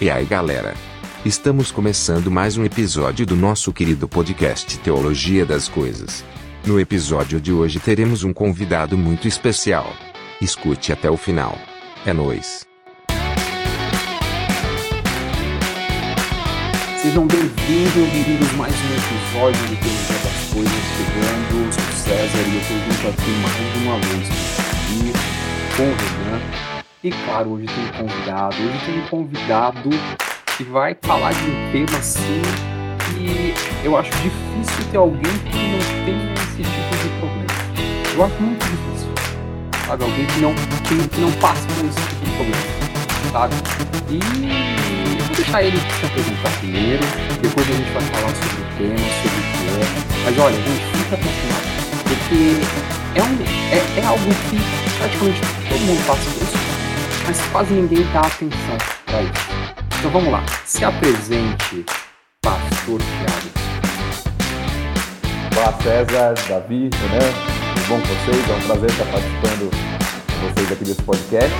E 0.00 0.08
aí 0.08 0.24
galera? 0.24 0.72
Estamos 1.26 1.70
começando 1.70 2.30
mais 2.30 2.56
um 2.56 2.64
episódio 2.64 3.26
do 3.26 3.36
nosso 3.36 3.70
querido 3.70 4.08
podcast 4.08 4.78
Teologia 4.78 5.44
das 5.44 5.68
Coisas. 5.68 6.24
No 6.64 6.80
episódio 6.80 7.38
de 7.38 7.52
hoje 7.52 7.78
teremos 7.78 8.24
um 8.24 8.32
convidado 8.32 8.96
muito 8.96 9.28
especial. 9.28 9.92
Escute 10.40 10.90
até 10.90 11.10
o 11.10 11.18
final. 11.18 11.54
É 12.06 12.14
nóis. 12.14 12.66
Sejam 17.02 17.26
bem-vindos, 17.26 17.92
bem-vindos 17.92 18.52
mais 18.52 18.72
um 18.72 18.94
episódio 18.94 19.68
de 19.68 19.76
Teologia 19.76 20.18
das 20.24 20.54
Coisas 20.54 20.82
chegando. 20.96 21.74
Sou 21.74 21.92
César 22.04 22.48
e 22.48 22.54
eu 22.54 22.60
estou 22.62 22.78
junto 22.78 23.06
aqui 23.06 23.30
mais 23.42 23.76
uma 23.82 23.98
vez 23.98 24.28
com 25.76 25.82
o 25.82 25.86
Renan. 25.86 26.69
E 27.02 27.10
claro, 27.10 27.52
hoje 27.52 27.66
tem 27.66 27.82
um 27.82 28.06
convidado. 28.06 28.56
Hoje 28.56 28.78
tem 28.84 28.98
um 29.00 29.06
convidado 29.06 29.88
que 30.54 30.64
vai 30.64 30.94
falar 31.00 31.32
de 31.32 31.50
um 31.50 31.72
tema 31.72 31.98
assim 31.98 32.42
que 33.14 33.54
eu 33.82 33.96
acho 33.96 34.10
difícil 34.10 34.84
ter 34.90 34.98
alguém 34.98 35.32
que 35.50 35.56
não 35.56 36.04
tenha 36.04 36.34
esse 36.34 36.62
tipo 36.62 36.96
de 37.00 37.08
problema. 37.18 38.14
Eu 38.14 38.24
acho 38.26 38.42
muito 38.42 38.62
difícil. 38.66 39.08
Sabe? 39.86 40.04
Alguém 40.04 40.26
que 40.26 40.40
não, 40.40 40.54
que, 41.08 41.20
não 41.22 41.32
passa 41.40 41.66
por 41.68 41.86
esse 41.86 42.00
tipo 42.00 42.24
de 42.26 42.32
problema. 42.36 42.62
Sabe? 43.32 43.54
E 44.10 45.18
eu 45.18 45.24
vou 45.24 45.36
deixar 45.36 45.62
ele 45.62 45.78
se 45.78 46.04
apresentar 46.04 46.50
primeiro, 46.58 47.04
depois 47.40 47.66
a 47.66 47.72
gente 47.72 47.90
vai 47.92 48.02
falar 48.02 48.34
sobre 48.34 48.60
o 48.60 48.76
tema, 48.76 48.98
sobre 49.22 49.38
o 49.38 49.44
que 49.48 49.64
é. 49.72 50.24
Mas 50.26 50.38
olha, 50.38 50.56
gente, 50.56 50.98
fica 50.98 51.14
até 51.14 51.24
o 51.24 51.32
final. 51.32 51.60
Porque 52.04 52.60
é, 53.14 53.22
um, 53.22 53.32
é, 53.72 54.00
é 54.00 54.04
algo 54.04 54.34
que 54.50 54.98
praticamente 54.98 55.40
todo 55.66 55.80
mundo 55.80 56.06
passa 56.06 56.30
por 56.30 56.42
isso, 56.42 56.69
mas 57.30 57.40
quase 57.52 57.72
ninguém 57.72 58.04
dá 58.12 58.22
atenção 58.22 58.76
para 59.06 59.22
isso. 59.22 59.32
Então 60.00 60.10
vamos 60.10 60.32
lá, 60.32 60.44
se 60.64 60.84
apresente, 60.84 61.86
Pastor 62.42 63.00
Thiago. 63.00 63.50
Olá 65.56 65.72
César, 65.80 66.34
Davi, 66.48 66.90
Renan, 66.92 67.30
tudo 67.74 67.88
bom 67.88 68.00
com 68.00 68.06
vocês? 68.08 68.50
É 68.50 68.52
um 68.52 68.66
prazer 68.66 68.90
estar 68.90 69.04
participando 69.04 69.70
com 69.70 70.48
vocês 70.48 70.72
aqui 70.72 70.84
desse 70.84 71.02
podcast. 71.02 71.56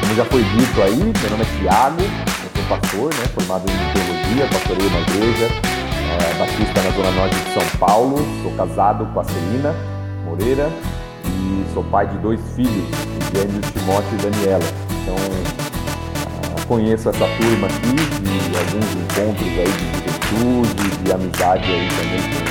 Como 0.00 0.14
já 0.14 0.24
foi 0.26 0.42
dito 0.42 0.82
aí, 0.82 0.98
meu 0.98 1.30
nome 1.30 1.42
é 1.42 1.58
Thiago, 1.58 2.02
eu 2.02 2.50
sou 2.54 2.78
pastor, 2.78 3.14
né, 3.14 3.24
formado 3.32 3.64
em 3.64 3.76
teologia, 3.94 4.46
pastorei 4.52 4.86
uma 4.88 5.00
igreja 5.00 5.46
é, 5.46 6.38
batista 6.38 6.82
na 6.82 6.90
zona 6.90 7.10
norte 7.12 7.34
de 7.34 7.54
São 7.54 7.78
Paulo, 7.78 8.18
sou 8.42 8.52
casado 8.58 9.06
com 9.14 9.20
a 9.20 9.24
Celina 9.24 9.74
Moreira 10.26 10.70
e 11.24 11.64
sou 11.72 11.82
pai 11.84 12.06
de 12.08 12.18
dois 12.18 12.40
filhos, 12.54 12.84
os 13.18 13.38
gêmeos 13.38 13.72
Timóteo 13.72 14.12
e 14.12 14.30
Daniela. 14.30 14.87
Então, 15.08 16.66
conheço 16.66 17.08
essa 17.08 17.26
turma 17.26 17.66
aqui, 17.66 17.96
de 18.20 18.56
alguns 18.58 18.92
encontros 18.94 19.48
aí 19.58 19.72
de 19.72 19.84
juventude, 19.96 20.88
de 21.02 21.12
amizade 21.12 21.64
aí 21.64 21.88
também 21.88 22.20
com, 22.28 22.42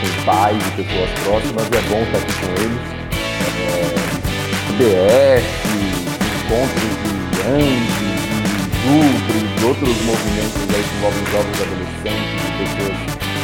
com 0.00 0.24
pais 0.24 0.58
e 0.66 0.70
pessoas 0.82 1.10
próximas, 1.22 1.66
é 1.66 1.80
bom 1.88 2.02
estar 2.02 2.18
aqui 2.18 2.32
com 2.40 2.50
eles. 2.62 2.82
É, 4.82 5.42
encontros 6.46 6.90
de 7.30 7.40
ANDE, 7.48 8.10
de 8.80 9.60
de 9.60 9.64
outros 9.66 10.02
movimentos 10.02 10.62
aí 10.74 10.82
que 10.82 10.96
envolvem 10.96 11.26
jovens 11.30 11.60
adolescentes, 11.60 12.40
e 12.42 12.52
pessoas 12.58 12.96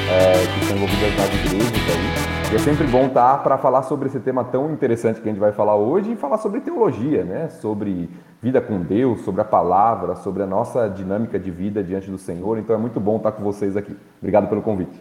é, 0.08 0.46
que 0.46 0.60
estão 0.60 0.76
envolvidas 0.76 1.16
nas 1.16 1.34
igrejas 1.34 1.72
aí. 1.72 2.52
E 2.52 2.54
é 2.54 2.58
sempre 2.60 2.86
bom 2.86 3.06
estar 3.06 3.42
para 3.42 3.58
falar 3.58 3.82
sobre 3.82 4.08
esse 4.08 4.20
tema 4.20 4.44
tão 4.44 4.72
interessante 4.72 5.20
que 5.20 5.28
a 5.28 5.32
gente 5.32 5.40
vai 5.40 5.52
falar 5.52 5.74
hoje 5.74 6.12
e 6.12 6.16
falar 6.16 6.38
sobre 6.38 6.60
teologia, 6.60 7.24
né? 7.24 7.48
Sobre 7.48 8.08
vida 8.40 8.60
com 8.60 8.80
Deus, 8.80 9.22
sobre 9.22 9.40
a 9.40 9.44
palavra, 9.44 10.14
sobre 10.14 10.44
a 10.44 10.46
nossa 10.46 10.88
dinâmica 10.88 11.40
de 11.40 11.50
vida 11.50 11.82
diante 11.82 12.08
do 12.08 12.18
Senhor. 12.18 12.56
Então 12.58 12.76
é 12.76 12.78
muito 12.78 13.00
bom 13.00 13.16
estar 13.16 13.32
com 13.32 13.42
vocês 13.42 13.76
aqui. 13.76 13.96
Obrigado 14.18 14.48
pelo 14.48 14.62
convite. 14.62 14.96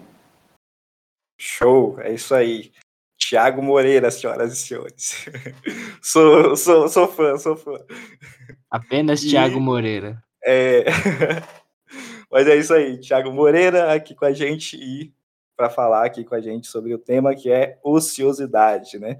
Show, 1.40 2.00
é 2.00 2.14
isso 2.14 2.34
aí. 2.34 2.72
Tiago 3.18 3.62
Moreira, 3.62 4.10
senhoras 4.10 4.54
e 4.54 4.56
senhores. 4.56 5.26
sou, 6.02 6.56
sou, 6.56 6.90
sou 6.90 7.08
fã, 7.08 7.38
sou 7.38 7.56
fã. 7.56 7.80
Apenas 8.72 9.22
Tiago 9.22 9.60
Moreira. 9.60 10.18
É... 10.44 10.86
Mas 12.32 12.48
é 12.48 12.56
isso 12.56 12.74
aí, 12.74 13.00
Tiago 13.00 13.32
Moreira 13.32 13.94
aqui 13.94 14.16
com 14.16 14.26
a 14.26 14.34
gente 14.34 14.78
e 14.78 15.14
para 15.56 15.70
falar 15.70 16.06
aqui 16.06 16.24
com 16.24 16.36
a 16.36 16.42
gente 16.42 16.68
sobre 16.68 16.94
o 16.94 17.00
tema 17.00 17.36
que 17.36 17.50
é 17.52 17.80
ociosidade, 17.84 19.00
né? 19.00 19.18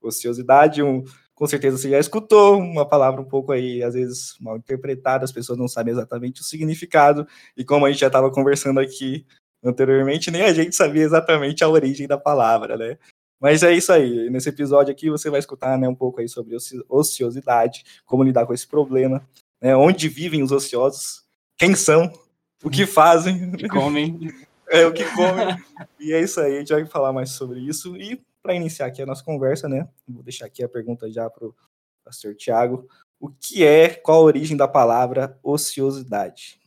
Ociosidade, 0.00 0.82
um, 0.82 1.04
com 1.34 1.46
certeza 1.46 1.76
você 1.76 1.90
já 1.90 1.98
escutou 1.98 2.58
uma 2.58 2.86
palavra 2.88 3.20
um 3.20 3.24
pouco 3.24 3.52
aí, 3.52 3.82
às 3.82 3.94
vezes 3.94 4.36
mal 4.40 4.56
interpretada, 4.56 5.24
as 5.24 5.32
pessoas 5.32 5.58
não 5.58 5.66
sabem 5.68 5.92
exatamente 5.92 6.40
o 6.40 6.44
significado, 6.44 7.26
e 7.56 7.64
como 7.64 7.84
a 7.84 7.90
gente 7.90 8.00
já 8.00 8.06
estava 8.06 8.30
conversando 8.30 8.78
aqui 8.78 9.26
anteriormente, 9.64 10.30
nem 10.30 10.42
a 10.42 10.52
gente 10.52 10.74
sabia 10.74 11.02
exatamente 11.02 11.64
a 11.64 11.68
origem 11.68 12.06
da 12.06 12.18
palavra, 12.18 12.76
né? 12.76 12.98
Mas 13.40 13.64
é 13.64 13.72
isso 13.72 13.92
aí, 13.92 14.30
nesse 14.30 14.48
episódio 14.50 14.92
aqui 14.92 15.10
você 15.10 15.28
vai 15.28 15.40
escutar 15.40 15.76
né, 15.76 15.88
um 15.88 15.94
pouco 15.96 16.20
aí 16.20 16.28
sobre 16.28 16.56
ociosidade, 16.88 17.82
como 18.06 18.22
lidar 18.22 18.46
com 18.46 18.54
esse 18.54 18.68
problema, 18.68 19.26
né, 19.60 19.74
onde 19.74 20.08
vivem 20.08 20.44
os 20.44 20.52
ociosos, 20.52 21.24
quem 21.58 21.74
são, 21.74 22.12
o 22.62 22.70
que 22.70 22.86
fazem. 22.86 23.52
Que 23.52 23.68
comem. 23.68 24.32
É 24.68 24.86
o 24.86 24.92
que 24.92 25.04
come. 25.14 25.62
e 26.00 26.12
é 26.12 26.20
isso 26.20 26.40
aí, 26.40 26.56
a 26.56 26.58
gente 26.60 26.72
vai 26.72 26.86
falar 26.86 27.12
mais 27.12 27.30
sobre 27.30 27.60
isso. 27.60 27.96
E 27.96 28.20
para 28.42 28.54
iniciar 28.54 28.86
aqui 28.86 29.02
a 29.02 29.06
nossa 29.06 29.24
conversa, 29.24 29.68
né? 29.68 29.88
Vou 30.08 30.22
deixar 30.22 30.46
aqui 30.46 30.64
a 30.64 30.68
pergunta 30.68 31.10
já 31.10 31.28
para 31.30 31.46
o 31.46 31.54
pastor 32.04 32.34
Tiago. 32.34 32.86
O 33.20 33.28
que 33.28 33.64
é, 33.64 33.88
qual 33.88 34.18
a 34.18 34.24
origem 34.24 34.56
da 34.56 34.66
palavra 34.66 35.38
ociosidade? 35.42 36.60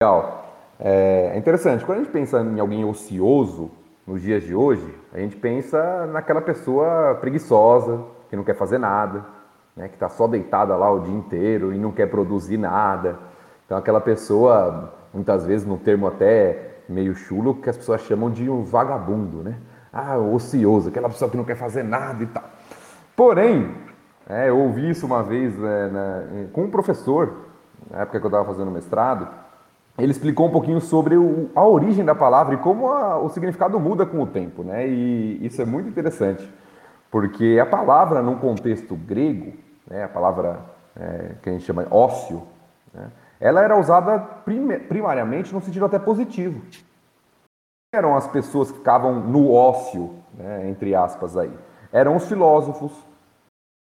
Legal. 0.00 0.56
É 0.80 1.36
interessante. 1.36 1.84
Quando 1.84 1.98
a 1.98 2.02
gente 2.02 2.12
pensa 2.12 2.40
em 2.40 2.58
alguém 2.58 2.84
ocioso 2.84 3.70
nos 4.06 4.22
dias 4.22 4.42
de 4.42 4.54
hoje, 4.54 4.94
a 5.12 5.18
gente 5.18 5.36
pensa 5.36 6.06
naquela 6.06 6.40
pessoa 6.40 7.14
preguiçosa, 7.20 8.04
que 8.28 8.36
não 8.36 8.44
quer 8.44 8.56
fazer 8.56 8.78
nada, 8.78 9.24
né, 9.76 9.88
que 9.88 9.94
está 9.94 10.08
só 10.08 10.26
deitada 10.26 10.76
lá 10.76 10.90
o 10.90 11.00
dia 11.00 11.14
inteiro 11.14 11.72
e 11.72 11.78
não 11.78 11.92
quer 11.92 12.06
produzir 12.06 12.56
nada. 12.56 13.18
Então, 13.66 13.78
aquela 13.78 14.00
pessoa, 14.00 14.92
muitas 15.12 15.44
vezes, 15.44 15.66
no 15.66 15.78
termo 15.78 16.06
até 16.06 16.74
meio 16.88 17.14
chulo 17.14 17.54
que 17.54 17.70
as 17.70 17.76
pessoas 17.76 18.02
chamam 18.02 18.30
de 18.30 18.48
um 18.48 18.62
vagabundo, 18.62 19.42
né? 19.42 19.56
Ah, 19.92 20.18
ocioso, 20.18 20.88
aquela 20.88 21.08
pessoa 21.08 21.30
que 21.30 21.36
não 21.36 21.44
quer 21.44 21.56
fazer 21.56 21.82
nada 21.82 22.22
e 22.22 22.26
tal. 22.26 22.44
Porém, 23.16 23.74
é, 24.28 24.48
eu 24.48 24.58
ouvi 24.58 24.90
isso 24.90 25.06
uma 25.06 25.22
vez 25.22 25.54
é, 25.62 25.88
na, 25.88 26.24
com 26.52 26.64
um 26.64 26.70
professor, 26.70 27.46
na 27.90 28.00
época 28.00 28.18
que 28.18 28.26
eu 28.26 28.28
estava 28.28 28.44
fazendo 28.44 28.70
mestrado, 28.70 29.28
ele 29.96 30.10
explicou 30.10 30.48
um 30.48 30.50
pouquinho 30.50 30.80
sobre 30.80 31.16
o, 31.16 31.50
a 31.54 31.64
origem 31.64 32.04
da 32.04 32.14
palavra 32.14 32.54
e 32.54 32.58
como 32.58 32.88
a, 32.88 33.18
o 33.18 33.28
significado 33.28 33.78
muda 33.78 34.04
com 34.04 34.20
o 34.20 34.26
tempo, 34.26 34.64
né? 34.64 34.86
E 34.88 35.46
isso 35.46 35.62
é 35.62 35.64
muito 35.64 35.88
interessante, 35.88 36.52
porque 37.10 37.58
a 37.62 37.66
palavra, 37.66 38.20
num 38.20 38.36
contexto 38.36 38.96
grego, 38.96 39.52
né, 39.88 40.04
a 40.04 40.08
palavra 40.08 40.60
é, 40.96 41.34
que 41.40 41.48
a 41.48 41.52
gente 41.52 41.64
chama 41.64 41.86
ócio, 41.90 42.42
né, 42.92 43.08
ela 43.44 43.60
era 43.60 43.78
usada 43.78 44.18
primariamente 44.88 45.52
no 45.52 45.60
sentido 45.60 45.84
até 45.84 45.98
positivo. 45.98 46.62
Eram 47.94 48.16
as 48.16 48.26
pessoas 48.26 48.72
que 48.72 48.78
ficavam 48.78 49.20
no 49.20 49.52
ócio, 49.52 50.14
né, 50.32 50.66
entre 50.70 50.94
aspas 50.94 51.36
aí. 51.36 51.52
Eram 51.92 52.16
os 52.16 52.26
filósofos, 52.26 52.90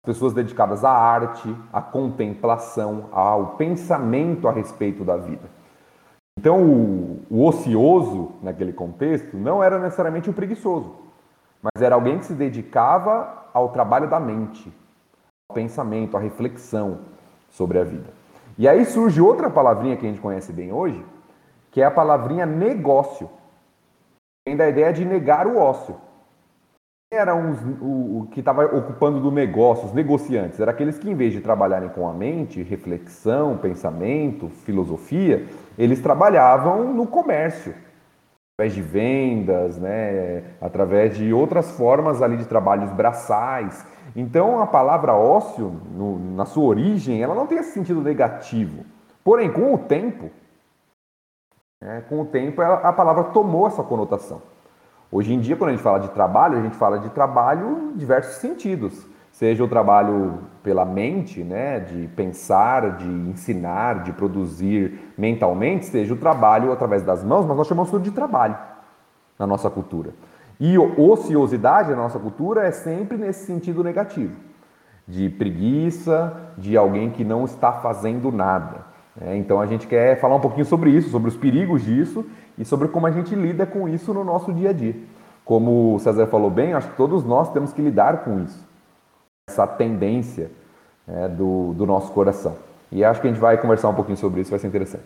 pessoas 0.04 0.34
dedicadas 0.34 0.84
à 0.84 0.90
arte, 0.90 1.56
à 1.72 1.80
contemplação, 1.80 3.08
ao 3.12 3.56
pensamento 3.56 4.48
a 4.48 4.52
respeito 4.52 5.04
da 5.04 5.16
vida. 5.16 5.48
Então, 6.40 6.64
o, 6.64 7.24
o 7.30 7.46
ocioso, 7.46 8.32
naquele 8.42 8.74
contexto, 8.74 9.38
não 9.38 9.64
era 9.64 9.78
necessariamente 9.78 10.28
o 10.28 10.34
preguiçoso, 10.34 10.92
mas 11.62 11.84
era 11.84 11.94
alguém 11.94 12.18
que 12.18 12.26
se 12.26 12.34
dedicava 12.34 13.46
ao 13.54 13.70
trabalho 13.70 14.10
da 14.10 14.20
mente, 14.20 14.74
ao 15.48 15.54
pensamento, 15.54 16.18
à 16.18 16.20
reflexão 16.20 17.02
sobre 17.48 17.78
a 17.78 17.84
vida. 17.84 18.21
E 18.58 18.68
aí 18.68 18.86
surge 18.86 19.22
outra 19.22 19.50
palavrinha 19.50 19.98
que 19.98 20.06
a 20.06 20.10
gente 20.10 20.22
conhece 20.22 20.52
bem 20.52 20.72
hoje, 20.72 21.04
que 21.72 21.82
é 21.82 21.86
a 21.86 21.92
palavrinha 21.92 22.46
negócio. 22.46 23.30
Vem 24.48 24.58
da 24.58 24.68
ideia 24.68 24.92
de 24.92 25.06
negar 25.06 25.48
o 25.48 25.58
ócio. 25.58 25.96
Quem 27.14 27.20
os, 27.20 27.62
o, 27.82 28.20
o 28.20 28.28
que 28.32 28.40
estava 28.40 28.64
ocupando 28.66 29.20
do 29.20 29.30
negócio, 29.30 29.86
os 29.86 29.94
negociantes? 29.94 30.60
Eram 30.62 30.72
aqueles 30.72 30.98
que, 30.98 31.10
em 31.10 31.14
vez 31.14 31.34
de 31.34 31.42
trabalharem 31.42 31.90
com 31.90 32.08
a 32.08 32.14
mente, 32.14 32.64
reflexão, 32.64 33.58
pensamento, 33.58 34.48
filosofia, 34.48 35.46
eles 35.78 36.00
trabalhavam 36.00 36.94
no 36.94 37.06
comércio, 37.06 37.76
através 38.54 38.74
de 38.74 38.82
vendas, 38.82 39.78
né, 39.78 40.44
através 40.62 41.18
de 41.18 41.34
outras 41.34 41.72
formas 41.72 42.22
ali 42.22 42.38
de 42.38 42.46
trabalhos 42.46 42.92
braçais. 42.92 43.86
Então, 44.16 44.62
a 44.62 44.68
palavra 44.68 45.14
ócio, 45.14 45.70
no, 45.92 46.20
na 46.36 46.46
sua 46.46 46.66
origem, 46.66 47.22
ela 47.22 47.34
não 47.34 47.48
tem 47.48 47.58
esse 47.58 47.72
sentido 47.72 48.02
negativo. 48.02 48.86
Porém, 49.24 49.52
com 49.52 49.74
o 49.74 49.78
tempo, 49.78 50.30
né, 51.82 52.04
com 52.10 52.22
o 52.22 52.26
tempo, 52.26 52.62
ela, 52.62 52.76
a 52.76 52.94
palavra 52.94 53.26
tomou 53.26 53.68
essa 53.68 53.84
conotação. 53.84 54.42
Hoje 55.12 55.34
em 55.34 55.40
dia, 55.40 55.56
quando 55.56 55.70
a 55.70 55.74
gente 55.74 55.84
fala 55.84 56.00
de 56.00 56.10
trabalho, 56.10 56.58
a 56.58 56.62
gente 56.62 56.76
fala 56.76 57.00
de 57.00 57.10
trabalho 57.10 57.92
em 57.94 57.98
diversos 57.98 58.36
sentidos. 58.36 59.06
Seja 59.32 59.64
o 59.64 59.68
trabalho 59.68 60.40
pela 60.62 60.86
mente, 60.86 61.44
né, 61.44 61.80
de 61.80 62.08
pensar, 62.10 62.98
de 62.98 63.08
ensinar, 63.08 64.04
de 64.04 64.14
produzir 64.14 65.14
mentalmente, 65.18 65.86
seja 65.86 66.14
o 66.14 66.18
trabalho 66.18 66.72
através 66.72 67.04
das 67.04 67.24
mãos, 67.24 67.46
mas 67.46 67.58
nós 67.58 67.68
chamamos 67.68 67.90
tudo 67.90 68.04
de 68.04 68.12
trabalho 68.12 68.58
na 69.40 69.48
nossa 69.48 69.70
cultura. 69.70 70.12
E 70.60 70.78
ociosidade 70.78 71.90
na 71.90 71.96
nossa 71.96 72.20
cultura 72.20 72.68
é 72.68 72.72
sempre 72.72 73.18
nesse 73.18 73.48
sentido 73.48 73.84
negativo, 73.84 74.36
de 75.08 75.28
preguiça, 75.28 76.52
de 76.56 76.78
alguém 76.78 77.10
que 77.10 77.24
não 77.24 77.46
está 77.46 77.72
fazendo 77.72 78.32
nada. 78.32 78.92
É, 79.20 79.36
então 79.36 79.60
a 79.60 79.66
gente 79.66 79.88
quer 79.88 80.20
falar 80.20 80.36
um 80.36 80.40
pouquinho 80.40 80.66
sobre 80.66 80.92
isso, 80.92 81.10
sobre 81.10 81.30
os 81.30 81.36
perigos 81.36 81.84
disso 81.84 82.26
e 82.58 82.64
sobre 82.64 82.88
como 82.88 83.08
a 83.08 83.12
gente 83.12 83.34
lida 83.36 83.66
com 83.66 83.90
isso 83.90 84.14
no 84.14 84.24
nosso 84.24 84.54
dia 84.54 84.70
a 84.70 84.74
dia. 84.74 84.96
Como 85.44 85.96
o 85.96 86.00
César 86.00 86.28
falou 86.28 86.50
bem, 86.52 86.74
acho 86.74 86.90
que 86.90 86.96
todos 86.96 87.26
nós 87.26 87.52
temos 87.52 87.74
que 87.74 87.82
lidar 87.82 88.24
com 88.24 88.40
isso, 88.42 88.64
essa 89.52 89.68
tendência 89.68 90.50
é, 91.08 91.28
do, 91.28 91.74
do 91.74 91.86
nosso 91.86 92.12
coração. 92.14 92.58
E 92.92 93.04
acho 93.04 93.22
que 93.22 93.28
a 93.28 93.30
gente 93.30 93.40
vai 93.40 93.60
conversar 93.60 93.90
um 93.90 93.96
pouquinho 93.96 94.18
sobre 94.18 94.42
isso, 94.42 94.50
vai 94.50 94.60
ser 94.60 94.68
interessante. 94.68 95.04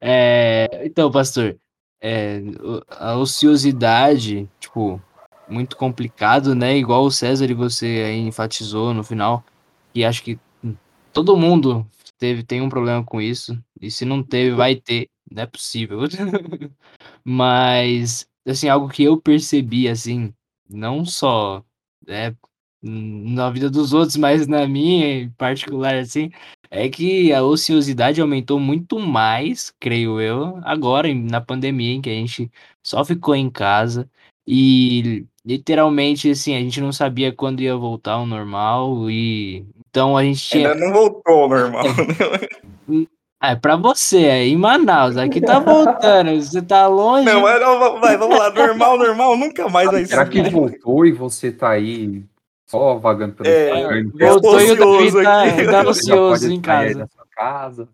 É, 0.00 0.82
então, 0.84 1.10
pastor, 1.10 1.56
é, 2.00 2.40
a 2.88 3.16
ociosidade, 3.16 4.48
tipo, 4.58 5.00
muito 5.48 5.76
complicado, 5.76 6.54
né? 6.54 6.76
Igual 6.76 7.04
o 7.04 7.10
César 7.10 7.50
e 7.50 7.54
você 7.54 8.12
enfatizou 8.14 8.94
no 8.94 9.04
final, 9.04 9.44
e 9.94 10.04
acho 10.04 10.22
que 10.22 10.38
todo 11.12 11.36
mundo 11.36 11.86
teve 12.18 12.42
tem 12.42 12.60
um 12.60 12.68
problema 12.68 13.04
com 13.04 13.20
isso, 13.20 13.58
e 13.80 13.90
se 13.90 14.04
não 14.04 14.22
teve, 14.22 14.54
vai 14.54 14.76
ter, 14.76 15.08
não 15.30 15.42
é 15.42 15.46
possível. 15.46 16.00
Mas, 17.24 18.26
assim, 18.46 18.68
algo 18.68 18.88
que 18.88 19.02
eu 19.04 19.20
percebi, 19.20 19.88
assim, 19.88 20.32
não 20.68 21.04
só 21.04 21.64
é, 22.06 22.34
na 22.82 23.50
vida 23.50 23.68
dos 23.68 23.92
outros, 23.92 24.16
mas 24.16 24.46
na 24.46 24.66
minha 24.66 25.22
em 25.22 25.30
particular, 25.30 25.94
assim, 25.96 26.30
é 26.70 26.88
que 26.88 27.32
a 27.32 27.42
ociosidade 27.42 28.20
aumentou 28.20 28.58
muito 28.58 28.98
mais, 28.98 29.72
creio 29.78 30.20
eu, 30.20 30.58
agora 30.62 31.12
na 31.12 31.40
pandemia, 31.40 31.94
em 31.94 32.00
que 32.00 32.10
a 32.10 32.14
gente 32.14 32.50
só 32.82 33.04
ficou 33.04 33.34
em 33.34 33.50
casa 33.50 34.08
e 34.46 35.26
literalmente 35.44 36.30
assim, 36.30 36.54
a 36.54 36.60
gente 36.60 36.80
não 36.80 36.92
sabia 36.92 37.32
quando 37.32 37.60
ia 37.60 37.76
voltar 37.76 38.12
ao 38.12 38.26
normal 38.26 39.10
e 39.10 39.64
então 39.90 40.16
a 40.16 40.22
gente 40.22 40.40
tinha... 40.40 40.72
Ainda 40.72 40.86
não 40.86 40.92
voltou 40.92 41.42
ao 41.42 41.48
normal. 41.48 41.84
É, 43.42 43.56
pra 43.56 43.76
você, 43.76 44.24
é 44.24 44.46
em 44.46 44.56
Manaus, 44.56 45.16
aqui 45.16 45.40
tá 45.40 45.58
voltando, 45.58 46.34
você 46.40 46.62
tá 46.62 46.86
longe. 46.86 47.24
Não, 47.24 47.42
mas 47.42 47.60
não, 47.60 48.00
vai, 48.00 48.16
vamos 48.16 48.38
lá, 48.38 48.50
normal, 48.50 48.96
normal, 48.96 49.36
nunca 49.36 49.68
mais 49.68 49.90
vai 49.90 50.00
ser. 50.00 50.10
Será 50.10 50.26
que 50.26 50.42
voltou 50.48 51.04
e 51.04 51.12
você 51.12 51.50
tá 51.50 51.70
aí 51.70 52.24
só 52.70 52.98
vagando 52.98 53.34
pelo 53.34 53.48
é, 53.48 54.02
Voltou 54.04 54.60
e 54.60 54.70
o 54.70 54.76
Davi 54.76 55.12
tá, 55.24 55.82
tá 55.82 55.88
ocioso 55.88 56.52
em 56.52 56.60
casa. 56.60 57.10
casa. 57.32 57.88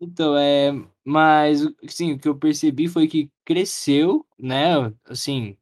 Então, 0.00 0.36
é. 0.36 0.72
Mas, 1.04 1.66
sim, 1.88 2.12
o 2.12 2.18
que 2.18 2.28
eu 2.28 2.36
percebi 2.36 2.86
foi 2.86 3.08
que 3.08 3.28
cresceu, 3.44 4.24
né? 4.38 4.92
Assim, 5.08 5.56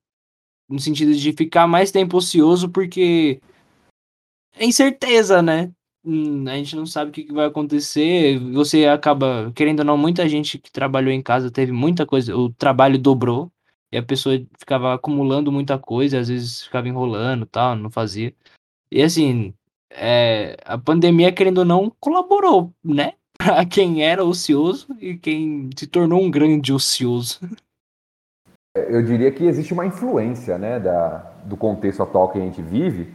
no 0.68 0.78
sentido 0.78 1.14
de 1.14 1.32
ficar 1.32 1.66
mais 1.66 1.90
tempo 1.90 2.18
ocioso, 2.18 2.68
porque 2.68 3.40
é 4.54 4.66
incerteza, 4.66 5.40
né? 5.40 5.72
Hum, 6.04 6.46
a 6.46 6.54
gente 6.56 6.76
não 6.76 6.84
sabe 6.84 7.10
o 7.10 7.14
que 7.14 7.32
vai 7.32 7.46
acontecer. 7.46 8.38
Você 8.52 8.84
acaba, 8.84 9.50
querendo 9.54 9.78
ou 9.78 9.86
não, 9.86 9.96
muita 9.96 10.28
gente 10.28 10.58
que 10.58 10.70
trabalhou 10.70 11.12
em 11.12 11.22
casa 11.22 11.50
teve 11.50 11.72
muita 11.72 12.04
coisa, 12.04 12.36
o 12.36 12.52
trabalho 12.52 12.98
dobrou, 12.98 13.50
a 13.96 14.02
pessoa 14.02 14.40
ficava 14.58 14.94
acumulando 14.94 15.52
muita 15.52 15.78
coisa, 15.78 16.18
às 16.18 16.28
vezes 16.28 16.64
ficava 16.64 16.88
enrolando 16.88 17.46
tal, 17.46 17.76
não 17.76 17.90
fazia. 17.90 18.34
E 18.90 19.02
assim, 19.02 19.54
é, 19.90 20.56
a 20.64 20.76
pandemia, 20.78 21.32
querendo 21.32 21.58
ou 21.58 21.64
não, 21.64 21.92
colaborou, 22.00 22.72
né? 22.84 23.14
Para 23.38 23.64
quem 23.66 24.02
era 24.02 24.24
ocioso 24.24 24.86
e 24.98 25.16
quem 25.16 25.70
se 25.76 25.86
tornou 25.86 26.22
um 26.22 26.30
grande 26.30 26.72
ocioso. 26.72 27.40
Eu 28.74 29.02
diria 29.02 29.30
que 29.30 29.44
existe 29.44 29.72
uma 29.72 29.86
influência 29.86 30.58
né, 30.58 30.80
da, 30.80 31.18
do 31.44 31.56
contexto 31.56 32.02
atual 32.02 32.30
que 32.30 32.38
a 32.38 32.42
gente 32.42 32.60
vive, 32.62 33.14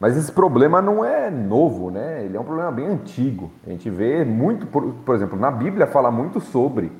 mas 0.00 0.16
esse 0.16 0.32
problema 0.32 0.80
não 0.80 1.04
é 1.04 1.30
novo, 1.30 1.90
né? 1.90 2.24
Ele 2.24 2.36
é 2.36 2.40
um 2.40 2.44
problema 2.44 2.70
bem 2.70 2.86
antigo. 2.86 3.50
A 3.66 3.70
gente 3.70 3.90
vê 3.90 4.24
muito, 4.24 4.66
por, 4.66 4.92
por 4.94 5.14
exemplo, 5.14 5.38
na 5.38 5.50
Bíblia 5.50 5.86
fala 5.86 6.10
muito 6.10 6.40
sobre 6.40 6.92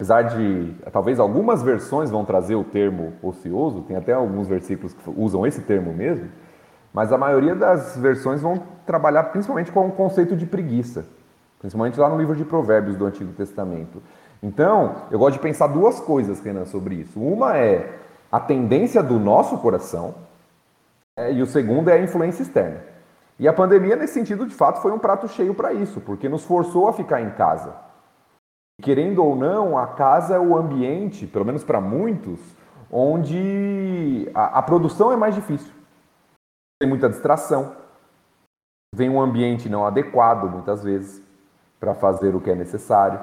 apesar 0.00 0.22
de 0.22 0.74
talvez 0.90 1.20
algumas 1.20 1.62
versões 1.62 2.10
vão 2.10 2.24
trazer 2.24 2.54
o 2.54 2.64
termo 2.64 3.12
ocioso, 3.22 3.82
tem 3.82 3.98
até 3.98 4.14
alguns 4.14 4.48
versículos 4.48 4.94
que 4.94 5.02
usam 5.14 5.46
esse 5.46 5.60
termo 5.60 5.92
mesmo, 5.92 6.26
mas 6.90 7.12
a 7.12 7.18
maioria 7.18 7.54
das 7.54 7.98
versões 7.98 8.40
vão 8.40 8.62
trabalhar 8.86 9.24
principalmente 9.24 9.70
com 9.70 9.86
o 9.86 9.92
conceito 9.92 10.34
de 10.34 10.46
preguiça, 10.46 11.04
principalmente 11.58 12.00
lá 12.00 12.08
no 12.08 12.16
livro 12.16 12.34
de 12.34 12.46
Provérbios 12.46 12.96
do 12.96 13.04
Antigo 13.04 13.34
Testamento. 13.34 14.02
Então, 14.42 15.02
eu 15.10 15.18
gosto 15.18 15.34
de 15.34 15.40
pensar 15.40 15.66
duas 15.66 16.00
coisas, 16.00 16.40
Renan, 16.40 16.64
sobre 16.64 16.94
isso. 16.94 17.20
Uma 17.20 17.58
é 17.58 17.98
a 18.32 18.40
tendência 18.40 19.02
do 19.02 19.18
nosso 19.18 19.58
coração, 19.58 20.14
é, 21.14 21.30
e 21.30 21.42
o 21.42 21.46
segundo 21.46 21.90
é 21.90 21.98
a 21.98 22.02
influência 22.02 22.42
externa. 22.42 22.80
E 23.38 23.46
a 23.46 23.52
pandemia, 23.52 23.96
nesse 23.96 24.14
sentido, 24.14 24.46
de 24.46 24.54
fato, 24.54 24.80
foi 24.80 24.92
um 24.92 24.98
prato 24.98 25.28
cheio 25.28 25.54
para 25.54 25.74
isso, 25.74 26.00
porque 26.00 26.26
nos 26.26 26.42
forçou 26.42 26.88
a 26.88 26.92
ficar 26.94 27.20
em 27.20 27.28
casa. 27.32 27.89
Querendo 28.80 29.24
ou 29.24 29.36
não, 29.36 29.78
a 29.78 29.86
casa 29.86 30.34
é 30.34 30.38
o 30.38 30.56
ambiente, 30.56 31.26
pelo 31.26 31.44
menos 31.44 31.62
para 31.62 31.80
muitos, 31.80 32.40
onde 32.90 34.30
a, 34.34 34.58
a, 34.58 34.62
produção 34.62 35.12
é 35.12 35.16
mais 35.16 35.34
difícil. 35.34 35.72
Tem 36.80 36.88
muita 36.88 37.08
distração, 37.08 37.76
vem 38.94 39.08
um 39.08 39.20
ambiente 39.20 39.68
não 39.68 39.86
adequado, 39.86 40.50
muitas 40.50 40.82
vezes, 40.82 41.22
para 41.78 41.94
fazer 41.94 42.34
o 42.34 42.40
que 42.40 42.50
é 42.50 42.54
necessário. 42.54 43.20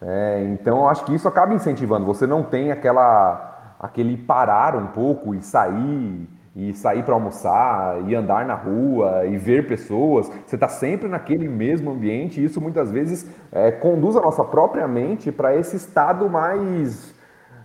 É, 0.00 0.42
então, 0.44 0.78
eu 0.78 0.88
acho 0.88 1.04
que 1.04 1.14
isso 1.14 1.28
acaba 1.28 1.54
incentivando. 1.54 2.06
Você 2.06 2.26
não 2.26 2.42
tem 2.42 2.72
aquela, 2.72 3.76
aquele 3.78 4.16
parar 4.16 4.76
um 4.76 4.88
pouco 4.88 5.34
e 5.34 5.42
sair 5.42 6.28
e 6.54 6.74
sair 6.74 7.02
para 7.02 7.14
almoçar, 7.14 8.02
e 8.06 8.14
andar 8.14 8.44
na 8.44 8.54
rua, 8.54 9.24
e 9.26 9.36
ver 9.38 9.66
pessoas. 9.66 10.30
Você 10.46 10.56
está 10.56 10.68
sempre 10.68 11.08
naquele 11.08 11.48
mesmo 11.48 11.90
ambiente, 11.90 12.40
e 12.40 12.44
isso 12.44 12.60
muitas 12.60 12.90
vezes 12.90 13.26
é, 13.50 13.70
conduz 13.70 14.16
a 14.16 14.20
nossa 14.20 14.44
própria 14.44 14.86
mente 14.86 15.32
para 15.32 15.56
esse 15.56 15.76
estado 15.76 16.28
mais 16.28 17.14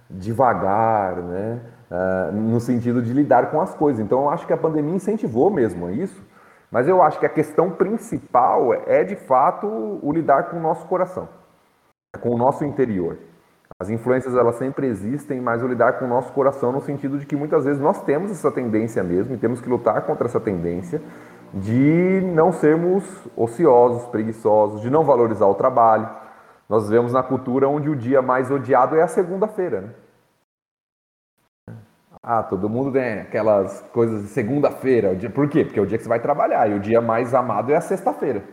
devagar, 0.09 1.17
né? 1.17 1.59
Uh, 1.89 2.33
no 2.33 2.59
sentido 2.59 3.01
de 3.01 3.13
lidar 3.13 3.49
com 3.49 3.61
as 3.61 3.73
coisas. 3.73 4.03
Então, 4.03 4.23
eu 4.23 4.29
acho 4.29 4.45
que 4.45 4.51
a 4.51 4.57
pandemia 4.57 4.95
incentivou 4.95 5.49
mesmo 5.49 5.89
isso, 5.89 6.21
mas 6.69 6.85
eu 6.85 7.01
acho 7.01 7.17
que 7.17 7.25
a 7.25 7.29
questão 7.29 7.71
principal 7.71 8.73
é, 8.73 9.05
de 9.05 9.15
fato, 9.15 9.67
o 10.01 10.11
lidar 10.11 10.49
com 10.49 10.57
o 10.57 10.61
nosso 10.61 10.85
coração, 10.87 11.29
com 12.19 12.31
o 12.31 12.37
nosso 12.37 12.65
interior. 12.65 13.17
As 13.79 13.91
influências 13.91 14.35
elas 14.35 14.55
sempre 14.55 14.87
existem, 14.87 15.39
mas 15.39 15.61
o 15.61 15.67
lidar 15.67 15.99
com 15.99 16.05
o 16.05 16.07
nosso 16.07 16.33
coração 16.33 16.71
no 16.71 16.81
sentido 16.81 17.19
de 17.19 17.27
que 17.27 17.35
muitas 17.35 17.63
vezes 17.63 17.79
nós 17.79 18.01
temos 18.03 18.31
essa 18.31 18.51
tendência 18.51 19.03
mesmo 19.03 19.35
e 19.35 19.37
temos 19.37 19.61
que 19.61 19.69
lutar 19.69 20.01
contra 20.01 20.25
essa 20.25 20.39
tendência 20.39 20.99
de 21.53 22.21
não 22.33 22.51
sermos 22.51 23.03
ociosos, 23.35 24.07
preguiçosos, 24.09 24.81
de 24.81 24.89
não 24.89 25.03
valorizar 25.03 25.45
o 25.45 25.53
trabalho. 25.53 26.09
Nós 26.67 26.89
vemos 26.89 27.13
na 27.13 27.21
cultura 27.21 27.69
onde 27.69 27.87
o 27.87 27.95
dia 27.95 28.21
mais 28.21 28.49
odiado 28.49 28.95
é 28.95 29.03
a 29.03 29.07
segunda-feira, 29.07 29.81
né? 29.81 29.89
Ah, 32.23 32.43
todo 32.43 32.67
mundo 32.67 32.91
tem 32.91 33.21
aquelas 33.21 33.81
coisas 33.93 34.23
de 34.23 34.27
segunda-feira. 34.29 35.15
Por 35.29 35.47
quê? 35.47 35.63
Porque 35.63 35.79
é 35.79 35.81
o 35.81 35.85
dia 35.85 35.97
que 35.97 36.03
você 36.03 36.09
vai 36.09 36.19
trabalhar. 36.19 36.69
E 36.69 36.73
o 36.73 36.79
dia 36.79 36.99
mais 36.99 37.33
amado 37.33 37.71
é 37.71 37.75
a 37.77 37.81
sexta-feira. 37.81 38.43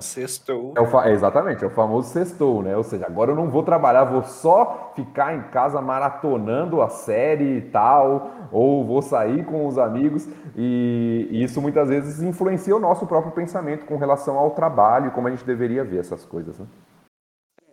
Sextou. 0.00 0.72
É 0.76 0.80
o, 0.80 1.04
exatamente, 1.08 1.64
é 1.64 1.66
o 1.66 1.70
famoso 1.70 2.08
sextou, 2.08 2.62
né? 2.62 2.76
Ou 2.76 2.84
seja, 2.84 3.06
agora 3.06 3.32
eu 3.32 3.34
não 3.34 3.50
vou 3.50 3.64
trabalhar, 3.64 4.04
vou 4.04 4.22
só 4.22 4.92
ficar 4.94 5.34
em 5.34 5.50
casa 5.50 5.80
maratonando 5.82 6.80
a 6.80 6.88
série 6.88 7.56
e 7.56 7.60
tal, 7.60 8.48
ou 8.52 8.86
vou 8.86 9.02
sair 9.02 9.44
com 9.44 9.66
os 9.66 9.76
amigos, 9.76 10.28
e, 10.54 11.26
e 11.28 11.42
isso 11.42 11.60
muitas 11.60 11.88
vezes 11.88 12.22
influencia 12.22 12.74
o 12.76 12.78
nosso 12.78 13.04
próprio 13.04 13.32
pensamento 13.32 13.84
com 13.84 13.96
relação 13.96 14.38
ao 14.38 14.52
trabalho 14.52 15.08
e 15.08 15.10
como 15.10 15.26
a 15.26 15.30
gente 15.32 15.44
deveria 15.44 15.82
ver 15.82 15.98
essas 15.98 16.24
coisas, 16.24 16.56
né? 16.56 16.66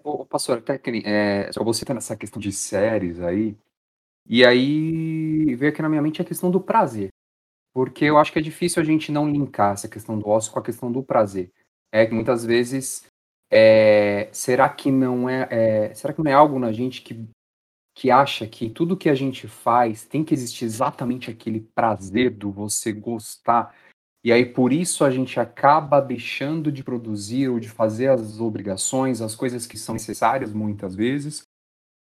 Ô, 0.03 0.25
pastor, 0.25 0.57
até 0.57 0.79
que, 0.79 1.03
é, 1.05 1.51
só 1.51 1.63
você 1.63 1.85
tá 1.85 1.93
nessa 1.93 2.15
questão 2.15 2.41
de 2.41 2.51
séries 2.51 3.21
aí, 3.21 3.55
e 4.27 4.43
aí 4.43 5.53
veio 5.53 5.71
aqui 5.71 5.83
na 5.83 5.89
minha 5.89 6.01
mente 6.01 6.19
a 6.19 6.25
questão 6.25 6.49
do 6.49 6.59
prazer. 6.59 7.09
Porque 7.71 8.05
eu 8.05 8.17
acho 8.17 8.33
que 8.33 8.39
é 8.39 8.41
difícil 8.41 8.81
a 8.81 8.85
gente 8.85 9.11
não 9.11 9.29
linkar 9.29 9.73
essa 9.73 9.87
questão 9.87 10.17
do 10.17 10.27
ócio 10.27 10.51
com 10.51 10.59
a 10.59 10.63
questão 10.63 10.91
do 10.91 11.03
prazer 11.03 11.51
é 11.91 12.05
que 12.05 12.13
muitas 12.13 12.45
vezes 12.45 13.05
é, 13.51 14.29
será 14.31 14.69
que 14.69 14.91
não 14.91 15.29
é, 15.29 15.47
é, 15.51 15.93
será 15.93 16.13
que 16.13 16.21
não 16.21 16.31
é 16.31 16.33
algo 16.33 16.57
na 16.59 16.71
gente 16.71 17.01
que 17.01 17.27
que 17.93 18.09
acha 18.09 18.47
que 18.47 18.69
tudo 18.69 18.95
que 18.95 19.09
a 19.09 19.15
gente 19.15 19.49
faz 19.49 20.05
tem 20.05 20.23
que 20.23 20.33
existir 20.33 20.63
exatamente 20.63 21.29
aquele 21.29 21.59
prazer 21.59 22.29
do 22.31 22.49
você 22.49 22.93
gostar 22.93 23.75
e 24.23 24.31
aí 24.31 24.45
por 24.45 24.71
isso 24.71 25.03
a 25.03 25.11
gente 25.11 25.39
acaba 25.39 25.99
deixando 25.99 26.71
de 26.71 26.83
produzir 26.83 27.49
ou 27.49 27.59
de 27.59 27.69
fazer 27.69 28.07
as 28.07 28.39
obrigações, 28.39 29.21
as 29.21 29.35
coisas 29.35 29.67
que 29.67 29.77
são 29.77 29.93
necessárias 29.93 30.53
muitas 30.53 30.95
vezes, 30.95 31.43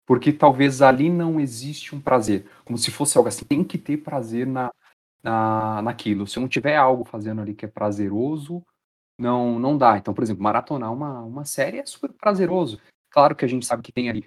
porque 0.06 0.32
talvez 0.32 0.82
ali 0.82 1.10
não 1.10 1.40
existe 1.40 1.94
um 1.94 2.00
prazer, 2.00 2.46
como 2.64 2.78
se 2.78 2.90
fosse 2.90 3.16
algo 3.18 3.28
assim, 3.28 3.44
tem 3.44 3.64
que 3.64 3.78
ter 3.78 3.98
prazer 3.98 4.46
na 4.46 4.70
na, 5.24 5.80
naquilo. 5.80 6.26
Se 6.26 6.38
não 6.38 6.46
tiver 6.46 6.76
algo 6.76 7.02
fazendo 7.04 7.40
ali 7.40 7.54
que 7.54 7.64
é 7.64 7.68
prazeroso, 7.68 8.62
não 9.18 9.58
não 9.58 9.76
dá. 9.76 9.96
Então, 9.98 10.14
por 10.14 10.22
exemplo, 10.22 10.42
maratonar 10.42 10.92
uma, 10.92 11.20
uma 11.22 11.44
série 11.44 11.78
é 11.78 11.86
super 11.86 12.12
prazeroso. 12.12 12.80
Claro 13.10 13.36
que 13.36 13.44
a 13.44 13.48
gente 13.48 13.64
sabe 13.64 13.82
que 13.82 13.92
tem 13.92 14.08
ali 14.08 14.24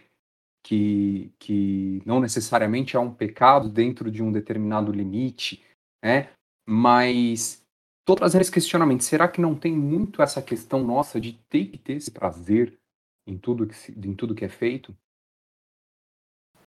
que, 0.68 1.32
que 1.40 2.02
não 2.06 2.20
necessariamente 2.20 2.98
é 2.98 3.00
um 3.00 3.14
pecado 3.14 3.70
dentro 3.70 4.12
de 4.12 4.22
um 4.22 4.34
determinado 4.34 4.92
limite, 4.92 5.64
né? 6.04 6.30
Mas 6.68 7.64
tô 8.06 8.16
trazendo 8.16 8.42
esse 8.42 8.52
questionamento. 8.52 9.06
Será 9.06 9.30
que 9.30 9.40
não 9.40 9.56
tem 9.56 9.72
muito 9.72 10.22
essa 10.22 10.42
questão 10.42 10.84
nossa 10.84 11.22
de 11.22 11.34
ter 11.50 11.68
que 11.68 11.78
ter 11.78 11.94
esse 11.94 12.12
prazer 12.12 12.78
em 13.26 13.38
tudo 13.38 13.66
que, 13.66 13.76
se, 13.76 13.94
em 13.98 14.14
tudo 14.14 14.36
que 14.36 14.44
é 14.44 14.50
feito? 14.50 14.94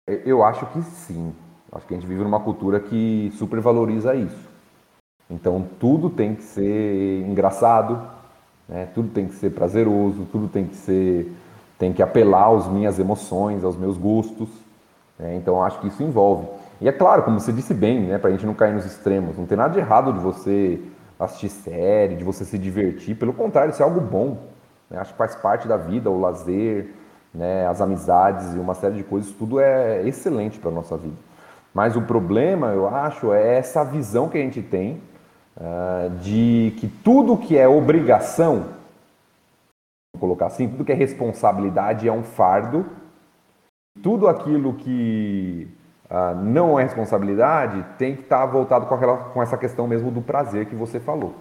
Eu 0.07 0.45
acho 0.45 0.67
que 0.73 0.83
sim. 0.83 1.35
Acho 1.73 1.87
que 1.87 1.95
a 1.95 1.97
gente 1.99 2.09
vive 2.09 2.23
numa 2.23 2.43
cultura 2.43 2.79
que 2.79 3.31
supervaloriza 3.33 4.14
isso. 4.14 4.50
Então 5.30 5.64
tudo 5.78 6.10
tem 6.10 6.34
que 6.34 6.42
ser 6.42 7.25
engraçado, 7.26 8.00
né? 8.68 8.88
tudo 8.94 9.08
tem 9.08 9.26
que 9.26 9.34
ser 9.34 9.50
prazeroso, 9.50 10.26
tudo 10.30 10.49
tem 10.49 10.64
que 10.64 10.76
ser 10.76 11.32
tem 11.78 11.94
que 11.94 12.02
apelar 12.02 12.54
às 12.54 12.68
minhas 12.68 12.99
emoções, 12.99 13.64
aos 13.64 13.75
meus 13.75 13.96
gostos. 13.96 14.50
Né? 15.18 15.37
Então 15.37 15.62
acho 15.62 15.80
que 15.80 15.88
isso 15.88 16.02
envolve. 16.02 16.46
E 16.78 16.87
é 16.87 16.92
claro, 16.92 17.22
como 17.22 17.40
você 17.40 17.52
disse 17.52 17.72
bem, 17.72 18.00
né, 18.00 18.18
para 18.18 18.28
a 18.28 18.32
gente 18.32 18.44
não 18.44 18.52
cair 18.52 18.75
nos 18.75 18.84
extremos, 18.84 19.38
não 19.38 19.46
tem 19.46 19.56
nada 19.56 19.72
de 19.72 19.78
errado 19.78 20.12
de 20.12 20.18
você 20.18 20.78
assistir 21.18 21.49
série, 21.49 22.16
de 22.16 22.25
você 22.25 22.44
se 22.44 22.58
divertir. 22.58 23.14
Pelo 23.14 23.32
contrário, 23.32 23.70
isso 23.70 23.82
é 23.82 23.84
algo 23.84 24.00
bom. 24.00 24.38
Né? 24.90 24.99
Acho 24.99 25.12
que 25.12 25.18
faz 25.18 25.34
parte 25.34 25.66
da 25.66 25.78
vida, 25.78 26.10
o 26.10 26.20
lazer, 26.20 26.90
né, 27.32 27.66
as 27.66 27.80
amizades 27.80 28.54
e 28.54 28.58
uma 28.58 28.75
série 28.75 28.96
de 28.96 29.04
coisas, 29.04 29.30
tudo 29.30 29.60
é 29.60 30.06
excelente 30.06 30.58
para 30.58 30.70
nossa 30.70 30.96
vida. 30.96 31.16
Mas 31.72 31.96
o 31.96 32.02
problema, 32.02 32.68
eu 32.68 32.88
acho, 32.88 33.32
é 33.32 33.56
essa 33.56 33.84
visão 33.84 34.28
que 34.28 34.37
a 34.37 34.40
gente 34.40 34.60
tem 34.60 35.00
uh, 35.61 36.11
de 36.21 36.75
que 36.79 36.88
tudo 36.88 37.37
que 37.37 37.57
é 37.57 37.69
obrigação, 37.69 38.71
vou 40.14 40.21
colocar 40.21 40.47
assim, 40.47 40.69
tudo 40.69 40.85
que 40.85 40.93
é 40.93 40.95
responsabilidade 40.95 42.09
é 42.09 42.12
um 42.12 42.23
fardo, 42.23 42.87
tudo 44.02 44.26
aquilo 44.26 44.75
que 44.75 45.69
uh, 46.11 46.35
não 46.43 46.81
é 46.81 46.83
responsabilidade 46.83 47.85
tem 47.99 48.17
que 48.17 48.23
estar 48.23 48.40
tá 48.40 48.47
voltado 48.47 48.87
com, 48.87 48.95
aquela, 48.95 49.17
com 49.17 49.43
essa 49.43 49.59
questão 49.59 49.87
mesmo 49.87 50.11
do 50.11 50.23
prazer 50.23 50.67
que 50.67 50.75
você 50.75 50.99
falou. 50.99 51.35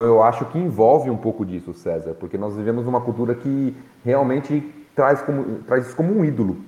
Eu 0.00 0.22
acho 0.22 0.44
que 0.46 0.58
envolve 0.58 1.10
um 1.10 1.16
pouco 1.16 1.44
disso, 1.44 1.74
César, 1.74 2.14
porque 2.14 2.38
nós 2.38 2.54
vivemos 2.54 2.84
numa 2.84 3.00
cultura 3.00 3.34
que 3.34 3.76
realmente 4.04 4.60
traz, 4.94 5.20
como, 5.22 5.58
traz 5.64 5.86
isso 5.86 5.96
como 5.96 6.16
um 6.16 6.24
ídolo. 6.24 6.58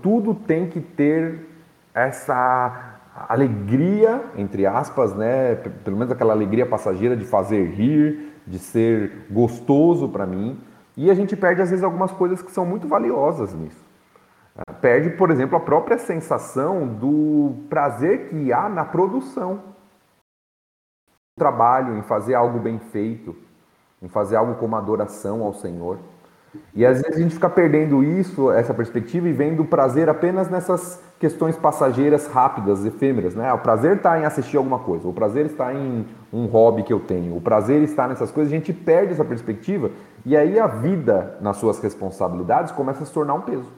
Tudo 0.00 0.34
tem 0.34 0.66
que 0.66 0.80
ter 0.80 1.46
essa 1.92 2.93
alegria, 3.14 4.24
entre 4.36 4.66
aspas, 4.66 5.14
né? 5.14 5.54
pelo 5.54 5.96
menos 5.96 6.12
aquela 6.12 6.32
alegria 6.32 6.66
passageira 6.66 7.16
de 7.16 7.24
fazer 7.24 7.64
rir, 7.70 8.32
de 8.46 8.58
ser 8.58 9.26
gostoso 9.30 10.08
para 10.08 10.26
mim. 10.26 10.60
E 10.96 11.10
a 11.10 11.14
gente 11.14 11.36
perde, 11.36 11.62
às 11.62 11.70
vezes, 11.70 11.84
algumas 11.84 12.12
coisas 12.12 12.42
que 12.42 12.50
são 12.50 12.66
muito 12.66 12.88
valiosas 12.88 13.54
nisso. 13.54 13.84
Perde, 14.80 15.10
por 15.10 15.30
exemplo, 15.30 15.56
a 15.56 15.60
própria 15.60 15.98
sensação 15.98 16.86
do 16.86 17.54
prazer 17.68 18.28
que 18.28 18.52
há 18.52 18.68
na 18.68 18.84
produção. 18.84 19.60
O 21.36 21.40
trabalho, 21.40 21.96
em 21.96 22.02
fazer 22.02 22.34
algo 22.34 22.60
bem 22.60 22.78
feito, 22.78 23.34
em 24.00 24.08
fazer 24.08 24.36
algo 24.36 24.54
como 24.56 24.76
adoração 24.76 25.42
ao 25.42 25.52
Senhor. 25.52 25.98
E 26.74 26.84
às 26.84 27.00
vezes 27.00 27.16
a 27.16 27.20
gente 27.20 27.34
fica 27.34 27.48
perdendo 27.48 28.02
isso, 28.02 28.50
essa 28.50 28.74
perspectiva, 28.74 29.28
e 29.28 29.32
vendo 29.32 29.62
o 29.62 29.66
prazer 29.66 30.08
apenas 30.08 30.50
nessas 30.50 31.00
questões 31.18 31.56
passageiras, 31.56 32.26
rápidas, 32.26 32.84
efêmeras. 32.84 33.34
Né? 33.34 33.52
O 33.52 33.58
prazer 33.58 33.96
está 33.96 34.18
em 34.18 34.24
assistir 34.24 34.56
alguma 34.56 34.78
coisa, 34.78 35.06
o 35.06 35.12
prazer 35.12 35.46
está 35.46 35.72
em 35.72 36.06
um 36.32 36.46
hobby 36.46 36.82
que 36.82 36.92
eu 36.92 37.00
tenho, 37.00 37.36
o 37.36 37.40
prazer 37.40 37.82
está 37.82 38.08
nessas 38.08 38.30
coisas, 38.30 38.52
a 38.52 38.56
gente 38.56 38.72
perde 38.72 39.12
essa 39.12 39.24
perspectiva, 39.24 39.90
e 40.26 40.36
aí 40.36 40.58
a 40.58 40.66
vida, 40.66 41.38
nas 41.40 41.56
suas 41.56 41.78
responsabilidades, 41.80 42.72
começa 42.72 43.02
a 43.02 43.06
se 43.06 43.12
tornar 43.12 43.34
um 43.34 43.42
peso. 43.42 43.70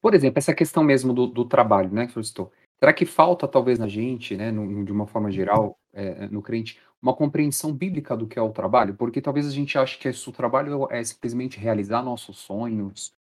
Por 0.00 0.14
exemplo, 0.14 0.38
essa 0.38 0.54
questão 0.54 0.82
mesmo 0.82 1.12
do, 1.12 1.26
do 1.26 1.44
trabalho, 1.44 1.90
né, 1.92 2.06
que 2.06 2.12
você 2.12 2.24
citou. 2.24 2.52
Será 2.78 2.92
que 2.92 3.04
falta, 3.04 3.48
talvez, 3.48 3.78
na 3.78 3.88
gente, 3.88 4.36
né, 4.36 4.52
no, 4.52 4.84
de 4.84 4.92
uma 4.92 5.06
forma 5.06 5.30
geral, 5.30 5.78
é, 5.92 6.28
no 6.28 6.40
crente, 6.40 6.80
uma 7.02 7.14
compreensão 7.14 7.72
bíblica 7.72 8.16
do 8.16 8.26
que 8.26 8.38
é 8.38 8.42
o 8.42 8.52
trabalho? 8.52 8.94
Porque 8.94 9.20
talvez 9.20 9.46
a 9.46 9.50
gente 9.50 9.76
ache 9.76 9.98
que 9.98 10.08
o 10.08 10.32
trabalho 10.32 10.86
é 10.90 11.02
simplesmente 11.02 11.58
realizar 11.58 12.02
nossos 12.02 12.38
sonhos, 12.38 13.12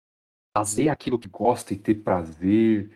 fazer 0.56 0.90
aquilo 0.90 1.20
que 1.20 1.28
gosta 1.28 1.74
e 1.74 1.78
ter 1.78 1.96
prazer. 1.96 2.92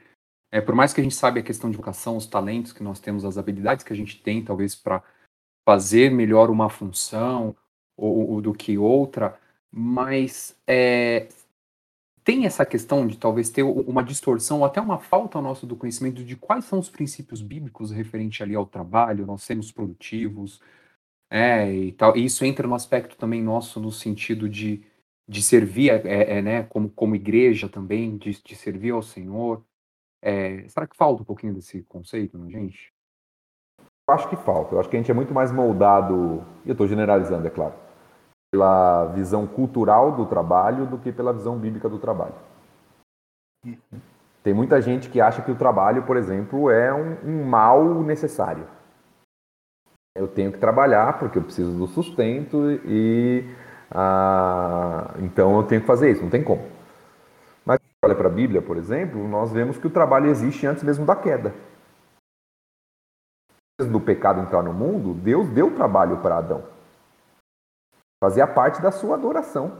É, 0.51 0.61
por 0.61 0.75
mais 0.75 0.93
que 0.93 1.01
a 1.01 1.03
gente 1.03 1.15
saiba 1.15 1.39
a 1.39 1.43
questão 1.43 1.71
de 1.71 1.77
vocação, 1.77 2.17
os 2.17 2.27
talentos 2.27 2.73
que 2.73 2.83
nós 2.83 2.99
temos, 2.99 3.25
as 3.25 3.37
habilidades 3.37 3.83
que 3.83 3.93
a 3.93 3.95
gente 3.95 4.21
tem, 4.21 4.43
talvez, 4.43 4.75
para 4.75 5.03
fazer 5.67 6.11
melhor 6.11 6.49
uma 6.49 6.69
função 6.69 7.55
ou, 7.95 8.31
ou, 8.31 8.41
do 8.41 8.53
que 8.53 8.77
outra, 8.77 9.39
mas 9.71 10.59
é, 10.67 11.27
tem 12.23 12.45
essa 12.45 12.65
questão 12.65 13.07
de 13.07 13.17
talvez 13.17 13.49
ter 13.49 13.63
uma 13.63 14.03
distorção 14.03 14.59
ou 14.59 14.65
até 14.65 14.79
uma 14.79 14.99
falta 14.99 15.41
nossa 15.41 15.65
do 15.65 15.75
conhecimento 15.75 16.23
de 16.23 16.35
quais 16.35 16.65
são 16.65 16.79
os 16.79 16.89
princípios 16.89 17.41
bíblicos 17.41 17.91
referente 17.91 18.43
ali 18.43 18.55
ao 18.55 18.65
trabalho, 18.65 19.25
nós 19.25 19.43
sermos 19.43 19.71
produtivos, 19.71 20.61
é, 21.29 21.73
e 21.73 21.91
tal. 21.93 22.15
E 22.15 22.25
isso 22.25 22.43
entra 22.45 22.67
no 22.67 22.75
aspecto 22.75 23.15
também 23.15 23.41
nosso 23.41 23.79
no 23.79 23.91
sentido 23.91 24.49
de, 24.49 24.83
de 25.27 25.41
servir, 25.41 26.05
é, 26.05 26.37
é, 26.37 26.41
né, 26.41 26.63
como, 26.63 26.89
como 26.89 27.15
igreja 27.15 27.69
também, 27.69 28.17
de, 28.17 28.31
de 28.43 28.55
servir 28.55 28.91
ao 28.91 29.01
Senhor. 29.01 29.63
É, 30.21 30.67
será 30.67 30.85
que 30.85 30.95
falta 30.95 31.23
um 31.23 31.25
pouquinho 31.25 31.53
desse 31.53 31.81
conceito 31.83 32.37
na 32.37 32.49
gente? 32.49 32.93
Acho 34.07 34.29
que 34.29 34.35
falta. 34.35 34.75
Eu 34.75 34.79
acho 34.79 34.89
que 34.89 34.95
a 34.97 34.99
gente 34.99 35.09
é 35.09 35.13
muito 35.13 35.33
mais 35.33 35.51
moldado, 35.51 36.45
e 36.65 36.69
eu 36.69 36.73
estou 36.73 36.87
generalizando, 36.87 37.47
é 37.47 37.49
claro, 37.49 37.73
pela 38.51 39.05
visão 39.07 39.47
cultural 39.47 40.11
do 40.11 40.25
trabalho 40.25 40.85
do 40.85 40.97
que 40.97 41.11
pela 41.11 41.31
visão 41.31 41.57
bíblica 41.57 41.87
do 41.87 41.97
trabalho. 41.97 42.35
Tem 44.43 44.53
muita 44.53 44.81
gente 44.81 45.09
que 45.09 45.21
acha 45.21 45.41
que 45.41 45.51
o 45.51 45.55
trabalho, 45.55 46.03
por 46.03 46.17
exemplo, 46.17 46.69
é 46.69 46.93
um, 46.93 47.17
um 47.23 47.45
mal 47.45 47.83
necessário. 48.01 48.67
Eu 50.15 50.27
tenho 50.27 50.51
que 50.51 50.57
trabalhar 50.57 51.17
porque 51.19 51.37
eu 51.37 51.43
preciso 51.43 51.77
do 51.77 51.87
sustento 51.87 52.71
e 52.83 53.45
ah, 53.89 55.13
então 55.19 55.55
eu 55.55 55.63
tenho 55.63 55.81
que 55.81 55.87
fazer 55.87 56.11
isso, 56.11 56.23
não 56.23 56.29
tem 56.29 56.43
como. 56.43 56.67
Mas 57.65 57.79
olha 58.03 58.15
para 58.15 58.27
a 58.27 58.31
Bíblia, 58.31 58.61
por 58.61 58.75
exemplo, 58.75 59.25
nós 59.27 59.51
vemos 59.51 59.77
que 59.77 59.87
o 59.87 59.91
trabalho 59.91 60.29
existe 60.29 60.67
antes 60.67 60.83
mesmo 60.83 61.05
da 61.05 61.15
queda. 61.15 61.53
Antes 63.79 63.91
do 63.91 64.01
pecado 64.01 64.41
entrar 64.41 64.63
no 64.63 64.73
mundo, 64.73 65.13
Deus 65.13 65.49
deu 65.49 65.73
trabalho 65.73 66.17
para 66.17 66.39
Adão. 66.39 66.80
Fazia 68.23 68.45
parte 68.45 68.79
da 68.81 68.91
sua 68.91 69.15
adoração. 69.15 69.71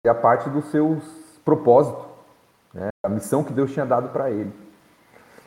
Fazia 0.00 0.20
parte 0.20 0.48
dos 0.48 0.66
seus 0.66 1.02
propósitos. 1.44 2.04
Né? 2.72 2.88
A 3.04 3.08
missão 3.08 3.42
que 3.42 3.52
Deus 3.52 3.72
tinha 3.72 3.84
dado 3.84 4.10
para 4.10 4.30
ele. 4.30 4.52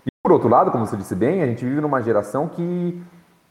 E 0.06 0.10
por 0.22 0.34
outro 0.34 0.50
lado, 0.50 0.70
como 0.70 0.86
você 0.86 0.98
disse 0.98 1.16
bem, 1.16 1.42
a 1.42 1.46
gente 1.46 1.64
vive 1.64 1.80
numa 1.80 2.02
geração 2.02 2.50
que 2.50 3.02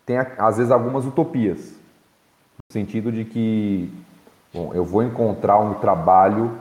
tem 0.05 0.19
às 0.19 0.59
vezes 0.59 0.71
algumas 0.71 1.07
utopias. 1.07 1.71
No 1.71 2.73
sentido 2.73 3.11
de 3.11 3.25
que 3.25 3.91
bom, 4.53 4.75
eu 4.75 4.85
vou 4.85 5.03
encontrar 5.03 5.59
um 5.59 5.75
trabalho 5.75 6.59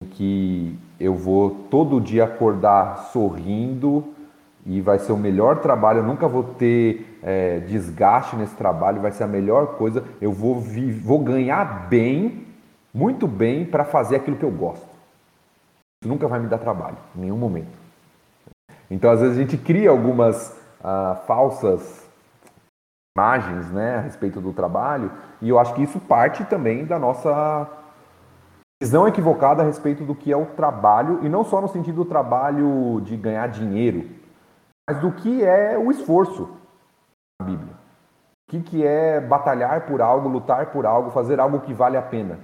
em 0.00 0.06
que 0.06 0.78
eu 1.00 1.14
vou 1.14 1.50
todo 1.68 2.00
dia 2.00 2.24
acordar 2.24 3.10
sorrindo 3.12 4.04
e 4.64 4.80
vai 4.80 5.00
ser 5.00 5.12
o 5.12 5.16
melhor 5.16 5.60
trabalho. 5.60 5.98
Eu 6.00 6.04
nunca 6.04 6.28
vou 6.28 6.44
ter 6.44 7.15
é, 7.26 7.58
desgaste 7.58 8.36
nesse 8.36 8.54
trabalho, 8.54 9.02
vai 9.02 9.10
ser 9.10 9.24
a 9.24 9.26
melhor 9.26 9.76
coisa. 9.76 10.04
Eu 10.20 10.32
vou, 10.32 10.62
vou 11.02 11.18
ganhar 11.18 11.88
bem, 11.88 12.46
muito 12.94 13.26
bem, 13.26 13.66
para 13.66 13.84
fazer 13.84 14.14
aquilo 14.14 14.36
que 14.36 14.44
eu 14.44 14.50
gosto. 14.50 14.86
Isso 16.00 16.08
nunca 16.08 16.28
vai 16.28 16.38
me 16.38 16.46
dar 16.46 16.58
trabalho, 16.58 16.96
em 17.16 17.22
nenhum 17.22 17.36
momento. 17.36 17.76
Então, 18.88 19.10
às 19.10 19.20
vezes, 19.20 19.36
a 19.36 19.40
gente 19.40 19.58
cria 19.58 19.90
algumas 19.90 20.56
ah, 20.84 21.20
falsas 21.26 22.06
imagens 23.16 23.72
né, 23.72 23.96
a 23.96 24.00
respeito 24.02 24.40
do 24.40 24.52
trabalho, 24.52 25.10
e 25.42 25.48
eu 25.48 25.58
acho 25.58 25.74
que 25.74 25.82
isso 25.82 25.98
parte 25.98 26.44
também 26.44 26.84
da 26.84 26.98
nossa 26.98 27.68
visão 28.80 29.08
equivocada 29.08 29.62
a 29.62 29.66
respeito 29.66 30.04
do 30.04 30.14
que 30.14 30.30
é 30.30 30.36
o 30.36 30.46
trabalho, 30.46 31.20
e 31.24 31.28
não 31.28 31.42
só 31.42 31.60
no 31.60 31.66
sentido 31.66 31.96
do 31.96 32.04
trabalho 32.04 33.00
de 33.00 33.16
ganhar 33.16 33.48
dinheiro, 33.48 34.10
mas 34.88 35.00
do 35.00 35.10
que 35.10 35.42
é 35.42 35.76
o 35.76 35.90
esforço 35.90 36.65
Bíblia. 37.42 37.74
O 37.74 38.50
que, 38.50 38.62
que 38.62 38.84
é 38.84 39.20
batalhar 39.20 39.86
por 39.86 40.00
algo, 40.00 40.28
lutar 40.28 40.72
por 40.72 40.86
algo, 40.86 41.10
fazer 41.10 41.40
algo 41.40 41.60
que 41.60 41.74
vale 41.74 41.96
a 41.96 42.02
pena. 42.02 42.36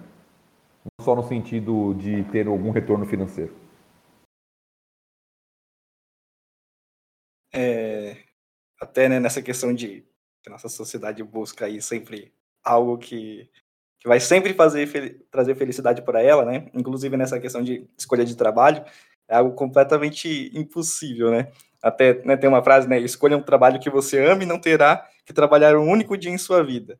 Não 0.84 1.04
só 1.04 1.14
no 1.14 1.22
sentido 1.22 1.94
de 1.94 2.24
ter 2.24 2.46
algum 2.46 2.70
retorno 2.70 3.06
financeiro. 3.06 3.54
É, 7.54 8.16
até 8.80 9.08
né, 9.08 9.20
nessa 9.20 9.42
questão 9.42 9.72
de 9.72 10.04
que 10.42 10.50
nossa 10.50 10.68
sociedade 10.68 11.22
busca 11.22 11.66
aí 11.66 11.80
sempre 11.80 12.34
algo 12.64 12.98
que, 12.98 13.48
que 14.00 14.08
vai 14.08 14.18
sempre 14.18 14.54
fazer 14.54 15.24
trazer 15.30 15.54
felicidade 15.54 16.02
para 16.02 16.20
ela, 16.20 16.44
né? 16.44 16.68
Inclusive 16.74 17.16
nessa 17.16 17.38
questão 17.38 17.62
de 17.62 17.88
escolha 17.96 18.24
de 18.24 18.36
trabalho, 18.36 18.84
é 19.28 19.36
algo 19.36 19.54
completamente 19.54 20.50
impossível, 20.52 21.30
né? 21.30 21.52
Até 21.82 22.22
né, 22.24 22.36
tem 22.36 22.48
uma 22.48 22.62
frase, 22.62 22.88
né? 22.88 22.98
Escolha 23.00 23.36
um 23.36 23.42
trabalho 23.42 23.80
que 23.80 23.90
você 23.90 24.24
ama 24.24 24.42
e 24.42 24.46
não 24.46 24.58
terá 24.58 25.06
que 25.24 25.32
trabalhar 25.32 25.76
um 25.76 25.88
único 25.88 26.16
dia 26.16 26.30
em 26.30 26.38
sua 26.38 26.62
vida. 26.62 26.98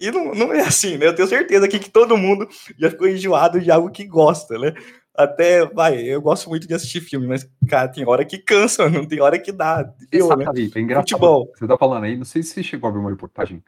E 0.00 0.10
não, 0.10 0.34
não 0.34 0.52
é 0.52 0.60
assim, 0.60 0.96
né? 0.96 1.06
Eu 1.06 1.14
tenho 1.14 1.28
certeza 1.28 1.66
aqui 1.66 1.78
que 1.78 1.90
todo 1.90 2.16
mundo 2.16 2.48
já 2.78 2.90
ficou 2.90 3.06
enjoado 3.06 3.60
de 3.60 3.70
algo 3.70 3.90
que 3.90 4.04
gosta, 4.04 4.58
né? 4.58 4.74
Até, 5.14 5.64
vai, 5.66 6.02
eu 6.02 6.20
gosto 6.20 6.48
muito 6.48 6.66
de 6.66 6.74
assistir 6.74 7.00
filme, 7.00 7.28
mas, 7.28 7.48
cara, 7.68 7.86
tem 7.86 8.06
hora 8.06 8.24
que 8.24 8.38
cansa, 8.38 8.88
não 8.90 9.06
tem 9.06 9.20
hora 9.20 9.38
que 9.38 9.52
dá. 9.52 9.82
Viu, 10.10 10.24
Exato, 10.24 10.38
né? 10.38 10.70
É 10.74 10.80
engraçado. 10.80 11.08
Futebol. 11.08 11.52
Você 11.56 11.66
tá 11.68 11.78
falando 11.78 12.04
aí, 12.04 12.16
não 12.16 12.24
sei 12.24 12.42
se 12.42 12.54
você 12.54 12.62
chegou 12.62 12.88
a 12.88 12.92
ver 12.92 12.98
uma 12.98 13.10
reportagem 13.10 13.62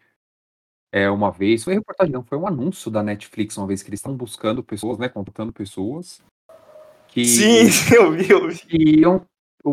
é, 0.93 1.11
uma 1.11 1.31
vez, 1.31 1.63
foi 1.63 1.75
reportagem, 1.75 2.13
não, 2.13 2.25
foi 2.25 2.39
um 2.39 2.47
anúncio 2.47 2.91
da 2.91 3.03
Netflix 3.03 3.57
uma 3.59 3.67
vez 3.67 3.83
que 3.83 3.91
eles 3.91 3.99
estão 3.99 4.17
buscando 4.17 4.63
pessoas, 4.63 4.99
né, 4.99 5.09
contratando 5.09 5.53
pessoas 5.53 6.23
que, 7.09 7.25
Sim, 7.25 7.69
eu 7.95 8.13
vi, 8.13 8.31
eu 8.31 8.49
vi. 8.49 9.01
Iam, 9.01 9.21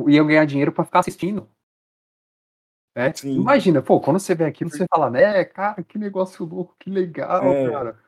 iam 0.10 0.26
ganhar 0.26 0.46
dinheiro 0.46 0.72
para 0.72 0.86
ficar 0.86 1.00
assistindo. 1.00 1.50
É? 2.96 3.12
Imagina, 3.24 3.82
pô, 3.82 4.00
quando 4.00 4.20
você 4.20 4.36
vê 4.36 4.46
aquilo, 4.46 4.70
você 4.70 4.86
fala, 4.88 5.10
né, 5.10 5.44
cara, 5.46 5.82
que 5.84 5.98
negócio 5.98 6.46
louco, 6.46 6.76
que 6.80 6.92
legal, 6.92 7.44
é. 7.44 7.70
cara. 7.70 8.00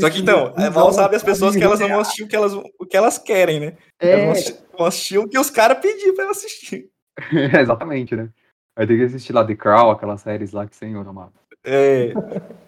Só 0.00 0.10
que 0.10 0.20
então, 0.20 0.52
é 0.56 0.68
mal 0.68 0.92
sabe 0.92 1.16
as 1.16 1.22
pessoas 1.22 1.56
que 1.56 1.64
elas 1.64 1.80
não 1.80 1.88
vão 1.88 2.00
assistir 2.00 2.22
o 2.24 2.28
que 2.28 2.36
elas, 2.36 2.52
o 2.52 2.86
que 2.86 2.96
elas 2.96 3.18
querem, 3.18 3.58
né? 3.58 3.76
É. 3.98 4.26
Elas 4.26 4.64
vão 4.76 4.86
assistir 4.86 5.18
o 5.18 5.26
que 5.26 5.38
os 5.38 5.48
caras 5.48 5.78
pediram 5.78 6.14
pra 6.14 6.24
elas 6.24 6.36
assistir. 6.36 6.90
É, 7.32 7.60
exatamente, 7.62 8.14
né? 8.14 8.28
Vai 8.76 8.86
ter 8.86 8.98
que 8.98 9.04
assistir 9.04 9.32
lá 9.32 9.44
The 9.44 9.54
Crown, 9.54 9.90
aquelas 9.90 10.20
séries 10.20 10.52
lá 10.52 10.66
que 10.66 10.76
senhor 10.76 11.08
amado. 11.08 11.32
É, 11.64 12.12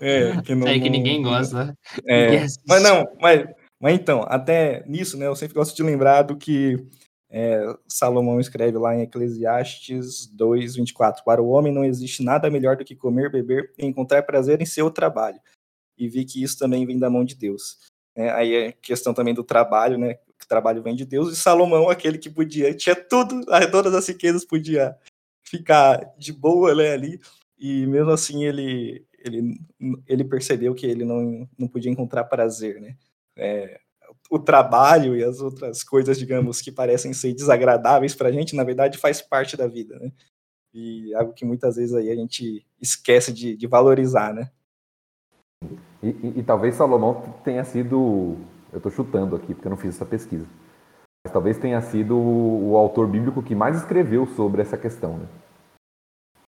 é, 0.00 0.42
que 0.42 0.54
não. 0.54 0.66
É 0.66 0.78
que 0.78 0.88
ninguém 0.88 1.22
gosta. 1.22 1.66
Né? 1.66 1.74
É, 2.06 2.46
mas 2.66 2.82
não, 2.82 3.06
mas, 3.20 3.46
mas 3.78 3.94
então, 3.94 4.24
até 4.26 4.82
nisso, 4.86 5.18
né, 5.18 5.26
eu 5.26 5.36
sempre 5.36 5.54
gosto 5.54 5.76
de 5.76 5.82
lembrar 5.82 6.22
do 6.22 6.36
que 6.36 6.84
é, 7.30 7.62
Salomão 7.86 8.40
escreve 8.40 8.78
lá 8.78 8.94
em 8.94 9.02
Eclesiastes 9.02 10.26
2, 10.26 10.76
24. 10.76 11.22
Para 11.24 11.42
o 11.42 11.48
homem 11.48 11.72
não 11.72 11.84
existe 11.84 12.22
nada 12.22 12.50
melhor 12.50 12.76
do 12.76 12.84
que 12.84 12.96
comer, 12.96 13.30
beber 13.30 13.72
e 13.76 13.84
encontrar 13.84 14.22
prazer 14.22 14.60
em 14.62 14.66
seu 14.66 14.90
trabalho. 14.90 15.40
E 15.96 16.08
vi 16.08 16.24
que 16.24 16.42
isso 16.42 16.58
também 16.58 16.86
vem 16.86 16.98
da 16.98 17.10
mão 17.10 17.24
de 17.24 17.34
Deus. 17.34 17.78
É, 18.14 18.30
aí 18.30 18.54
é 18.54 18.72
questão 18.72 19.12
também 19.12 19.34
do 19.34 19.44
trabalho, 19.44 19.98
né? 19.98 20.18
O 20.42 20.48
trabalho 20.48 20.82
vem 20.82 20.96
de 20.96 21.04
Deus. 21.04 21.32
E 21.32 21.36
Salomão, 21.36 21.90
aquele 21.90 22.18
que 22.18 22.30
podia, 22.30 22.74
tinha 22.74 22.96
tudo, 22.96 23.44
todas 23.70 23.94
as 23.94 24.08
riquezas, 24.08 24.44
podia 24.44 24.96
ficar 25.44 26.14
de 26.16 26.32
boa 26.32 26.74
né, 26.74 26.92
ali. 26.92 27.20
E 27.58 27.86
mesmo 27.86 28.10
assim 28.10 28.44
ele, 28.44 29.04
ele, 29.18 29.60
ele 30.06 30.24
percebeu 30.24 30.74
que 30.74 30.86
ele 30.86 31.04
não, 31.04 31.48
não 31.58 31.68
podia 31.68 31.90
encontrar 31.90 32.24
prazer, 32.24 32.80
né? 32.80 32.96
É, 33.36 33.80
o 34.30 34.38
trabalho 34.38 35.16
e 35.16 35.24
as 35.24 35.40
outras 35.40 35.82
coisas, 35.82 36.18
digamos, 36.18 36.60
que 36.60 36.70
parecem 36.70 37.12
ser 37.12 37.32
desagradáveis 37.32 38.14
para 38.14 38.28
a 38.28 38.32
gente, 38.32 38.54
na 38.54 38.64
verdade, 38.64 38.98
faz 38.98 39.22
parte 39.22 39.56
da 39.56 39.66
vida, 39.66 39.98
né? 39.98 40.12
E 40.72 41.14
algo 41.14 41.32
que 41.32 41.44
muitas 41.44 41.76
vezes 41.76 41.94
aí 41.94 42.10
a 42.10 42.14
gente 42.14 42.66
esquece 42.80 43.32
de, 43.32 43.56
de 43.56 43.66
valorizar, 43.66 44.34
né? 44.34 44.50
E, 46.02 46.08
e, 46.08 46.38
e, 46.38 46.42
talvez 46.42 46.74
Salomão 46.74 47.34
tenha 47.42 47.64
sido, 47.64 48.36
eu 48.72 48.76
estou 48.76 48.92
chutando 48.92 49.34
aqui 49.34 49.54
porque 49.54 49.66
eu 49.66 49.70
não 49.70 49.76
fiz 49.76 49.94
essa 49.94 50.06
pesquisa, 50.06 50.46
mas 51.24 51.32
talvez 51.32 51.58
tenha 51.58 51.80
sido 51.80 52.16
o, 52.16 52.76
autor 52.76 53.08
bíblico 53.08 53.42
que 53.42 53.54
mais 53.54 53.76
escreveu 53.76 54.26
sobre 54.26 54.62
essa 54.62 54.76
questão, 54.76 55.18
né? 55.18 55.26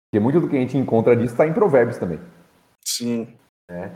Porque 0.08 0.20
muito 0.20 0.40
do 0.40 0.48
que 0.48 0.56
a 0.56 0.60
gente 0.60 0.76
encontra 0.76 1.14
disso 1.14 1.34
está 1.34 1.46
em 1.46 1.52
Provérbios 1.52 1.98
também. 1.98 2.18
Sim. 2.84 3.36
É, 3.70 3.90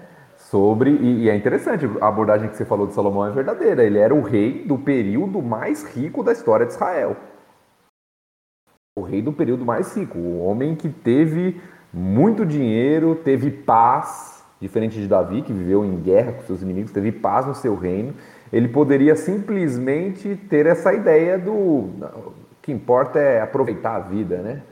sobre, 0.51 0.91
e, 0.91 1.25
e, 1.25 1.31
é 1.31 1.37
interessante, 1.37 1.89
a 2.01 2.09
abordagem 2.09 2.49
que 2.49 2.57
você 2.57 2.65
falou 2.65 2.89
de 2.89 2.93
Salomão 2.93 3.25
é 3.25 3.31
verdadeira. 3.31 3.85
Ele 3.85 3.99
era 3.99 4.13
o 4.13 4.21
rei 4.21 4.65
do 4.65 4.77
período 4.77 5.41
mais 5.41 5.85
rico 5.85 6.25
da 6.25 6.33
história 6.33 6.67
de 6.67 6.73
Israel. 6.73 7.17
O 8.99 9.03
rei 9.03 9.23
do 9.23 9.33
período 9.33 9.65
mais 9.65 9.97
rico. 9.97 10.19
O 10.19 10.45
homem 10.45 10.75
que 10.75 10.89
teve 10.89 11.61
muito 11.95 12.45
dinheiro, 12.45 13.15
teve 13.15 13.49
paz, 13.49 14.45
diferente 14.61 15.01
de 15.01 15.07
Davi, 15.07 15.43
que 15.43 15.53
viveu 15.53 15.85
em 15.85 15.97
guerra 16.01 16.33
com 16.33 16.43
seus 16.43 16.63
inimigos, 16.63 16.91
teve 16.91 17.13
paz 17.13 17.47
no 17.47 17.55
seu 17.55 17.77
reino. 17.77 18.13
Ele 18.53 18.67
poderia 18.67 19.15
simplesmente 19.15 20.35
ter 20.35 20.67
essa 20.67 20.93
ideia 20.93 21.39
do. 21.39 21.53
O 21.53 22.35
que 22.61 22.73
importa 22.73 23.21
é 23.21 23.41
aproveitar 23.41 23.95
a 23.95 24.01
vida, 24.01 24.39
né? 24.39 24.63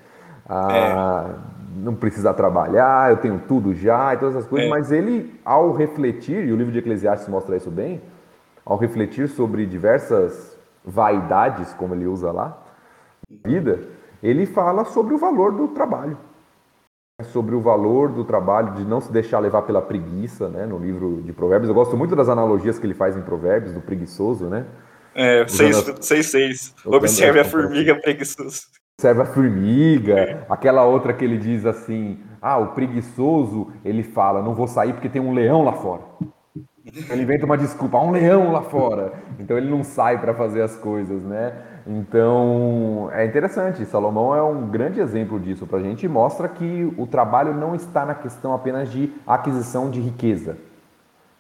a 0.49 1.35
é. 1.55 1.58
Não 1.79 1.95
precisar 1.95 2.35
trabalhar, 2.35 3.11
eu 3.11 3.17
tenho 3.17 3.41
tudo 3.47 3.75
já 3.75 4.15
e 4.15 4.19
todas 4.19 4.37
essas 4.37 4.49
coisas, 4.49 4.67
é. 4.67 4.71
mas 4.71 4.93
ele, 4.93 5.39
ao 5.45 5.73
refletir, 5.73 6.47
e 6.47 6.53
o 6.53 6.57
livro 6.57 6.73
de 6.73 6.79
Eclesiastes 6.79 7.29
mostra 7.29 7.57
isso 7.57 7.71
bem, 7.71 8.01
ao 8.65 8.77
refletir 8.77 9.29
sobre 9.29 9.65
diversas 9.65 10.57
vaidades, 10.85 11.73
como 11.75 11.95
ele 11.95 12.07
usa 12.07 12.33
lá, 12.33 12.63
vida, 13.45 13.81
ele 14.23 14.47
fala 14.47 14.85
sobre 14.85 15.15
o 15.15 15.19
valor 15.19 15.53
do 15.53 15.69
trabalho. 15.69 16.19
Sobre 17.33 17.55
o 17.55 17.61
valor 17.61 18.11
do 18.11 18.25
trabalho, 18.25 18.75
de 18.75 18.85
não 18.85 19.01
se 19.01 19.11
deixar 19.11 19.41
levar 19.41 19.63
pela 19.63 19.83
preguiça, 19.83 20.49
né? 20.49 20.65
No 20.67 20.79
livro 20.79 21.21
de 21.23 21.33
Provérbios. 21.33 21.69
Eu 21.69 21.75
gosto 21.75 21.97
muito 21.97 22.15
das 22.15 22.29
analogias 22.29 22.79
que 22.79 22.87
ele 22.87 22.95
faz 22.95 23.17
em 23.17 23.23
Provérbios, 23.23 23.73
do 23.73 23.81
preguiçoso, 23.81 24.47
né? 24.47 24.67
É, 25.17 25.45
6-6. 25.45 26.75
Observe 26.87 27.41
a 27.41 27.45
formiga 27.45 27.97
preguiçosa 27.97 28.61
serve 29.01 29.23
a 29.23 29.25
formiga, 29.25 30.45
aquela 30.51 30.85
outra 30.85 31.13
que 31.13 31.25
ele 31.25 31.39
diz 31.39 31.65
assim: 31.65 32.19
ah, 32.43 32.59
o 32.59 32.69
preguiçoso, 32.69 33.69
ele 33.85 34.03
fala, 34.03 34.43
não 34.43 34.55
vou 34.55 34.67
sair 34.67 34.93
porque 34.93 35.09
tem 35.09 35.23
um 35.23 35.33
leão 35.33 35.65
lá 35.65 35.73
fora. 35.73 36.03
Ele 37.11 37.23
inventa 37.23 37.45
uma 37.45 37.57
desculpa, 37.57 37.99
há 37.99 38.03
um 38.03 38.11
leão 38.11 38.51
lá 38.51 38.63
fora. 38.63 39.13
Então 39.39 39.57
ele 39.57 39.71
não 39.71 39.85
sai 39.85 40.19
para 40.19 40.33
fazer 40.35 40.63
as 40.63 40.75
coisas, 40.75 41.23
né? 41.23 41.53
Então 41.87 43.09
é 43.13 43.25
interessante. 43.25 43.85
Salomão 43.85 44.35
é 44.35 44.43
um 44.43 44.69
grande 44.69 44.99
exemplo 44.99 45.39
disso 45.39 45.67
para 45.67 45.79
a 45.79 45.83
gente 45.83 46.05
e 46.07 46.09
mostra 46.09 46.49
que 46.49 46.93
o 46.97 47.07
trabalho 47.07 47.55
não 47.55 47.75
está 47.75 48.05
na 48.05 48.15
questão 48.15 48.53
apenas 48.53 48.91
de 48.91 49.13
aquisição 49.27 49.91
de 49.91 50.01
riqueza, 50.01 50.57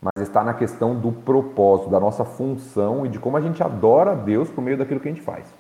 mas 0.00 0.22
está 0.22 0.44
na 0.44 0.54
questão 0.54 0.94
do 0.94 1.10
propósito, 1.10 1.90
da 1.90 1.98
nossa 1.98 2.24
função 2.24 3.04
e 3.04 3.08
de 3.08 3.18
como 3.18 3.36
a 3.36 3.40
gente 3.40 3.62
adora 3.62 4.12
a 4.12 4.14
Deus 4.14 4.50
por 4.50 4.62
meio 4.62 4.76
daquilo 4.76 5.00
que 5.00 5.08
a 5.08 5.12
gente 5.12 5.24
faz. 5.24 5.52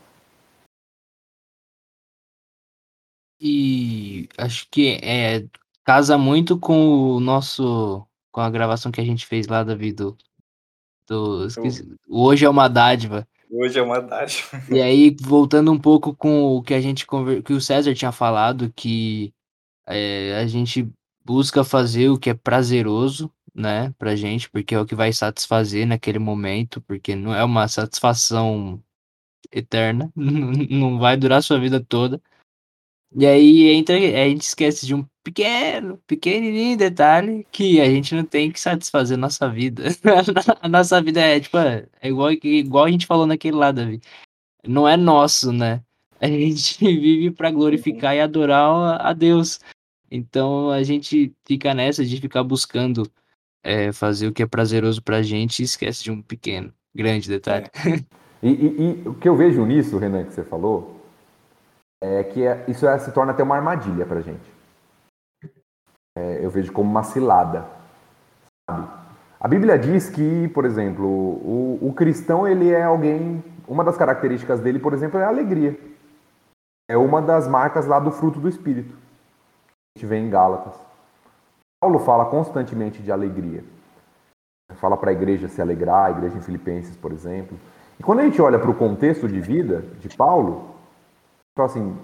E 3.40 4.28
acho 4.36 4.66
que 4.70 4.98
é, 5.02 5.44
casa 5.84 6.18
muito 6.18 6.58
com 6.58 7.14
o 7.16 7.20
nosso. 7.20 8.06
com 8.32 8.40
a 8.40 8.50
gravação 8.50 8.92
que 8.92 9.00
a 9.00 9.04
gente 9.04 9.26
fez 9.26 9.46
lá, 9.46 9.62
Davi, 9.62 9.92
do. 9.92 10.16
do 11.06 11.46
esqueci, 11.46 11.88
hoje 12.08 12.44
é 12.44 12.48
uma 12.50 12.68
dádiva. 12.68 13.26
Hoje 13.50 13.78
é 13.78 13.82
uma 13.82 14.00
dádiva. 14.00 14.62
E 14.70 14.80
aí, 14.80 15.16
voltando 15.20 15.72
um 15.72 15.78
pouco 15.78 16.14
com 16.14 16.56
o 16.56 16.62
que 16.62 16.74
a 16.74 16.80
gente 16.80 17.06
que 17.44 17.52
o 17.52 17.60
César 17.60 17.94
tinha 17.94 18.12
falado, 18.12 18.72
que 18.76 19.32
é, 19.86 20.38
a 20.38 20.46
gente 20.46 20.86
busca 21.24 21.64
fazer 21.64 22.10
o 22.10 22.18
que 22.18 22.30
é 22.30 22.34
prazeroso, 22.34 23.32
né, 23.54 23.92
pra 23.98 24.16
gente, 24.16 24.50
porque 24.50 24.74
é 24.74 24.80
o 24.80 24.86
que 24.86 24.94
vai 24.94 25.12
satisfazer 25.12 25.86
naquele 25.86 26.18
momento, 26.18 26.80
porque 26.82 27.14
não 27.14 27.34
é 27.34 27.42
uma 27.42 27.66
satisfação 27.68 28.82
eterna, 29.50 30.12
não 30.16 30.98
vai 30.98 31.16
durar 31.16 31.38
a 31.38 31.42
sua 31.42 31.58
vida 31.58 31.80
toda. 31.80 32.20
E 33.14 33.26
aí 33.26 33.68
entra, 33.70 33.96
a 33.96 34.28
gente 34.28 34.42
esquece 34.42 34.86
de 34.86 34.94
um 34.94 35.04
pequeno, 35.24 35.98
pequenininho 36.06 36.76
detalhe 36.76 37.46
que 37.50 37.80
a 37.80 37.86
gente 37.86 38.14
não 38.14 38.24
tem 38.24 38.50
que 38.50 38.60
satisfazer 38.60 39.16
nossa 39.16 39.48
vida. 39.48 39.84
a 40.60 40.68
nossa 40.68 41.00
vida 41.00 41.20
é 41.20 41.40
tipo, 41.40 41.56
é 41.58 41.86
igual, 42.02 42.32
igual 42.32 42.84
a 42.84 42.90
gente 42.90 43.06
falou 43.06 43.26
naquele 43.26 43.56
lado, 43.56 43.76
Davi. 43.76 44.00
Não 44.66 44.86
é 44.86 44.96
nosso, 44.96 45.52
né? 45.52 45.82
A 46.20 46.26
gente 46.26 46.78
vive 46.84 47.30
para 47.30 47.50
glorificar 47.50 48.14
e 48.14 48.20
adorar 48.20 49.00
a 49.00 49.12
Deus. 49.12 49.60
Então 50.10 50.70
a 50.70 50.82
gente 50.82 51.32
fica 51.46 51.74
nessa 51.74 52.04
de 52.04 52.20
ficar 52.20 52.42
buscando 52.42 53.10
é, 53.62 53.92
fazer 53.92 54.28
o 54.28 54.32
que 54.32 54.42
é 54.42 54.46
prazeroso 54.46 55.02
pra 55.02 55.22
gente 55.22 55.60
e 55.60 55.64
esquece 55.64 56.04
de 56.04 56.10
um 56.10 56.22
pequeno, 56.22 56.72
grande 56.94 57.28
detalhe. 57.28 57.66
É. 57.74 58.18
E, 58.42 58.50
e, 58.50 59.02
e 59.04 59.08
o 59.08 59.14
que 59.14 59.28
eu 59.28 59.36
vejo 59.36 59.64
nisso, 59.66 59.98
Renan, 59.98 60.24
que 60.24 60.32
você 60.32 60.44
falou, 60.44 60.97
é 62.00 62.24
que 62.24 62.46
é, 62.46 62.64
isso 62.68 62.86
é, 62.86 62.98
se 62.98 63.12
torna 63.12 63.32
até 63.32 63.42
uma 63.42 63.56
armadilha 63.56 64.06
para 64.06 64.20
gente. 64.20 64.52
É, 66.16 66.44
eu 66.44 66.50
vejo 66.50 66.72
como 66.72 66.90
uma 66.90 67.02
cilada. 67.02 67.66
Sabe? 68.68 68.88
A 69.40 69.46
Bíblia 69.46 69.78
diz 69.78 70.10
que, 70.10 70.48
por 70.48 70.64
exemplo, 70.64 71.06
o, 71.06 71.78
o, 71.80 71.92
cristão 71.92 72.46
ele 72.46 72.70
é 72.70 72.82
alguém. 72.82 73.42
Uma 73.68 73.84
das 73.84 73.96
características 73.96 74.60
dele, 74.60 74.80
por 74.80 74.92
exemplo, 74.92 75.20
é 75.20 75.24
a 75.24 75.28
alegria. 75.28 75.78
É 76.90 76.96
uma 76.96 77.22
das 77.22 77.46
marcas 77.46 77.86
lá 77.86 78.00
do 78.00 78.10
fruto 78.10 78.40
do 78.40 78.48
Espírito. 78.48 78.94
A 78.94 79.98
gente 79.98 80.06
vê 80.06 80.16
em 80.16 80.28
Gálatas. 80.28 80.74
Paulo 81.80 82.00
fala 82.00 82.26
constantemente 82.26 83.00
de 83.00 83.12
alegria. 83.12 83.62
Fala 84.74 84.96
para 84.96 85.10
a 85.10 85.12
igreja 85.12 85.48
se 85.48 85.62
alegrar, 85.62 86.06
a 86.06 86.10
igreja 86.10 86.36
em 86.36 86.42
Filipenses, 86.42 86.96
por 86.96 87.12
exemplo. 87.12 87.56
E 87.98 88.02
quando 88.02 88.20
a 88.20 88.24
gente 88.24 88.40
olha 88.42 88.58
para 88.58 88.70
o 88.70 88.74
contexto 88.74 89.28
de 89.28 89.40
vida 89.40 89.84
de 90.00 90.08
Paulo, 90.16 90.74
então, 91.58 91.66
assim, 91.66 91.96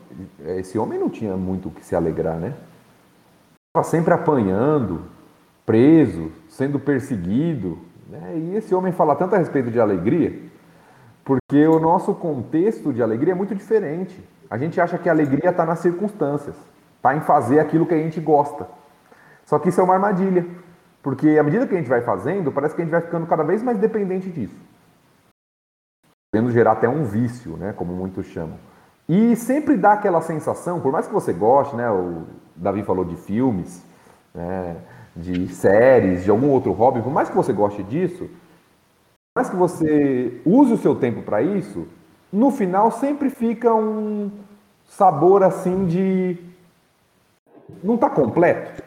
esse 0.58 0.76
homem 0.76 0.98
não 0.98 1.08
tinha 1.08 1.36
muito 1.36 1.68
o 1.68 1.70
que 1.70 1.84
se 1.84 1.94
alegrar, 1.94 2.38
né? 2.38 2.54
Estava 3.68 3.88
sempre 3.88 4.12
apanhando, 4.12 5.02
preso, 5.64 6.32
sendo 6.48 6.80
perseguido. 6.80 7.78
Né? 8.08 8.36
E 8.36 8.56
esse 8.56 8.74
homem 8.74 8.92
fala 8.92 9.14
tanto 9.14 9.36
a 9.36 9.38
respeito 9.38 9.70
de 9.70 9.78
alegria. 9.78 10.42
Porque 11.24 11.68
o 11.68 11.78
nosso 11.78 12.16
contexto 12.16 12.92
de 12.92 13.00
alegria 13.00 13.30
é 13.30 13.36
muito 13.36 13.54
diferente. 13.54 14.20
A 14.50 14.58
gente 14.58 14.80
acha 14.80 14.98
que 14.98 15.08
a 15.08 15.12
alegria 15.12 15.50
está 15.50 15.64
nas 15.64 15.78
circunstâncias, 15.78 16.56
está 16.96 17.14
em 17.14 17.20
fazer 17.20 17.60
aquilo 17.60 17.86
que 17.86 17.94
a 17.94 17.98
gente 17.98 18.20
gosta. 18.20 18.66
Só 19.44 19.60
que 19.60 19.68
isso 19.68 19.80
é 19.80 19.84
uma 19.84 19.94
armadilha. 19.94 20.44
Porque 21.00 21.38
à 21.38 21.44
medida 21.44 21.64
que 21.64 21.74
a 21.74 21.78
gente 21.78 21.88
vai 21.88 22.00
fazendo, 22.00 22.50
parece 22.50 22.74
que 22.74 22.82
a 22.82 22.84
gente 22.84 22.92
vai 22.92 23.02
ficando 23.02 23.24
cada 23.28 23.44
vez 23.44 23.62
mais 23.62 23.78
dependente 23.78 24.28
disso. 24.30 24.56
Podendo 26.32 26.50
gerar 26.50 26.72
até 26.72 26.88
um 26.88 27.04
vício, 27.04 27.56
né, 27.56 27.72
como 27.72 27.92
muitos 27.92 28.26
chamam. 28.26 28.58
E 29.08 29.36
sempre 29.36 29.76
dá 29.76 29.92
aquela 29.92 30.22
sensação, 30.22 30.80
por 30.80 30.90
mais 30.90 31.06
que 31.06 31.12
você 31.12 31.32
goste, 31.32 31.76
né, 31.76 31.90
o 31.90 32.22
Davi 32.56 32.82
falou 32.82 33.04
de 33.04 33.16
filmes, 33.16 33.84
né, 34.34 34.76
de 35.14 35.48
séries, 35.48 36.24
de 36.24 36.30
algum 36.30 36.48
outro 36.48 36.72
hobby, 36.72 37.02
por 37.02 37.12
mais 37.12 37.28
que 37.28 37.36
você 37.36 37.52
goste 37.52 37.82
disso, 37.82 38.24
por 38.24 39.40
mais 39.40 39.50
que 39.50 39.56
você 39.56 40.40
use 40.44 40.72
o 40.72 40.78
seu 40.78 40.94
tempo 40.96 41.22
para 41.22 41.42
isso, 41.42 41.86
no 42.32 42.50
final 42.50 42.90
sempre 42.90 43.28
fica 43.30 43.74
um 43.74 44.30
sabor 44.86 45.42
assim 45.42 45.86
de 45.86 46.38
não 47.82 47.94
está 47.96 48.08
completo. 48.10 48.82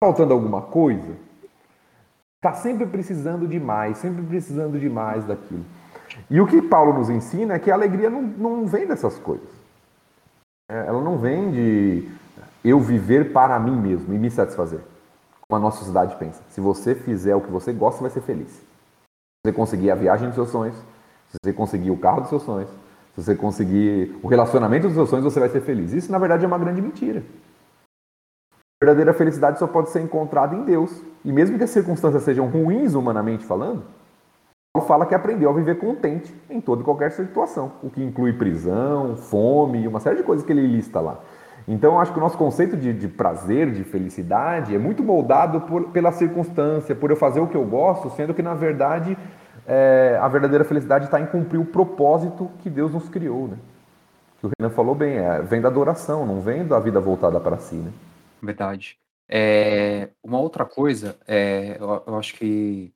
Tá 0.00 0.06
faltando 0.06 0.32
alguma 0.32 0.62
coisa. 0.62 1.16
Está 2.36 2.54
sempre 2.54 2.86
precisando 2.86 3.48
de 3.48 3.58
mais, 3.58 3.98
sempre 3.98 4.22
precisando 4.22 4.78
de 4.78 4.88
mais 4.88 5.24
daquilo. 5.26 5.64
E 6.30 6.40
o 6.40 6.46
que 6.46 6.60
Paulo 6.60 6.92
nos 6.92 7.08
ensina 7.10 7.54
é 7.54 7.58
que 7.58 7.70
a 7.70 7.74
alegria 7.74 8.10
não, 8.10 8.22
não 8.22 8.66
vem 8.66 8.86
dessas 8.86 9.18
coisas. 9.18 9.48
É, 10.70 10.86
ela 10.86 11.02
não 11.02 11.18
vem 11.18 11.50
de 11.50 12.08
eu 12.62 12.78
viver 12.80 13.32
para 13.32 13.58
mim 13.58 13.76
mesmo 13.76 14.12
e 14.12 14.18
me 14.18 14.30
satisfazer. 14.30 14.80
Como 15.48 15.58
a 15.58 15.58
nossa 15.58 15.78
sociedade 15.78 16.16
pensa. 16.16 16.42
Se 16.50 16.60
você 16.60 16.94
fizer 16.94 17.34
o 17.34 17.40
que 17.40 17.50
você 17.50 17.72
gosta, 17.72 18.02
vai 18.02 18.10
ser 18.10 18.20
feliz. 18.20 18.50
Se 18.50 19.46
você 19.46 19.52
conseguir 19.52 19.90
a 19.90 19.94
viagem 19.94 20.28
dos 20.28 20.34
seus 20.34 20.50
sonhos, 20.50 20.76
se 20.76 21.36
você 21.42 21.52
conseguir 21.52 21.90
o 21.90 21.96
carro 21.96 22.20
dos 22.20 22.28
seus 22.28 22.42
sonhos, 22.42 22.68
se 23.14 23.22
você 23.24 23.34
conseguir 23.34 24.18
o 24.22 24.28
relacionamento 24.28 24.86
dos 24.86 24.94
seus 24.94 25.08
sonhos, 25.08 25.24
você 25.24 25.40
vai 25.40 25.48
ser 25.48 25.62
feliz. 25.62 25.92
Isso, 25.92 26.12
na 26.12 26.18
verdade, 26.18 26.44
é 26.44 26.46
uma 26.46 26.58
grande 26.58 26.82
mentira. 26.82 27.22
A 28.52 28.84
verdadeira 28.84 29.12
felicidade 29.12 29.58
só 29.58 29.66
pode 29.66 29.90
ser 29.90 30.00
encontrada 30.00 30.54
em 30.54 30.64
Deus. 30.64 31.02
E 31.24 31.32
mesmo 31.32 31.58
que 31.58 31.64
as 31.64 31.70
circunstâncias 31.70 32.22
sejam 32.22 32.46
ruins, 32.46 32.94
humanamente 32.94 33.44
falando, 33.44 33.82
fala 34.80 35.06
que 35.06 35.14
aprendeu 35.14 35.50
a 35.50 35.52
viver 35.52 35.78
contente 35.78 36.34
em 36.48 36.60
toda 36.60 36.82
e 36.82 36.84
qualquer 36.84 37.10
situação, 37.12 37.72
o 37.82 37.90
que 37.90 38.02
inclui 38.02 38.32
prisão, 38.32 39.16
fome, 39.16 39.86
uma 39.86 40.00
série 40.00 40.16
de 40.16 40.22
coisas 40.22 40.44
que 40.44 40.52
ele 40.52 40.66
lista 40.66 41.00
lá. 41.00 41.20
Então, 41.66 41.94
eu 41.94 42.00
acho 42.00 42.12
que 42.12 42.18
o 42.18 42.20
nosso 42.20 42.38
conceito 42.38 42.76
de, 42.76 42.94
de 42.94 43.06
prazer, 43.06 43.70
de 43.70 43.84
felicidade, 43.84 44.74
é 44.74 44.78
muito 44.78 45.02
moldado 45.02 45.60
por, 45.60 45.90
pela 45.90 46.10
circunstância, 46.10 46.94
por 46.94 47.10
eu 47.10 47.16
fazer 47.16 47.40
o 47.40 47.46
que 47.46 47.56
eu 47.56 47.64
gosto, 47.64 48.08
sendo 48.10 48.32
que, 48.32 48.40
na 48.40 48.54
verdade, 48.54 49.18
é, 49.66 50.18
a 50.18 50.26
verdadeira 50.28 50.64
felicidade 50.64 51.04
está 51.04 51.20
em 51.20 51.26
cumprir 51.26 51.60
o 51.60 51.66
propósito 51.66 52.50
que 52.60 52.70
Deus 52.70 52.90
nos 52.90 53.10
criou. 53.10 53.48
Né? 53.48 53.58
Que 54.40 54.46
o 54.46 54.50
Renan 54.58 54.70
falou 54.70 54.94
bem, 54.94 55.18
é, 55.18 55.42
vem 55.42 55.60
da 55.60 55.68
adoração, 55.68 56.24
não 56.24 56.40
vem 56.40 56.66
da 56.66 56.80
vida 56.80 57.00
voltada 57.00 57.38
para 57.38 57.58
si. 57.58 57.74
Né? 57.74 57.92
Verdade. 58.42 58.98
É, 59.28 60.08
uma 60.22 60.40
outra 60.40 60.64
coisa, 60.64 61.18
é, 61.26 61.76
eu, 61.78 62.02
eu 62.06 62.16
acho 62.16 62.34
que 62.34 62.94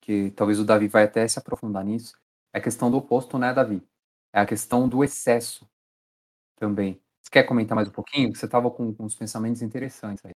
que 0.00 0.30
talvez 0.32 0.58
o 0.58 0.64
Davi 0.64 0.88
vai 0.88 1.04
até 1.04 1.26
se 1.28 1.38
aprofundar 1.38 1.84
nisso, 1.84 2.16
é 2.52 2.58
a 2.58 2.62
questão 2.62 2.90
do 2.90 2.96
oposto, 2.96 3.38
né, 3.38 3.52
Davi? 3.52 3.82
É 4.32 4.40
a 4.40 4.46
questão 4.46 4.88
do 4.88 5.04
excesso 5.04 5.68
também. 6.56 7.00
Você 7.22 7.30
quer 7.30 7.44
comentar 7.44 7.76
mais 7.76 7.88
um 7.88 7.92
pouquinho? 7.92 8.34
Você 8.34 8.46
estava 8.46 8.70
com, 8.70 8.94
com 8.94 9.04
uns 9.04 9.14
pensamentos 9.14 9.62
interessantes 9.62 10.24
aí. 10.24 10.32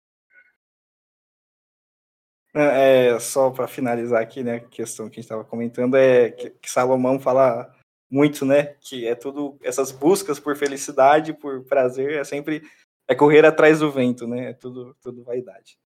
É, 2.52 3.18
só 3.20 3.50
para 3.50 3.68
finalizar 3.68 4.20
aqui, 4.20 4.42
né, 4.42 4.56
a 4.56 4.60
questão 4.60 5.08
que 5.08 5.14
a 5.14 5.16
gente 5.16 5.24
estava 5.24 5.44
comentando 5.44 5.96
é 5.96 6.30
que, 6.30 6.50
que, 6.50 6.68
Salomão 6.68 7.20
fala 7.20 7.72
muito, 8.10 8.44
né, 8.44 8.74
que 8.80 9.06
é 9.06 9.14
tudo 9.14 9.56
essas 9.62 9.92
buscas 9.92 10.40
por 10.40 10.56
felicidade, 10.56 11.32
por 11.32 11.64
prazer, 11.64 12.18
é 12.18 12.24
sempre 12.24 12.62
é 13.06 13.14
correr 13.14 13.46
atrás 13.46 13.78
do 13.78 13.92
vento, 13.92 14.26
né, 14.26 14.50
é 14.50 14.52
tudo 14.52 14.96
tudo 15.00 15.22
vaidade. 15.22 15.78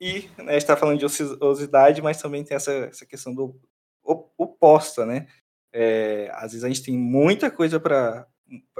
E 0.00 0.30
né, 0.38 0.56
está 0.56 0.76
falando 0.76 0.98
de 0.98 1.04
ociosidade, 1.04 2.00
mas 2.00 2.20
também 2.20 2.42
tem 2.42 2.56
essa, 2.56 2.72
essa 2.72 3.04
questão 3.04 3.34
do 3.34 3.60
oposta, 4.38 5.04
né? 5.04 5.26
É, 5.72 6.30
às 6.32 6.52
vezes 6.52 6.64
a 6.64 6.68
gente 6.68 6.82
tem 6.82 6.96
muita 6.96 7.50
coisa 7.50 7.78
para 7.78 8.26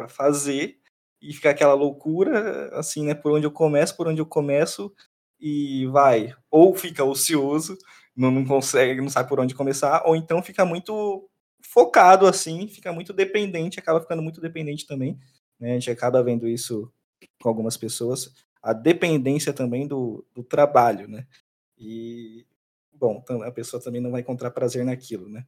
fazer 0.09 0.79
e 1.21 1.33
fica 1.35 1.51
aquela 1.51 1.75
loucura, 1.75 2.71
assim, 2.79 3.05
né? 3.05 3.15
Por 3.15 3.33
onde 3.33 3.47
eu 3.47 3.53
começo, 3.53 3.97
por 3.97 4.09
onde 4.09 4.21
eu 4.21 4.27
começo, 4.27 4.93
e 5.39 5.87
vai. 5.89 6.35
Ou 6.51 6.75
fica 6.75 7.05
ocioso, 7.05 7.77
não, 8.17 8.31
não 8.31 8.45
consegue, 8.45 9.01
não 9.01 9.11
sabe 9.11 9.29
por 9.29 9.41
onde 9.41 9.55
começar, 9.55 10.03
ou 10.07 10.17
então 10.17 10.43
fica 10.43 10.65
muito 10.65 11.29
focado, 11.63 12.27
assim, 12.27 12.67
fica 12.67 12.93
muito 12.93 13.13
dependente, 13.13 13.79
acaba 13.79 14.01
ficando 14.01 14.23
muito 14.23 14.41
dependente 14.41 14.87
também. 14.87 15.19
Né? 15.59 15.73
A 15.73 15.75
gente 15.75 15.91
acaba 15.91 16.23
vendo 16.23 16.49
isso 16.49 16.91
com 17.41 17.49
algumas 17.49 17.77
pessoas 17.77 18.33
a 18.63 18.73
dependência 18.73 19.53
também 19.53 19.87
do, 19.87 20.25
do 20.35 20.43
trabalho, 20.43 21.09
né? 21.09 21.27
E, 21.79 22.47
bom, 22.93 23.25
a 23.45 23.51
pessoa 23.51 23.83
também 23.83 24.01
não 24.01 24.11
vai 24.11 24.21
encontrar 24.21 24.51
prazer 24.51 24.85
naquilo, 24.85 25.29
né? 25.29 25.47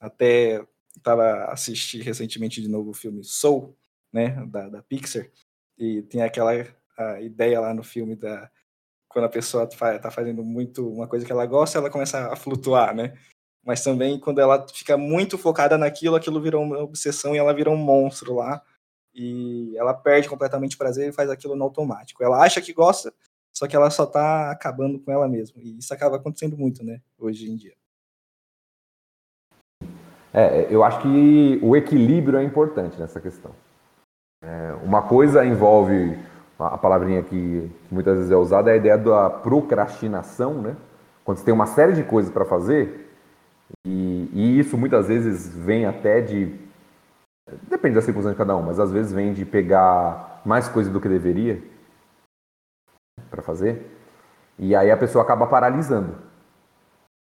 Até 0.00 0.64
estava 0.96 1.46
assistindo 1.46 2.02
recentemente 2.02 2.60
de 2.60 2.68
novo 2.68 2.90
o 2.90 2.94
filme 2.94 3.24
Soul, 3.24 3.76
né, 4.12 4.44
da, 4.46 4.68
da 4.68 4.82
Pixar, 4.82 5.26
e 5.78 6.02
tem 6.02 6.22
aquela 6.22 6.52
ideia 7.20 7.58
lá 7.60 7.72
no 7.72 7.82
filme 7.82 8.14
da 8.14 8.50
quando 9.08 9.26
a 9.26 9.30
pessoa 9.30 9.64
está 9.64 10.10
fazendo 10.10 10.42
muito 10.42 10.88
uma 10.88 11.06
coisa 11.06 11.26
que 11.26 11.32
ela 11.32 11.44
gosta, 11.44 11.78
ela 11.78 11.90
começa 11.90 12.32
a 12.32 12.36
flutuar, 12.36 12.94
né? 12.94 13.14
Mas 13.62 13.82
também 13.84 14.18
quando 14.18 14.40
ela 14.40 14.66
fica 14.68 14.96
muito 14.96 15.36
focada 15.36 15.76
naquilo, 15.76 16.16
aquilo 16.16 16.40
virou 16.40 16.62
uma 16.62 16.78
obsessão 16.78 17.34
e 17.34 17.38
ela 17.38 17.52
vira 17.52 17.70
um 17.70 17.76
monstro 17.76 18.34
lá 18.34 18.62
e 19.14 19.76
ela 19.76 19.94
perde 19.94 20.28
completamente 20.28 20.74
o 20.74 20.78
prazer 20.78 21.08
e 21.08 21.12
faz 21.12 21.28
aquilo 21.30 21.56
no 21.56 21.64
automático. 21.64 22.22
Ela 22.22 22.42
acha 22.42 22.60
que 22.60 22.72
gosta, 22.72 23.12
só 23.52 23.66
que 23.66 23.76
ela 23.76 23.90
só 23.90 24.04
está 24.04 24.50
acabando 24.50 24.98
com 24.98 25.12
ela 25.12 25.28
mesma. 25.28 25.60
E 25.62 25.78
isso 25.78 25.92
acaba 25.92 26.16
acontecendo 26.16 26.56
muito, 26.56 26.84
né, 26.84 27.00
hoje 27.18 27.50
em 27.50 27.56
dia. 27.56 27.74
É, 30.34 30.66
eu 30.70 30.82
acho 30.82 31.02
que 31.02 31.60
o 31.62 31.76
equilíbrio 31.76 32.38
é 32.38 32.42
importante 32.42 32.98
nessa 32.98 33.20
questão. 33.20 33.50
É, 34.42 34.72
uma 34.82 35.02
coisa 35.02 35.44
envolve 35.44 36.18
a 36.58 36.78
palavrinha 36.78 37.22
que 37.22 37.70
muitas 37.90 38.16
vezes 38.16 38.30
é 38.30 38.36
usada 38.36 38.70
é 38.70 38.74
a 38.74 38.76
ideia 38.76 38.96
da 38.96 39.28
procrastinação, 39.28 40.60
né? 40.62 40.76
Quando 41.24 41.38
você 41.38 41.44
tem 41.44 41.54
uma 41.54 41.66
série 41.66 41.92
de 41.92 42.02
coisas 42.02 42.32
para 42.32 42.44
fazer 42.44 43.10
e, 43.86 44.28
e, 44.32 44.58
isso 44.58 44.76
muitas 44.76 45.08
vezes 45.08 45.48
vem 45.54 45.86
até 45.86 46.20
de 46.20 46.46
Depende 47.68 47.94
da 47.94 48.02
circunstância 48.02 48.34
de 48.34 48.38
cada 48.38 48.56
um, 48.56 48.62
mas 48.62 48.78
às 48.78 48.92
vezes 48.92 49.12
vem 49.12 49.32
de 49.32 49.44
pegar 49.44 50.40
mais 50.44 50.68
coisa 50.68 50.90
do 50.90 51.00
que 51.00 51.08
deveria 51.08 51.62
para 53.30 53.42
fazer, 53.42 53.90
e 54.58 54.74
aí 54.74 54.90
a 54.90 54.96
pessoa 54.96 55.24
acaba 55.24 55.46
paralisando. 55.46 56.14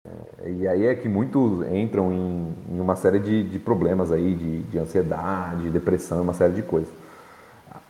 É, 0.06 0.50
e 0.50 0.68
aí 0.68 0.86
é 0.86 0.94
que 0.94 1.08
muitos 1.08 1.66
entram 1.68 2.12
em, 2.12 2.54
em 2.68 2.80
uma 2.80 2.96
série 2.96 3.18
de, 3.18 3.42
de 3.42 3.58
problemas 3.58 4.12
aí, 4.12 4.34
de, 4.34 4.62
de 4.64 4.78
ansiedade, 4.78 5.70
depressão, 5.70 6.22
uma 6.22 6.34
série 6.34 6.52
de 6.52 6.62
coisas. 6.62 6.92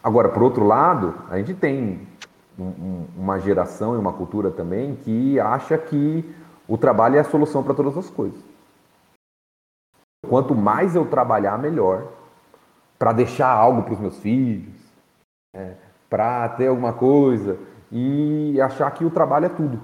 Agora, 0.03 0.29
por 0.29 0.43
outro 0.43 0.65
lado, 0.65 1.15
a 1.31 1.39
gente 1.39 1.55
tem 1.55 2.07
um, 2.59 3.07
uma 3.17 3.39
geração 3.39 3.95
e 3.95 3.99
uma 3.99 4.13
cultura 4.13 4.51
também 4.51 4.95
que 4.97 5.41
acha 5.41 5.77
que 5.77 6.25
o 6.69 6.79
trabalho 6.79 7.17
é 7.17 7.21
a 7.21 7.25
solução 7.25 7.63
para 7.63 7.75
todas 7.75 7.97
as 7.97 8.09
coisas. 8.09 8.39
Quanto 10.35 10.53
mais 10.53 10.97
eu 10.97 11.09
trabalhar, 11.09 11.57
melhor. 11.57 12.09
Para 12.99 13.13
deixar 13.13 13.49
algo 13.49 13.85
para 13.85 13.93
os 13.93 14.01
meus 14.01 14.19
filhos, 14.19 14.75
é, 15.55 15.77
para 16.11 16.49
ter 16.49 16.67
alguma 16.67 16.93
coisa 16.93 17.57
e 17.93 18.61
achar 18.61 18.91
que 18.91 19.05
o 19.05 19.13
trabalho 19.13 19.47
é 19.47 19.49
tudo. 19.49 19.81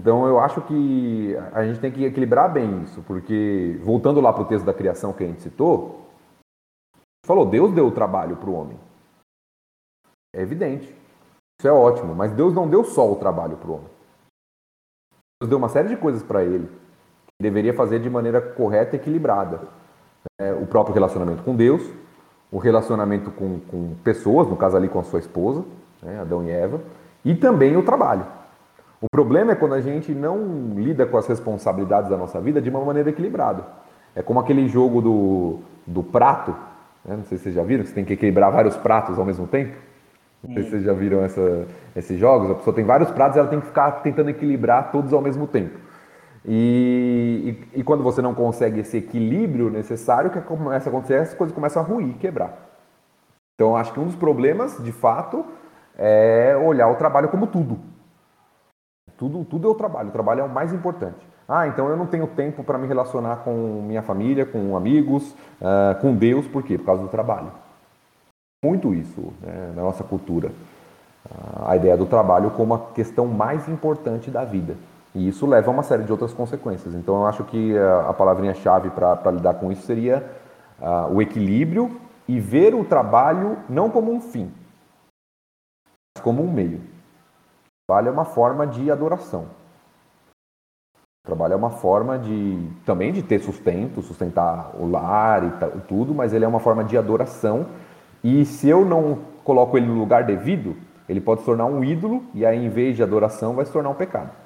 Então 0.00 0.26
eu 0.26 0.40
acho 0.40 0.62
que 0.62 1.36
a 1.52 1.66
gente 1.66 1.80
tem 1.80 1.92
que 1.92 2.06
equilibrar 2.06 2.50
bem 2.50 2.84
isso, 2.84 3.02
porque 3.02 3.78
voltando 3.84 4.22
lá 4.22 4.32
para 4.32 4.42
o 4.42 4.48
texto 4.48 4.64
da 4.64 4.72
criação 4.72 5.12
que 5.12 5.24
a 5.24 5.26
gente 5.26 5.42
citou, 5.42 6.06
falou, 7.26 7.44
Deus 7.44 7.74
deu 7.74 7.88
o 7.88 7.92
trabalho 7.92 8.38
para 8.38 8.48
o 8.48 8.54
homem. 8.54 8.80
É 10.34 10.40
evidente. 10.40 10.86
Isso 11.60 11.68
é 11.68 11.72
ótimo, 11.72 12.14
mas 12.14 12.32
Deus 12.32 12.54
não 12.54 12.66
deu 12.66 12.82
só 12.84 13.12
o 13.12 13.16
trabalho 13.16 13.58
para 13.58 13.68
o 13.70 13.74
homem. 13.74 13.90
Deus 15.42 15.50
deu 15.50 15.58
uma 15.58 15.68
série 15.68 15.90
de 15.90 15.96
coisas 15.98 16.22
para 16.22 16.42
ele 16.42 16.85
deveria 17.40 17.74
fazer 17.74 18.00
de 18.00 18.08
maneira 18.08 18.40
correta 18.40 18.96
e 18.96 18.98
equilibrada. 18.98 19.60
É, 20.40 20.52
o 20.52 20.66
próprio 20.66 20.94
relacionamento 20.94 21.42
com 21.42 21.54
Deus, 21.54 21.82
o 22.50 22.58
relacionamento 22.58 23.30
com, 23.30 23.60
com 23.60 23.94
pessoas, 24.02 24.48
no 24.48 24.56
caso 24.56 24.76
ali 24.76 24.88
com 24.88 24.98
a 24.98 25.04
sua 25.04 25.18
esposa, 25.18 25.64
né, 26.02 26.20
Adão 26.20 26.44
e 26.44 26.50
Eva, 26.50 26.80
e 27.24 27.34
também 27.34 27.76
o 27.76 27.82
trabalho. 27.82 28.26
O 29.00 29.06
problema 29.10 29.52
é 29.52 29.54
quando 29.54 29.74
a 29.74 29.80
gente 29.80 30.12
não 30.12 30.72
lida 30.74 31.06
com 31.06 31.18
as 31.18 31.26
responsabilidades 31.26 32.10
da 32.10 32.16
nossa 32.16 32.40
vida 32.40 32.60
de 32.60 32.70
uma 32.70 32.80
maneira 32.84 33.10
equilibrada. 33.10 33.64
É 34.14 34.22
como 34.22 34.40
aquele 34.40 34.66
jogo 34.68 35.02
do, 35.02 35.58
do 35.86 36.02
prato, 36.02 36.52
né? 37.04 37.16
não 37.16 37.24
sei 37.24 37.36
se 37.36 37.44
vocês 37.44 37.54
já 37.54 37.62
viram, 37.62 37.82
que 37.82 37.90
você 37.90 37.94
tem 37.94 38.04
que 38.04 38.14
equilibrar 38.14 38.50
vários 38.50 38.76
pratos 38.76 39.18
ao 39.18 39.24
mesmo 39.24 39.46
tempo. 39.46 39.76
Não 40.42 40.54
sei 40.54 40.62
se 40.62 40.70
vocês 40.70 40.84
já 40.84 40.92
viram 40.92 41.22
essa, 41.22 41.66
esses 41.94 42.18
jogos. 42.18 42.50
A 42.50 42.54
pessoa 42.54 42.74
tem 42.74 42.84
vários 42.84 43.10
pratos 43.10 43.36
e 43.36 43.40
ela 43.40 43.48
tem 43.48 43.60
que 43.60 43.66
ficar 43.66 43.90
tentando 44.02 44.30
equilibrar 44.30 44.90
todos 44.90 45.12
ao 45.12 45.20
mesmo 45.20 45.46
tempo. 45.46 45.85
E, 46.48 47.58
e, 47.74 47.80
e, 47.80 47.82
quando 47.82 48.04
você 48.04 48.22
não 48.22 48.32
consegue 48.32 48.80
esse 48.80 48.96
equilíbrio 48.96 49.68
necessário, 49.68 50.30
o 50.30 50.32
que 50.32 50.40
começa 50.40 50.88
a 50.88 50.90
acontecer? 50.90 51.16
As 51.16 51.34
coisas 51.34 51.52
começam 51.52 51.82
a 51.82 51.84
ruir, 51.84 52.14
quebrar. 52.18 52.56
Então, 53.54 53.76
acho 53.76 53.92
que 53.92 53.98
um 53.98 54.04
dos 54.04 54.14
problemas, 54.14 54.82
de 54.82 54.92
fato, 54.92 55.44
é 55.98 56.56
olhar 56.56 56.88
o 56.88 56.94
trabalho 56.94 57.28
como 57.28 57.48
tudo. 57.48 57.78
Tudo, 59.16 59.44
tudo 59.44 59.66
é 59.66 59.70
o 59.70 59.74
trabalho, 59.74 60.10
o 60.10 60.12
trabalho 60.12 60.40
é 60.42 60.44
o 60.44 60.48
mais 60.48 60.72
importante. 60.72 61.26
Ah, 61.48 61.66
então 61.66 61.88
eu 61.88 61.96
não 61.96 62.06
tenho 62.06 62.26
tempo 62.26 62.62
para 62.62 62.76
me 62.76 62.86
relacionar 62.86 63.36
com 63.36 63.82
minha 63.86 64.02
família, 64.02 64.44
com 64.44 64.76
amigos, 64.76 65.30
uh, 65.60 65.98
com 66.00 66.14
Deus, 66.14 66.46
por 66.46 66.62
quê? 66.62 66.76
Por 66.76 66.84
causa 66.84 67.02
do 67.02 67.08
trabalho. 67.08 67.50
Muito 68.64 68.92
isso 68.92 69.32
né, 69.40 69.72
na 69.74 69.82
nossa 69.82 70.04
cultura. 70.04 70.48
Uh, 70.48 71.68
a 71.68 71.76
ideia 71.76 71.96
do 71.96 72.04
trabalho 72.04 72.50
como 72.50 72.74
a 72.74 72.78
questão 72.92 73.26
mais 73.26 73.68
importante 73.68 74.30
da 74.30 74.44
vida. 74.44 74.76
E 75.16 75.28
isso 75.28 75.46
leva 75.46 75.70
a 75.70 75.72
uma 75.72 75.82
série 75.82 76.02
de 76.02 76.12
outras 76.12 76.34
consequências. 76.34 76.94
Então 76.94 77.14
eu 77.16 77.26
acho 77.26 77.42
que 77.44 77.76
a, 77.78 78.10
a 78.10 78.12
palavrinha-chave 78.12 78.90
para 78.90 79.30
lidar 79.30 79.54
com 79.54 79.72
isso 79.72 79.80
seria 79.86 80.22
uh, 80.78 81.10
o 81.10 81.22
equilíbrio 81.22 81.98
e 82.28 82.38
ver 82.38 82.74
o 82.74 82.84
trabalho 82.84 83.56
não 83.66 83.88
como 83.88 84.12
um 84.12 84.20
fim, 84.20 84.52
mas 86.14 86.22
como 86.22 86.44
um 86.44 86.52
meio. 86.52 86.80
O 86.80 87.88
trabalho 87.88 88.08
é 88.08 88.12
uma 88.12 88.26
forma 88.26 88.66
de 88.66 88.90
adoração. 88.90 89.46
O 91.24 91.26
trabalho 91.26 91.54
é 91.54 91.56
uma 91.56 91.70
forma 91.70 92.18
de 92.18 92.70
também 92.84 93.10
de 93.10 93.22
ter 93.22 93.38
sustento, 93.38 94.02
sustentar 94.02 94.72
o 94.78 94.86
lar 94.86 95.44
e 95.44 95.80
tudo, 95.88 96.14
mas 96.14 96.34
ele 96.34 96.44
é 96.44 96.48
uma 96.48 96.60
forma 96.60 96.84
de 96.84 96.98
adoração. 96.98 97.68
E 98.22 98.44
se 98.44 98.68
eu 98.68 98.84
não 98.84 99.20
coloco 99.42 99.78
ele 99.78 99.86
no 99.86 99.98
lugar 99.98 100.24
devido, 100.24 100.76
ele 101.08 101.22
pode 101.22 101.40
se 101.40 101.46
tornar 101.46 101.64
um 101.64 101.82
ídolo 101.82 102.22
e 102.34 102.44
aí 102.44 102.62
em 102.62 102.68
vez 102.68 102.96
de 102.96 103.02
adoração 103.02 103.54
vai 103.54 103.64
se 103.64 103.72
tornar 103.72 103.88
um 103.88 103.94
pecado. 103.94 104.44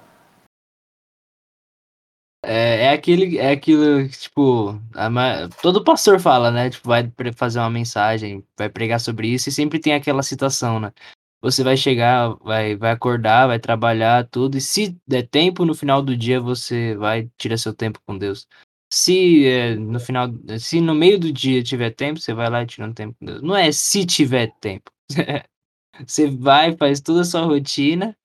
É, 2.43 2.87
é 2.87 2.91
aquele, 2.91 3.39
é 3.39 3.51
aquilo 3.51 4.09
que, 4.09 4.19
tipo, 4.19 4.71
a, 4.95 5.49
todo 5.63 5.85
pastor 5.85 6.19
fala, 6.19 6.51
né? 6.51 6.71
Tipo, 6.71 6.89
vai 6.89 7.13
fazer 7.37 7.59
uma 7.59 7.71
mensagem, 7.71 8.45
vai 8.57 8.69
pregar 8.69 8.99
sobre 8.99 9.29
isso 9.29 9.49
e 9.49 9.53
sempre 9.53 9.79
tem 9.79 9.93
aquela 9.93 10.23
citação, 10.23 10.81
né? 10.81 10.93
Você 11.43 11.63
vai 11.63 11.77
chegar, 11.77 12.35
vai, 12.37 12.77
vai 12.77 12.93
acordar, 12.93 13.47
vai 13.47 13.59
trabalhar, 13.59 14.27
tudo, 14.29 14.57
e 14.59 14.61
se 14.61 14.97
der 15.07 15.27
tempo, 15.29 15.65
no 15.65 15.75
final 15.75 16.03
do 16.03 16.17
dia 16.17 16.41
você 16.41 16.95
vai 16.97 17.31
tirar 17.39 17.57
seu 17.59 17.75
tempo 17.75 18.01
com 18.07 18.17
Deus. 18.17 18.47
Se 18.93 19.47
é, 19.47 19.77
no 19.77 20.01
final, 20.01 20.29
se 20.59 20.81
no 20.81 20.95
meio 20.95 21.19
do 21.19 21.33
dia 21.33 21.63
tiver 21.63 21.91
tempo, 21.91 22.21
você 22.21 22.35
vai 22.35 22.51
lá 22.51 22.63
e 22.63 22.67
tira 22.67 22.87
um 22.87 22.93
tempo 22.93 23.17
com 23.19 23.27
Deus. 23.27 23.43
Não 23.43 23.57
é 23.57 23.71
se 23.73 24.05
tiver 24.05 24.53
tempo. 24.61 24.91
você 26.07 26.31
vai, 26.31 26.77
faz 26.77 27.01
toda 27.01 27.23
a 27.23 27.25
sua 27.25 27.43
rotina, 27.43 28.17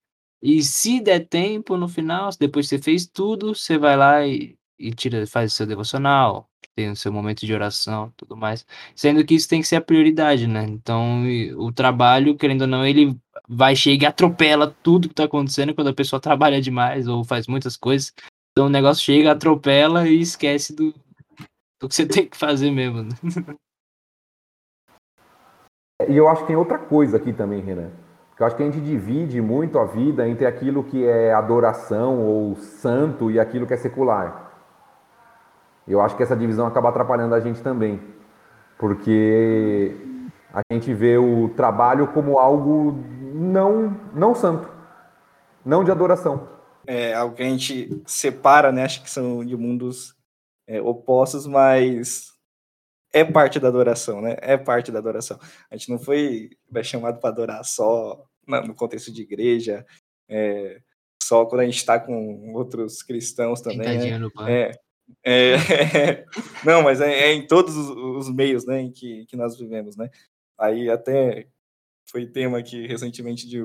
e 0.48 0.62
se 0.62 1.02
der 1.02 1.28
tempo 1.28 1.76
no 1.76 1.88
final, 1.88 2.30
depois 2.40 2.68
que 2.68 2.78
você 2.78 2.84
fez 2.84 3.08
tudo, 3.08 3.56
você 3.56 3.80
vai 3.80 3.98
lá 3.98 4.28
e, 4.28 4.56
e 4.78 4.92
tira, 4.94 5.26
faz 5.26 5.52
o 5.52 5.56
seu 5.56 5.66
devocional, 5.66 6.48
tem 6.76 6.92
o 6.92 6.96
seu 6.96 7.12
momento 7.12 7.44
de 7.48 7.52
oração, 7.52 8.14
tudo 8.16 8.38
mais. 8.38 8.64
Sendo 8.96 9.26
que 9.26 9.34
isso 9.34 9.50
tem 9.50 9.60
que 9.60 9.68
ser 9.68 9.78
a 9.78 9.82
prioridade, 9.82 10.46
né? 10.46 10.64
Então, 10.66 11.24
o 11.58 11.72
trabalho, 11.72 12.38
querendo 12.38 12.62
ou 12.62 12.68
não, 12.68 12.86
ele 12.86 13.18
vai 13.50 13.76
chegar 13.76 14.06
e 14.06 14.10
atropela 14.10 14.68
tudo 14.84 15.10
que 15.10 15.16
tá 15.16 15.24
acontecendo 15.24 15.74
quando 15.74 15.88
a 15.88 15.96
pessoa 15.96 16.20
trabalha 16.20 16.62
demais 16.62 17.08
ou 17.08 17.24
faz 17.24 17.48
muitas 17.48 17.76
coisas. 17.76 18.14
Então, 18.52 18.68
o 18.68 18.70
negócio 18.70 19.04
chega, 19.04 19.32
atropela 19.32 20.08
e 20.08 20.22
esquece 20.22 20.76
do, 20.76 20.94
do 21.82 21.90
que 21.90 21.96
você 21.96 22.06
tem 22.08 22.28
que 22.30 22.38
fazer 22.38 22.70
mesmo. 22.70 23.02
Né? 23.02 23.10
E 26.08 26.16
eu 26.16 26.28
acho 26.28 26.42
que 26.42 26.48
tem 26.48 26.56
outra 26.56 26.78
coisa 26.78 27.18
aqui 27.18 27.34
também, 27.34 27.62
Renan 27.62 28.05
porque 28.36 28.44
eu 28.44 28.48
acho 28.48 28.56
que 28.58 28.64
a 28.64 28.66
gente 28.66 28.82
divide 28.82 29.40
muito 29.40 29.80
a 29.80 29.86
vida 29.86 30.28
entre 30.28 30.46
aquilo 30.46 30.84
que 30.84 31.06
é 31.06 31.34
adoração 31.34 32.20
ou 32.20 32.54
santo 32.58 33.32
e 33.32 33.40
aquilo 33.40 33.66
que 33.66 33.74
é 33.74 33.78
secular. 33.78 34.52
Eu 35.88 36.02
acho 36.02 36.18
que 36.18 36.24
essa 36.24 36.36
divisão 36.36 36.68
acaba 36.68 36.90
atrapalhando 36.90 37.34
a 37.34 37.40
gente 37.40 37.62
também, 37.62 38.02
porque 38.78 39.96
a 40.54 40.62
gente 40.70 40.94
vê 40.94 41.18
o 41.18 41.48
trabalho 41.56 42.08
como 42.08 42.38
algo 42.38 43.02
não, 43.34 43.98
não 44.14 44.36
santo, 44.36 44.70
não 45.64 45.86
de 45.86 45.92
adoração. 45.92 46.50
É 46.86 47.14
algo 47.14 47.36
que 47.36 47.42
a 47.42 47.46
gente 47.46 48.04
separa, 48.06 48.70
né? 48.70 48.84
Acho 48.84 49.02
que 49.02 49.10
são 49.10 49.46
de 49.46 49.56
mundos 49.56 50.14
é, 50.68 50.82
opostos, 50.82 51.48
mas 51.48 52.34
é 53.16 53.24
parte 53.24 53.62
da 53.62 53.70
adoração, 53.70 54.22
né? 54.22 54.36
É 54.42 54.58
parte 54.58 54.92
da 54.92 55.00
adoração. 55.00 55.40
A 55.72 55.78
gente 55.78 55.90
não 55.90 55.98
foi 55.98 56.50
chamado 56.84 57.18
para 57.18 57.30
adorar 57.30 57.64
só 57.64 58.26
no 58.46 58.76
contexto 58.76 59.10
de 59.10 59.22
igreja, 59.22 59.86
é, 60.28 60.82
só 61.24 61.46
quando 61.46 61.62
a 61.62 61.66
gente 61.66 61.78
está 61.78 61.98
com 61.98 62.54
outros 62.54 63.02
cristãos 63.02 63.62
também. 63.62 64.20
Né? 64.20 64.30
É, 64.50 64.72
é, 65.24 66.26
não, 66.66 66.84
mas 66.84 67.00
é, 67.00 67.30
é, 67.30 67.34
em 67.34 67.48
todos 67.48 67.74
os 67.78 68.30
meios 68.30 68.66
né, 68.66 68.82
em 68.82 68.92
que, 68.92 69.26
que 69.28 69.38
nós 69.38 69.58
vivemos, 69.58 69.96
né? 69.96 70.10
Aí 70.58 70.90
até 70.90 71.48
foi 72.12 72.28
tema 72.28 72.60
aqui 72.60 72.86
recentemente 72.86 73.48
de, 73.48 73.64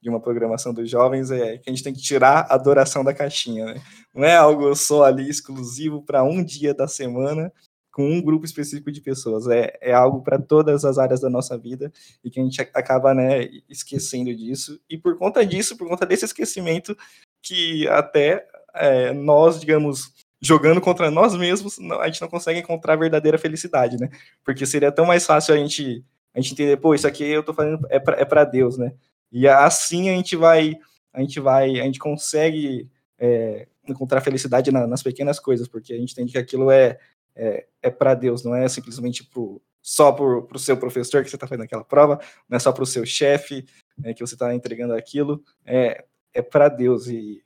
de 0.00 0.08
uma 0.08 0.20
programação 0.20 0.72
dos 0.72 0.88
jovens, 0.88 1.32
é 1.32 1.58
que 1.58 1.68
a 1.68 1.72
gente 1.72 1.82
tem 1.82 1.92
que 1.92 2.00
tirar 2.00 2.46
a 2.48 2.54
adoração 2.54 3.02
da 3.02 3.12
caixinha, 3.12 3.66
né? 3.66 3.82
Não 4.14 4.24
é 4.24 4.36
algo 4.36 4.72
só 4.76 5.02
ali 5.02 5.28
exclusivo 5.28 6.02
para 6.02 6.22
um 6.22 6.42
dia 6.42 6.72
da 6.72 6.86
semana 6.86 7.52
com 7.92 8.10
um 8.10 8.22
grupo 8.22 8.46
específico 8.46 8.90
de 8.90 9.00
pessoas. 9.00 9.46
É, 9.46 9.78
é 9.80 9.92
algo 9.92 10.22
para 10.22 10.38
todas 10.38 10.84
as 10.84 10.98
áreas 10.98 11.20
da 11.20 11.28
nossa 11.28 11.56
vida 11.58 11.92
e 12.24 12.30
que 12.30 12.40
a 12.40 12.42
gente 12.42 12.60
acaba 12.60 13.14
né, 13.14 13.48
esquecendo 13.68 14.34
disso. 14.34 14.80
E 14.88 14.96
por 14.96 15.16
conta 15.18 15.44
disso, 15.44 15.76
por 15.76 15.86
conta 15.86 16.06
desse 16.06 16.24
esquecimento, 16.24 16.96
que 17.42 17.86
até 17.88 18.46
é, 18.74 19.12
nós, 19.12 19.60
digamos, 19.60 20.12
jogando 20.40 20.80
contra 20.80 21.10
nós 21.10 21.36
mesmos, 21.36 21.78
a 22.00 22.06
gente 22.06 22.22
não 22.22 22.28
consegue 22.28 22.58
encontrar 22.58 22.94
a 22.94 22.96
verdadeira 22.96 23.38
felicidade, 23.38 23.98
né? 23.98 24.08
Porque 24.42 24.66
seria 24.66 24.90
tão 24.90 25.04
mais 25.04 25.26
fácil 25.26 25.54
a 25.54 25.58
gente, 25.58 26.04
a 26.34 26.40
gente 26.40 26.54
entender, 26.54 26.78
pô, 26.78 26.94
isso 26.94 27.06
aqui 27.06 27.24
eu 27.24 27.44
tô 27.44 27.52
fazendo 27.52 27.86
é 27.90 28.00
para 28.00 28.40
é 28.40 28.46
Deus, 28.46 28.78
né? 28.78 28.92
E 29.30 29.46
assim 29.46 30.08
a 30.08 30.14
gente 30.14 30.34
vai, 30.34 30.74
a 31.12 31.20
gente 31.20 31.38
vai, 31.38 31.78
a 31.78 31.84
gente 31.84 31.98
consegue 31.98 32.88
é, 33.18 33.68
encontrar 33.86 34.20
felicidade 34.20 34.72
na, 34.72 34.86
nas 34.86 35.02
pequenas 35.02 35.38
coisas, 35.38 35.68
porque 35.68 35.92
a 35.92 35.98
gente 35.98 36.12
entende 36.12 36.32
que 36.32 36.38
aquilo 36.38 36.70
é, 36.70 36.98
é, 37.34 37.66
é 37.82 37.90
para 37.90 38.14
Deus, 38.14 38.44
não 38.44 38.54
é 38.54 38.68
simplesmente 38.68 39.24
pro, 39.24 39.60
só 39.80 40.12
para 40.12 40.24
o 40.24 40.58
seu 40.58 40.76
professor 40.76 41.22
que 41.22 41.30
você 41.30 41.36
está 41.36 41.46
fazendo 41.46 41.64
aquela 41.64 41.84
prova, 41.84 42.20
não 42.48 42.56
é 42.56 42.60
só 42.60 42.72
para 42.72 42.82
o 42.82 42.86
seu 42.86 43.04
chefe 43.04 43.66
é, 44.04 44.14
que 44.14 44.24
você 44.24 44.34
está 44.34 44.54
entregando 44.54 44.94
aquilo, 44.94 45.42
é, 45.64 46.04
é 46.32 46.40
para 46.40 46.68
Deus. 46.68 47.08
E 47.08 47.42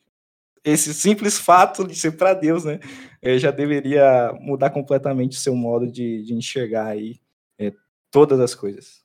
esse 0.63 0.93
simples 0.93 1.39
fato 1.39 1.87
de 1.87 1.95
ser 1.95 2.13
para 2.13 2.35
Deus, 2.35 2.65
né, 2.65 2.79
é, 3.23 3.39
já 3.39 3.51
deveria 3.51 4.33
mudar 4.41 4.71
completamente 4.71 5.37
o 5.37 5.41
seu 5.41 5.55
modo 5.55 5.91
de, 5.91 6.23
de 6.23 6.35
enxergar 6.35 6.87
aí 6.87 7.21
é, 7.59 7.73
todas 8.11 8.39
as 8.41 8.55
coisas. 8.55 9.05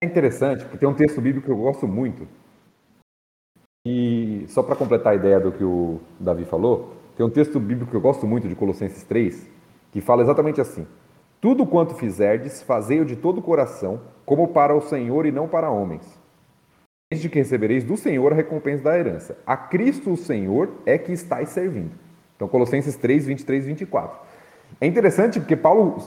É 0.00 0.06
interessante, 0.06 0.64
porque 0.64 0.76
tem 0.76 0.88
um 0.88 0.94
texto 0.94 1.20
bíblico 1.20 1.46
que 1.46 1.52
eu 1.52 1.56
gosto 1.56 1.88
muito, 1.88 2.28
e 3.86 4.46
só 4.48 4.62
para 4.62 4.76
completar 4.76 5.12
a 5.12 5.16
ideia 5.16 5.38
do 5.38 5.52
que 5.52 5.62
o 5.62 6.00
Davi 6.18 6.44
falou, 6.44 6.93
tem 7.16 7.24
um 7.24 7.30
texto 7.30 7.60
bíblico 7.60 7.90
que 7.90 7.96
eu 7.96 8.00
gosto 8.00 8.26
muito, 8.26 8.48
de 8.48 8.54
Colossenses 8.54 9.04
3, 9.04 9.48
que 9.92 10.00
fala 10.00 10.22
exatamente 10.22 10.60
assim: 10.60 10.86
Tudo 11.40 11.64
quanto 11.64 11.94
fizerdes, 11.94 12.62
fazei-o 12.62 13.04
de 13.04 13.16
todo 13.16 13.38
o 13.38 13.42
coração, 13.42 14.00
como 14.26 14.48
para 14.48 14.74
o 14.74 14.80
Senhor 14.80 15.26
e 15.26 15.32
não 15.32 15.46
para 15.46 15.70
homens. 15.70 16.18
Desde 17.12 17.28
que 17.28 17.38
recebereis 17.38 17.84
do 17.84 17.96
Senhor 17.96 18.32
a 18.32 18.34
recompensa 18.34 18.84
da 18.84 18.98
herança. 18.98 19.38
A 19.46 19.56
Cristo 19.56 20.10
o 20.10 20.16
Senhor 20.16 20.70
é 20.84 20.98
que 20.98 21.12
estáis 21.12 21.50
servindo. 21.50 21.92
Então, 22.34 22.48
Colossenses 22.48 22.96
3, 22.96 23.26
23 23.26 23.64
e 23.64 23.66
24. 23.68 24.18
É 24.80 24.86
interessante 24.86 25.38
porque 25.38 25.54
Paulo 25.54 26.02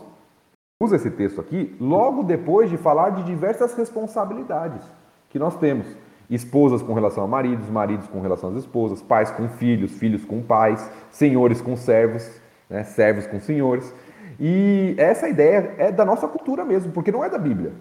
usa 0.81 0.97
esse 0.97 1.09
texto 1.09 1.39
aqui 1.39 1.75
logo 1.79 2.23
depois 2.23 2.69
de 2.69 2.77
falar 2.77 3.11
de 3.11 3.23
diversas 3.23 3.73
responsabilidades 3.73 4.85
que 5.29 5.39
nós 5.39 5.57
temos 5.57 5.87
esposas 6.29 6.81
com 6.81 6.93
relação 6.93 7.23
a 7.23 7.27
maridos, 7.27 7.69
maridos 7.69 8.07
com 8.07 8.19
relação 8.21 8.49
às 8.49 8.57
esposas, 8.57 9.01
pais 9.01 9.31
com 9.31 9.47
filhos, 9.47 9.91
filhos 9.91 10.25
com 10.25 10.41
pais, 10.41 10.89
senhores 11.09 11.61
com 11.61 11.75
servos, 11.75 12.41
né, 12.69 12.83
servos 12.83 13.25
com 13.27 13.39
senhores. 13.39 13.93
E 14.39 14.95
essa 14.97 15.27
ideia 15.27 15.75
é 15.77 15.91
da 15.91 16.05
nossa 16.05 16.27
cultura 16.27 16.63
mesmo, 16.65 16.91
porque 16.91 17.11
não 17.11 17.23
é 17.23 17.29
da 17.29 17.37
Bíblia. 17.37 17.71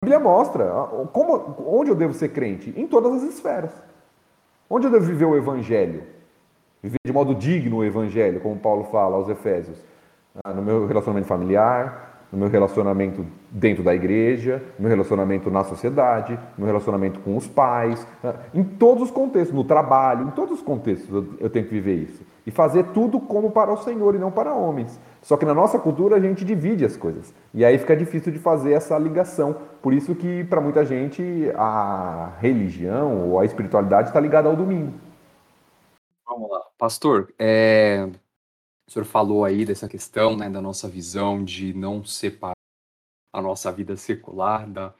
A 0.00 0.06
Bíblia 0.06 0.20
mostra 0.20 0.66
como, 1.12 1.56
onde 1.66 1.90
eu 1.90 1.96
devo 1.96 2.12
ser 2.12 2.28
crente, 2.28 2.72
em 2.76 2.86
todas 2.86 3.14
as 3.14 3.22
esferas. 3.24 3.72
Onde 4.70 4.86
eu 4.86 4.90
devo 4.90 5.06
viver 5.06 5.24
o 5.24 5.36
Evangelho? 5.36 6.04
Viver 6.82 6.98
de 7.04 7.12
modo 7.12 7.34
digno 7.34 7.78
o 7.78 7.84
Evangelho, 7.84 8.40
como 8.40 8.56
Paulo 8.56 8.84
fala 8.84 9.16
aos 9.16 9.28
Efésios. 9.28 9.82
Ah, 10.44 10.52
no 10.52 10.62
meu 10.62 10.86
relacionamento 10.86 11.26
familiar, 11.26 12.07
no 12.30 12.38
meu 12.38 12.48
relacionamento 12.48 13.24
dentro 13.50 13.82
da 13.82 13.94
igreja, 13.94 14.62
no 14.78 14.82
meu 14.82 14.90
relacionamento 14.90 15.50
na 15.50 15.64
sociedade, 15.64 16.34
no 16.56 16.64
meu 16.64 16.66
relacionamento 16.66 17.20
com 17.20 17.36
os 17.36 17.46
pais, 17.46 18.06
né? 18.22 18.34
em 18.52 18.62
todos 18.62 19.04
os 19.04 19.10
contextos, 19.10 19.54
no 19.54 19.64
trabalho, 19.64 20.28
em 20.28 20.30
todos 20.30 20.58
os 20.58 20.62
contextos 20.62 21.08
eu 21.40 21.48
tenho 21.48 21.64
que 21.64 21.70
viver 21.70 21.94
isso. 21.94 22.22
E 22.46 22.50
fazer 22.50 22.84
tudo 22.94 23.20
como 23.20 23.50
para 23.50 23.72
o 23.72 23.76
Senhor 23.76 24.14
e 24.14 24.18
não 24.18 24.30
para 24.30 24.54
homens. 24.54 24.98
Só 25.20 25.36
que 25.36 25.44
na 25.44 25.52
nossa 25.52 25.78
cultura 25.78 26.16
a 26.16 26.20
gente 26.20 26.44
divide 26.44 26.84
as 26.84 26.96
coisas. 26.96 27.34
E 27.52 27.62
aí 27.64 27.76
fica 27.76 27.94
difícil 27.94 28.32
de 28.32 28.38
fazer 28.38 28.72
essa 28.72 28.96
ligação. 28.98 29.54
Por 29.82 29.92
isso 29.92 30.14
que 30.14 30.44
para 30.44 30.60
muita 30.60 30.84
gente 30.84 31.52
a 31.54 32.32
religião 32.40 33.30
ou 33.30 33.38
a 33.38 33.44
espiritualidade 33.44 34.08
está 34.08 34.20
ligada 34.20 34.48
ao 34.48 34.56
domingo. 34.56 34.94
Vamos 36.26 36.50
lá. 36.50 36.60
Pastor, 36.78 37.28
é, 37.38 38.08
o 38.88 38.90
senhor 38.90 39.04
falou 39.04 39.44
aí 39.44 39.66
dessa 39.66 39.86
questão 39.86 40.34
né, 40.34 40.48
da 40.48 40.62
nossa 40.62 40.88
visão 40.88 41.44
de 41.44 41.74
não 41.74 42.02
separar 42.02 42.54
a 43.30 43.42
nossa 43.42 43.70
vida 43.70 43.94
secular 43.96 44.68
da. 44.68 44.94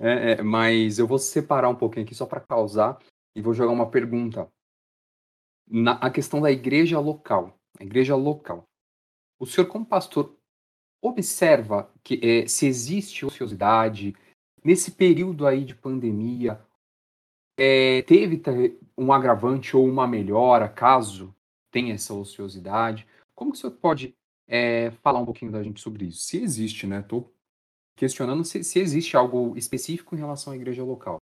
É, 0.00 0.32
é, 0.32 0.42
mas 0.42 0.98
eu 0.98 1.06
vou 1.06 1.20
separar 1.20 1.68
um 1.68 1.74
pouquinho 1.74 2.04
aqui 2.04 2.16
só 2.16 2.26
para 2.26 2.40
causar 2.40 2.98
e 3.36 3.40
vou 3.40 3.54
jogar 3.54 3.72
uma 3.72 3.88
pergunta. 3.88 4.48
Na 5.70 5.92
a 5.92 6.10
questão 6.10 6.40
da 6.40 6.50
igreja 6.50 6.98
local. 6.98 7.56
A 7.78 7.84
igreja 7.84 8.16
local. 8.16 8.64
O 9.38 9.46
senhor, 9.46 9.68
como 9.68 9.86
pastor, 9.86 10.34
observa 11.00 11.92
que 12.02 12.20
é, 12.20 12.48
se 12.48 12.66
existe 12.66 13.24
ociosidade 13.24 14.16
nesse 14.64 14.90
período 14.90 15.46
aí 15.46 15.64
de 15.64 15.76
pandemia, 15.76 16.60
é, 17.56 18.02
teve 18.02 18.42
um 18.96 19.12
agravante 19.12 19.76
ou 19.76 19.86
uma 19.86 20.08
melhora, 20.08 20.68
caso 20.68 21.32
tenha 21.70 21.94
essa 21.94 22.14
ociosidade? 22.14 23.06
Como 23.38 23.52
que 23.52 23.58
o 23.58 23.60
senhor 23.60 23.74
pode 23.74 24.16
é, 24.48 24.90
falar 25.00 25.20
um 25.20 25.24
pouquinho 25.24 25.52
da 25.52 25.62
gente 25.62 25.80
sobre 25.80 26.06
isso? 26.06 26.22
Se 26.22 26.42
existe, 26.42 26.88
né? 26.88 26.98
Estou 26.98 27.32
questionando 27.94 28.44
se, 28.44 28.64
se, 28.64 28.80
existe 28.80 29.16
algo 29.16 29.56
específico 29.56 30.16
em 30.16 30.18
relação 30.18 30.52
à 30.52 30.56
igreja 30.56 30.82
local. 30.82 31.18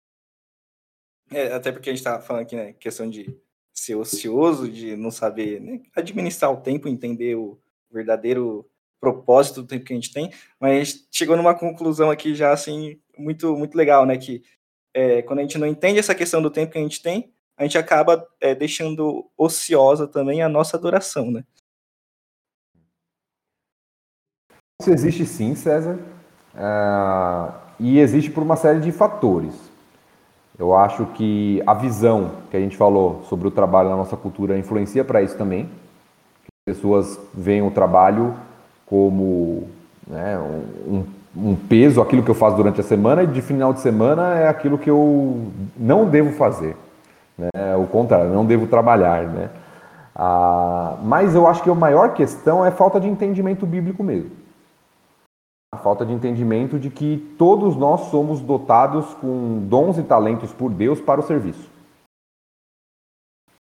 É, 1.32 1.52
até 1.54 1.71
porque 1.71 1.89
a 1.89 1.91
gente 1.91 2.02
estava 2.02 2.21
falando 2.21 2.43
aqui, 2.43 2.56
né? 2.56 2.73
Questão 2.73 3.10
de 3.10 3.36
ser 3.73 3.95
ocioso, 3.95 4.69
de 4.69 4.95
não 4.95 5.10
saber 5.10 5.60
né, 5.60 5.82
administrar 5.95 6.52
o 6.52 6.62
tempo, 6.62 6.88
entender 6.88 7.34
o 7.34 7.60
verdadeiro 7.91 8.69
propósito 8.99 9.63
do 9.63 9.67
tempo 9.67 9.84
que 9.84 9.93
a 9.93 9.95
gente 9.95 10.13
tem, 10.13 10.32
mas 10.60 11.08
chegou 11.12 11.36
numa 11.36 11.58
conclusão 11.58 12.12
aqui 12.12 12.36
já 12.36 12.54
assim 12.54 13.02
muito 13.17 13.58
muito 13.58 13.76
legal, 13.76 14.06
né? 14.06 14.17
Que 14.19 14.43
é, 14.93 15.23
quando 15.23 15.39
a 15.39 15.41
gente 15.41 15.58
não 15.58 15.65
entende 15.65 15.97
essa 15.97 16.13
questão 16.13 16.43
do 16.43 16.52
tempo 16.52 16.73
que 16.73 16.78
a 16.78 16.82
gente 16.82 17.02
tem, 17.02 17.34
a 17.58 17.63
gente 17.63 17.76
acaba 17.76 18.23
é, 18.39 18.54
deixando 18.54 19.28
ociosa 19.36 20.08
também 20.08 20.43
a 20.43 20.47
nossa 20.47 20.78
adoração, 20.78 21.32
né? 21.32 21.43
Isso 24.82 24.92
existe 24.92 25.26
sim, 25.26 25.56
César, 25.56 25.98
uh, 26.56 27.54
e 27.80 28.00
existe 28.00 28.30
por 28.30 28.44
uma 28.44 28.56
série 28.56 28.80
de 28.80 28.92
fatores. 28.92 29.54
Eu 30.58 30.76
acho 30.76 31.06
que 31.08 31.64
a 31.66 31.74
visão 31.74 32.32
que 32.52 32.58
a 32.58 32.60
gente 32.60 32.78
falou 32.78 33.24
sobre 33.30 33.48
o 33.48 33.52
trabalho 33.52 33.90
na 33.90 33.96
nossa 33.96 34.16
cultura 34.18 34.58
influencia 34.58 35.04
para 35.04 35.22
isso 35.22 35.38
também. 35.38 35.70
As 36.68 36.76
pessoas 36.76 37.20
veem 37.34 37.62
o 37.62 37.72
trabalho 37.72 38.36
como 38.86 39.68
né, 40.08 40.38
um, 40.38 41.06
um, 41.36 41.56
peso, 41.56 42.02
aquilo 42.02 42.22
que 42.22 42.30
eu 42.30 42.36
faço 42.36 42.56
durante 42.56 42.82
a 42.82 42.84
semana, 42.84 43.24
e 43.24 43.28
de 43.28 43.42
final 43.42 43.74
de 43.74 43.80
semana 43.80 44.38
é 44.38 44.48
aquilo 44.48 44.78
que 44.78 44.90
eu 44.90 45.48
não 45.78 46.10
devo 46.10 46.34
fazer. 46.34 46.76
Né? 47.38 47.50
O 47.78 47.88
contrário, 47.88 48.30
não 48.30 48.46
devo 48.46 48.68
trabalhar. 48.68 49.24
Né? 49.24 49.50
Ah, 50.16 50.98
mas 51.04 51.34
eu 51.34 51.48
acho 51.48 51.64
que 51.64 51.70
a 51.70 51.76
maior 51.76 52.14
questão 52.14 52.64
é 52.64 52.70
falta 52.70 53.00
de 53.00 53.08
entendimento 53.08 53.66
bíblico 53.66 54.04
mesmo. 54.04 54.43
Falta 55.84 56.06
de 56.06 56.13
entendimento 56.13 56.80
de 56.80 56.89
que 56.89 57.17
todos 57.38 57.76
nós 57.76 58.10
somos 58.10 58.39
dotados 58.39 59.13
com 59.15 59.60
dons 59.67 59.98
e 59.98 60.04
talentos 60.04 60.54
por 60.54 60.72
Deus 60.72 61.02
para 61.02 61.19
o 61.19 61.24
serviço. 61.24 61.69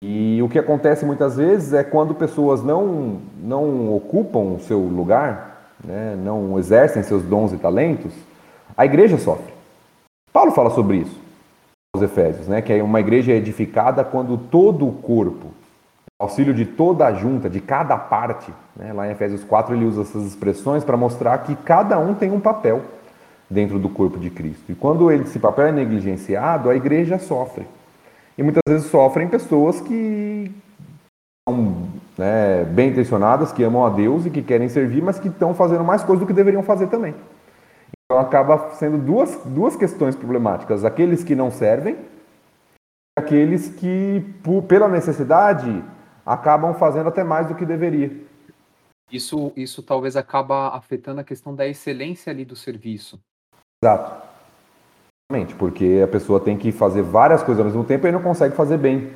E 0.01 0.39
o 0.41 0.47
que 0.47 0.57
acontece 0.57 1.05
muitas 1.05 1.35
vezes 1.35 1.73
é 1.73 1.83
quando 1.83 2.15
pessoas 2.15 2.63
não, 2.63 3.19
não 3.37 3.93
ocupam 3.93 4.53
o 4.55 4.59
seu 4.61 4.79
lugar, 4.79 5.73
né, 5.83 6.15
não 6.15 6.57
exercem 6.57 7.03
seus 7.03 7.23
dons 7.23 7.51
e 7.51 7.57
talentos, 7.57 8.13
a 8.77 8.85
igreja 8.85 9.17
sofre. 9.17 9.53
Paulo 10.31 10.51
fala 10.51 10.69
sobre 10.69 10.97
isso 10.97 11.19
aos 11.93 12.03
Efésios, 12.03 12.47
né, 12.47 12.61
que 12.61 12.71
é 12.71 12.81
uma 12.81 13.01
igreja 13.01 13.33
edificada 13.33 14.05
quando 14.05 14.37
todo 14.37 14.87
o 14.87 14.93
corpo, 14.93 15.47
auxílio 16.19 16.53
de 16.53 16.65
toda 16.65 17.05
a 17.05 17.13
junta, 17.13 17.49
de 17.49 17.61
cada 17.61 17.97
parte, 17.97 18.51
né, 18.75 18.91
lá 18.91 19.07
em 19.07 19.11
Efésios 19.11 19.43
4 19.43 19.75
ele 19.75 19.85
usa 19.85 20.01
essas 20.01 20.25
expressões 20.25 20.83
para 20.83 20.97
mostrar 20.97 21.37
que 21.39 21.55
cada 21.55 21.99
um 21.99 22.13
tem 22.13 22.31
um 22.31 22.39
papel 22.39 22.81
dentro 23.49 23.77
do 23.77 23.87
corpo 23.87 24.17
de 24.17 24.29
Cristo. 24.29 24.71
E 24.71 24.75
quando 24.75 25.11
esse 25.11 25.39
papel 25.39 25.67
é 25.67 25.71
negligenciado, 25.71 26.69
a 26.69 26.75
igreja 26.75 27.19
sofre. 27.19 27.67
E 28.37 28.43
muitas 28.43 28.61
vezes 28.67 28.89
sofrem 28.89 29.27
pessoas 29.27 29.79
que 29.79 30.51
são 31.47 31.87
né, 32.17 32.65
bem 32.65 32.89
intencionadas, 32.89 33.51
que 33.51 33.63
amam 33.63 33.85
a 33.85 33.89
Deus 33.89 34.25
e 34.25 34.29
que 34.29 34.41
querem 34.41 34.67
servir, 34.69 35.01
mas 35.01 35.19
que 35.19 35.27
estão 35.27 35.53
fazendo 35.53 35.83
mais 35.83 36.03
coisas 36.03 36.19
do 36.19 36.27
que 36.27 36.33
deveriam 36.33 36.63
fazer 36.63 36.87
também. 36.87 37.15
Então 38.05 38.19
acaba 38.19 38.71
sendo 38.75 38.97
duas, 38.97 39.39
duas 39.45 39.75
questões 39.75 40.15
problemáticas: 40.15 40.83
aqueles 40.83 41.23
que 41.23 41.35
não 41.35 41.51
servem 41.51 41.95
aqueles 43.17 43.69
que, 43.69 44.23
por, 44.43 44.61
pela 44.63 44.87
necessidade, 44.87 45.83
acabam 46.27 46.75
fazendo 46.75 47.07
até 47.07 47.23
mais 47.23 47.47
do 47.47 47.55
que 47.55 47.65
deveria. 47.65 48.11
Isso, 49.11 49.51
isso 49.55 49.81
talvez 49.81 50.15
acaba 50.15 50.75
afetando 50.75 51.21
a 51.21 51.23
questão 51.23 51.55
da 51.55 51.65
excelência 51.65 52.29
ali 52.29 52.43
do 52.43 52.55
serviço. 52.55 53.19
Exato 53.81 54.27
porque 55.57 55.99
a 56.01 56.07
pessoa 56.07 56.39
tem 56.39 56.55
que 56.55 56.71
fazer 56.71 57.01
várias 57.01 57.43
coisas 57.43 57.59
ao 57.59 57.65
mesmo 57.65 57.83
tempo 57.83 58.07
e 58.07 58.11
não 58.13 58.21
consegue 58.21 58.55
fazer 58.55 58.77
bem 58.77 59.09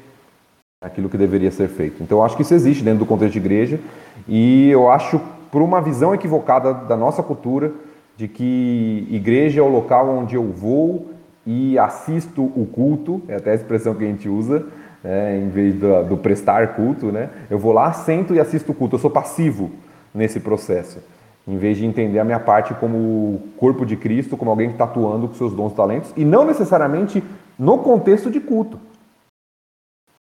aquilo 0.84 1.10
que 1.10 1.18
deveria 1.18 1.50
ser 1.52 1.70
feito. 1.70 2.04
Então, 2.04 2.18
eu 2.18 2.24
acho 2.26 2.36
que 2.36 2.42
isso 2.42 2.54
existe 2.54 2.84
dentro 2.84 3.00
do 3.00 3.06
contexto 3.06 3.34
de 3.34 3.40
igreja 3.40 3.80
e 4.28 4.70
eu 4.70 4.92
acho, 4.92 5.22
por 5.50 5.62
uma 5.62 5.80
visão 5.80 6.14
equivocada 6.14 6.74
da 6.74 6.98
nossa 6.98 7.24
cultura, 7.24 7.72
de 8.18 8.28
que 8.28 9.08
igreja 9.10 9.62
é 9.62 9.64
o 9.64 9.70
local 9.70 10.10
onde 10.10 10.36
eu 10.36 10.52
vou 10.52 11.12
e 11.46 11.80
assisto 11.80 12.44
o 12.44 12.66
culto, 12.66 13.22
é 13.30 13.38
até 13.38 13.52
a 13.52 13.56
expressão 13.56 13.96
que 13.96 14.04
a 14.04 14.08
gente 14.08 14.28
usa, 14.28 14.66
né, 15.04 15.38
em 15.38 15.50
vez 15.50 15.76
do, 15.76 16.04
do 16.04 16.18
prestar 16.18 16.76
culto, 16.76 17.12
né? 17.12 17.30
Eu 17.50 17.58
vou 17.58 17.72
lá, 17.72 17.92
sento 17.94 18.34
e 18.34 18.40
assisto 18.40 18.72
o 18.72 18.76
culto, 18.76 18.96
eu 18.96 19.00
sou 19.00 19.12
passivo 19.12 19.72
nesse 20.14 20.40
processo 20.40 21.00
em 21.48 21.58
vez 21.58 21.78
de 21.78 21.86
entender 21.86 22.20
a 22.20 22.24
minha 22.24 22.40
parte 22.40 22.74
como 22.76 23.42
corpo 23.58 23.86
de 23.86 23.96
Cristo, 23.96 24.38
como 24.38 24.52
alguém 24.52 24.68
que 24.68 24.76
está 24.76 24.86
atuando 24.86 25.28
com 25.28 25.34
seus 25.34 25.54
dons 25.54 25.74
e 25.74 25.76
talentos, 25.76 26.14
e 26.16 26.24
não 26.24 26.46
necessariamente 26.46 27.24
no 27.58 27.80
contexto 27.80 28.30
de 28.30 28.40
culto. 28.40 28.80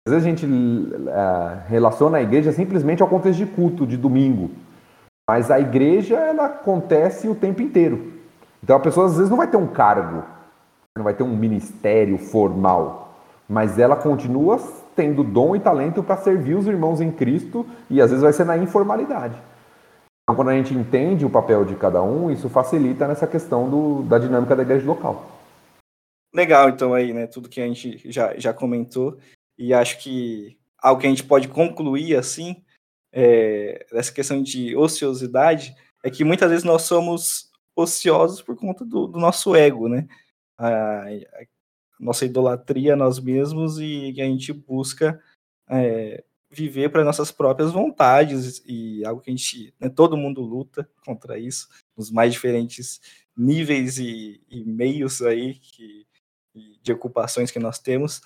Às 0.06 0.14
vezes 0.14 0.26
a 0.26 0.30
gente 0.30 0.46
uh, 0.46 1.68
relaciona 1.68 2.18
a 2.18 2.22
igreja 2.22 2.52
simplesmente 2.52 3.02
ao 3.02 3.08
contexto 3.08 3.38
de 3.38 3.46
culto, 3.46 3.86
de 3.86 3.96
domingo. 3.96 4.50
Mas 5.28 5.50
a 5.50 5.60
igreja, 5.60 6.16
ela 6.16 6.46
acontece 6.46 7.28
o 7.28 7.34
tempo 7.34 7.60
inteiro. 7.60 8.14
Então 8.62 8.76
a 8.76 8.80
pessoa 8.80 9.06
às 9.06 9.16
vezes 9.16 9.30
não 9.30 9.36
vai 9.36 9.46
ter 9.46 9.56
um 9.56 9.66
cargo, 9.66 10.24
não 10.96 11.04
vai 11.04 11.14
ter 11.14 11.22
um 11.22 11.36
ministério 11.36 12.18
formal, 12.18 13.09
mas 13.50 13.80
ela 13.80 13.96
continua 13.96 14.60
tendo 14.94 15.24
dom 15.24 15.56
e 15.56 15.60
talento 15.60 16.04
para 16.04 16.16
servir 16.16 16.54
os 16.54 16.68
irmãos 16.68 17.00
em 17.00 17.10
Cristo 17.10 17.66
e 17.90 18.00
às 18.00 18.10
vezes 18.10 18.22
vai 18.22 18.32
ser 18.32 18.44
na 18.44 18.56
informalidade. 18.56 19.34
Então, 20.22 20.36
quando 20.36 20.50
a 20.50 20.54
gente 20.54 20.72
entende 20.72 21.26
o 21.26 21.30
papel 21.30 21.64
de 21.64 21.74
cada 21.74 22.00
um, 22.00 22.30
isso 22.30 22.48
facilita 22.48 23.08
nessa 23.08 23.26
questão 23.26 23.68
do, 23.68 24.02
da 24.04 24.20
dinâmica 24.20 24.54
da 24.54 24.62
igreja 24.62 24.86
local. 24.86 25.28
Legal, 26.32 26.68
então, 26.68 26.94
aí, 26.94 27.12
né? 27.12 27.26
Tudo 27.26 27.48
que 27.48 27.60
a 27.60 27.66
gente 27.66 28.00
já, 28.08 28.38
já 28.38 28.54
comentou. 28.54 29.18
E 29.58 29.74
acho 29.74 29.98
que 29.98 30.56
algo 30.80 31.00
que 31.00 31.08
a 31.08 31.10
gente 31.10 31.24
pode 31.24 31.48
concluir, 31.48 32.14
assim, 32.14 32.62
é, 33.12 33.84
dessa 33.90 34.12
questão 34.12 34.40
de 34.40 34.76
ociosidade, 34.76 35.74
é 36.04 36.10
que 36.10 36.22
muitas 36.22 36.48
vezes 36.48 36.64
nós 36.64 36.82
somos 36.82 37.50
ociosos 37.74 38.40
por 38.42 38.54
conta 38.54 38.84
do, 38.84 39.08
do 39.08 39.18
nosso 39.18 39.56
ego, 39.56 39.88
né? 39.88 40.06
A, 40.56 41.08
a, 41.08 41.44
nossa 42.00 42.24
idolatria 42.24 42.94
a 42.94 42.96
nós 42.96 43.20
mesmos 43.20 43.78
e 43.78 44.14
a 44.18 44.24
gente 44.24 44.52
busca 44.52 45.22
é, 45.68 46.24
viver 46.50 46.90
para 46.90 47.04
nossas 47.04 47.30
próprias 47.30 47.70
vontades 47.70 48.62
e 48.66 49.04
algo 49.04 49.20
que 49.20 49.30
a 49.30 49.34
gente, 49.34 49.72
né, 49.78 49.88
todo 49.88 50.16
mundo 50.16 50.40
luta 50.40 50.88
contra 51.04 51.38
isso, 51.38 51.68
nos 51.96 52.10
mais 52.10 52.32
diferentes 52.32 53.00
níveis 53.36 53.98
e, 53.98 54.42
e 54.48 54.64
meios 54.64 55.22
aí 55.22 55.54
que, 55.54 56.06
de 56.82 56.92
ocupações 56.92 57.50
que 57.50 57.58
nós 57.58 57.78
temos. 57.78 58.20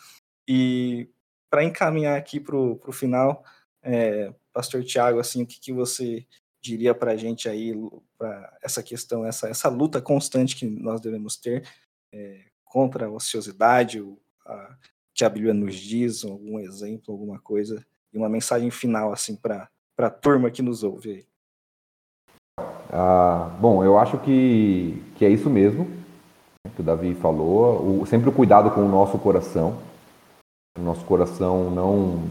E 0.48 1.08
para 1.50 1.64
encaminhar 1.64 2.16
aqui 2.16 2.40
para 2.40 2.56
o 2.56 2.92
final, 2.92 3.44
é, 3.82 4.32
Pastor 4.52 4.82
Tiago, 4.84 5.18
assim, 5.18 5.42
o 5.42 5.46
que, 5.46 5.60
que 5.60 5.72
você 5.72 6.26
diria 6.62 6.94
para 6.94 7.12
a 7.12 7.16
gente 7.16 7.48
aí, 7.48 7.74
para 8.16 8.56
essa 8.62 8.82
questão, 8.82 9.26
essa, 9.26 9.48
essa 9.48 9.68
luta 9.68 10.00
constante 10.00 10.56
que 10.56 10.64
nós 10.64 11.00
devemos 11.00 11.36
ter 11.36 11.68
é, 12.10 12.46
contra 12.74 13.06
a 13.06 13.10
ociosidade, 13.10 14.00
o, 14.00 14.18
que 15.14 15.24
a 15.24 15.28
Bíblia 15.28 15.54
nos 15.54 15.76
diz, 15.76 16.24
algum 16.24 16.58
exemplo, 16.58 17.14
alguma 17.14 17.38
coisa 17.38 17.86
e 18.12 18.18
uma 18.18 18.28
mensagem 18.28 18.68
final 18.68 19.12
assim 19.12 19.36
para 19.36 19.70
a 19.96 20.10
turma 20.10 20.50
que 20.50 20.60
nos 20.60 20.82
ouve 20.82 21.10
aí. 21.10 21.26
Ah, 22.92 23.56
bom, 23.60 23.84
eu 23.84 23.96
acho 23.96 24.18
que, 24.18 25.00
que 25.14 25.24
é 25.24 25.28
isso 25.30 25.48
mesmo 25.48 25.88
que 26.74 26.80
o 26.80 26.84
Davi 26.84 27.14
falou. 27.14 28.00
O, 28.00 28.06
sempre 28.06 28.28
o 28.28 28.32
cuidado 28.32 28.72
com 28.72 28.80
o 28.80 28.88
nosso 28.88 29.18
coração, 29.18 29.80
o 30.76 30.82
nosso 30.82 31.04
coração 31.04 31.70
não 31.70 32.24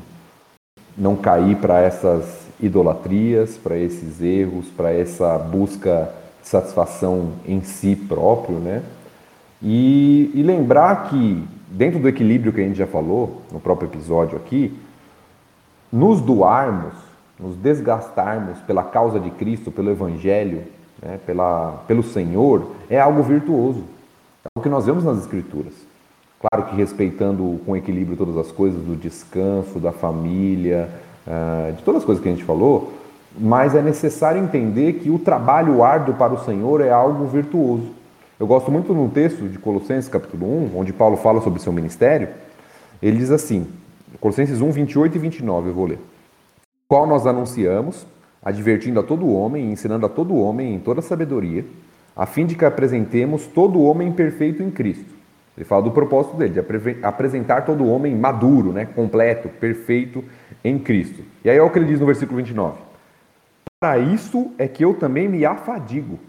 não 0.95 1.15
cair 1.15 1.57
para 1.59 1.79
essas 1.79 2.45
idolatrias, 2.59 3.57
para 3.57 3.77
esses 3.77 4.21
erros, 4.21 4.67
para 4.67 4.91
essa 4.91 5.39
busca 5.39 6.13
de 6.41 6.47
satisfação 6.49 7.33
em 7.47 7.63
si 7.63 7.95
próprio, 7.95 8.59
né? 8.59 8.83
E, 9.64 10.30
e 10.34 10.43
lembrar 10.43 11.09
que 11.09 11.47
dentro 11.70 11.99
do 11.99 12.09
equilíbrio 12.09 12.51
que 12.51 12.59
a 12.59 12.64
gente 12.64 12.78
já 12.78 12.86
falou 12.86 13.41
no 13.51 13.59
próprio 13.59 13.88
episódio 13.88 14.38
aqui, 14.38 14.78
nos 15.91 16.20
doarmos, 16.20 16.93
nos 17.39 17.55
desgastarmos 17.55 18.59
pela 18.59 18.84
causa 18.84 19.20
de 19.20 19.32
Cristo, 19.32 19.72
pelo 19.72 19.89
Evangelho, 19.89 20.64
né, 21.01 21.20
pela, 21.26 21.84
pelo 21.88 22.03
Senhor, 22.03 22.72
é 22.89 22.99
algo 22.99 23.24
virtuoso. 23.24 23.84
É 24.43 24.49
algo 24.53 24.64
que 24.64 24.70
nós 24.70 24.86
vemos 24.86 25.03
nas 25.03 25.20
Escrituras. 25.20 25.74
Claro 26.39 26.70
que 26.70 26.76
respeitando 26.76 27.61
com 27.66 27.76
equilíbrio 27.76 28.18
todas 28.18 28.36
as 28.36 28.51
coisas 28.51 28.82
do 28.82 28.97
descanso, 28.97 29.80
da 29.80 29.93
família, 29.93 30.89
uh, 31.26 31.72
de 31.72 31.82
todas 31.84 32.01
as 32.01 32.05
coisas 32.05 32.22
que 32.22 32.28
a 32.28 32.34
gente 32.34 32.43
falou, 32.43 32.91
mas 33.38 33.74
é 33.74 33.82
necessário 33.82 34.43
entender 34.43 34.93
que 34.93 35.09
o 35.09 35.18
trabalho 35.18 35.84
árduo 35.84 36.16
para 36.16 36.34
o 36.34 36.43
Senhor 36.43 36.82
é 36.82 36.89
algo 36.89 37.26
virtuoso. 37.28 38.03
Eu 38.43 38.47
gosto 38.47 38.69
muito 38.69 38.93
no 38.93 39.07
texto 39.07 39.47
de 39.47 39.57
Colossenses 39.57 40.09
capítulo 40.09 40.45
1, 40.45 40.77
onde 40.77 40.91
Paulo 40.91 41.15
fala 41.15 41.39
sobre 41.39 41.61
seu 41.61 41.71
ministério, 41.71 42.27
ele 43.01 43.15
diz 43.15 43.31
assim, 43.31 43.65
Colossenses 44.19 44.59
1, 44.59 44.69
28 44.69 45.15
e 45.15 45.17
29, 45.17 45.69
eu 45.69 45.73
vou 45.73 45.85
ler. 45.85 45.99
Qual 46.85 47.07
nós 47.07 47.25
anunciamos, 47.25 48.05
advertindo 48.43 48.99
a 48.99 49.03
todo 49.03 49.31
homem 49.31 49.69
e 49.69 49.71
ensinando 49.71 50.05
a 50.05 50.09
todo 50.09 50.35
homem 50.35 50.75
em 50.75 50.79
toda 50.79 51.01
sabedoria, 51.01 51.63
a 52.13 52.25
fim 52.25 52.45
de 52.45 52.55
que 52.55 52.65
apresentemos 52.65 53.47
todo 53.47 53.81
homem 53.81 54.11
perfeito 54.11 54.61
em 54.61 54.69
Cristo. 54.69 55.15
Ele 55.55 55.63
fala 55.63 55.83
do 55.83 55.91
propósito 55.91 56.35
dele, 56.35 56.51
de 56.61 56.99
apresentar 57.01 57.61
todo 57.61 57.87
homem 57.87 58.13
maduro, 58.13 58.73
né, 58.73 58.83
completo, 58.85 59.47
perfeito 59.47 60.21
em 60.61 60.77
Cristo. 60.77 61.23
E 61.45 61.49
aí 61.49 61.55
é 61.55 61.63
o 61.63 61.69
que 61.69 61.79
ele 61.79 61.87
diz 61.87 62.01
no 62.01 62.05
versículo 62.05 62.35
29. 62.39 62.77
Para 63.79 63.99
isso 63.99 64.51
é 64.57 64.67
que 64.67 64.83
eu 64.83 64.95
também 64.95 65.29
me 65.29 65.45
afadigo, 65.45 66.19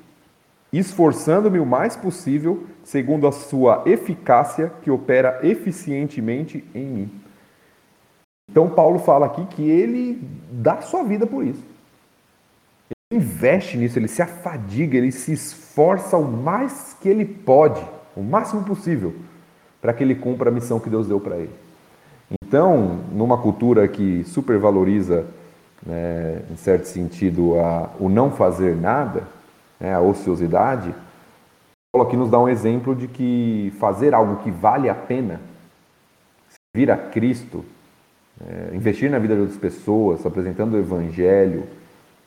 esforçando-me 0.78 1.58
o 1.58 1.66
mais 1.66 1.96
possível, 1.96 2.64
segundo 2.82 3.26
a 3.26 3.32
sua 3.32 3.82
eficácia 3.86 4.72
que 4.82 4.90
opera 4.90 5.40
eficientemente 5.42 6.64
em 6.74 6.86
mim. 6.86 7.10
Então 8.50 8.68
Paulo 8.68 8.98
fala 8.98 9.26
aqui 9.26 9.44
que 9.46 9.68
ele 9.68 10.20
dá 10.50 10.80
sua 10.82 11.02
vida 11.02 11.26
por 11.26 11.44
isso. 11.44 11.62
Ele 13.10 13.20
investe 13.20 13.76
nisso, 13.76 13.98
ele 13.98 14.08
se 14.08 14.22
afadiga, 14.22 14.96
ele 14.96 15.12
se 15.12 15.32
esforça 15.32 16.16
o 16.16 16.24
mais 16.24 16.96
que 17.00 17.08
ele 17.08 17.24
pode 17.24 17.84
o 18.16 18.22
máximo 18.22 18.62
possível 18.64 19.14
para 19.80 19.92
que 19.92 20.02
ele 20.02 20.14
cumpra 20.14 20.50
a 20.50 20.52
missão 20.52 20.80
que 20.80 20.88
Deus 20.88 21.06
deu 21.06 21.20
para 21.20 21.36
ele. 21.36 21.50
Então, 22.42 23.00
numa 23.12 23.36
cultura 23.36 23.86
que 23.86 24.24
supervaloriza, 24.24 25.26
né, 25.84 26.42
em 26.50 26.56
certo 26.56 26.86
sentido, 26.86 27.58
a, 27.60 27.90
o 28.00 28.08
não 28.08 28.30
fazer 28.30 28.74
nada, 28.74 29.24
né, 29.80 29.94
a 29.94 30.00
ociosidade, 30.00 30.94
Paulo 31.94 32.08
aqui 32.08 32.16
nos 32.16 32.28
dá 32.28 32.40
um 32.40 32.48
exemplo 32.48 32.92
de 32.92 33.06
que 33.06 33.72
fazer 33.78 34.14
algo 34.14 34.42
que 34.42 34.50
vale 34.50 34.88
a 34.88 34.94
pena, 34.94 35.40
vir 36.74 36.90
a 36.90 36.96
Cristo, 36.96 37.64
é, 38.44 38.74
investir 38.74 39.08
na 39.08 39.20
vida 39.20 39.36
de 39.36 39.42
outras 39.42 39.58
pessoas, 39.58 40.26
apresentando 40.26 40.74
o 40.74 40.78
Evangelho, 40.78 41.62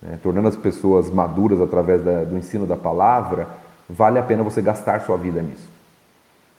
né, 0.01 0.17
tornando 0.23 0.47
as 0.47 0.55
pessoas 0.55 1.09
maduras 1.09 1.59
através 1.59 2.01
da, 2.01 2.23
do 2.23 2.37
ensino 2.37 2.65
da 2.65 2.77
palavra, 2.77 3.47
vale 3.89 4.17
a 4.17 4.23
pena 4.23 4.41
você 4.41 4.61
gastar 4.61 5.01
sua 5.01 5.17
vida 5.17 5.41
nisso. 5.41 5.69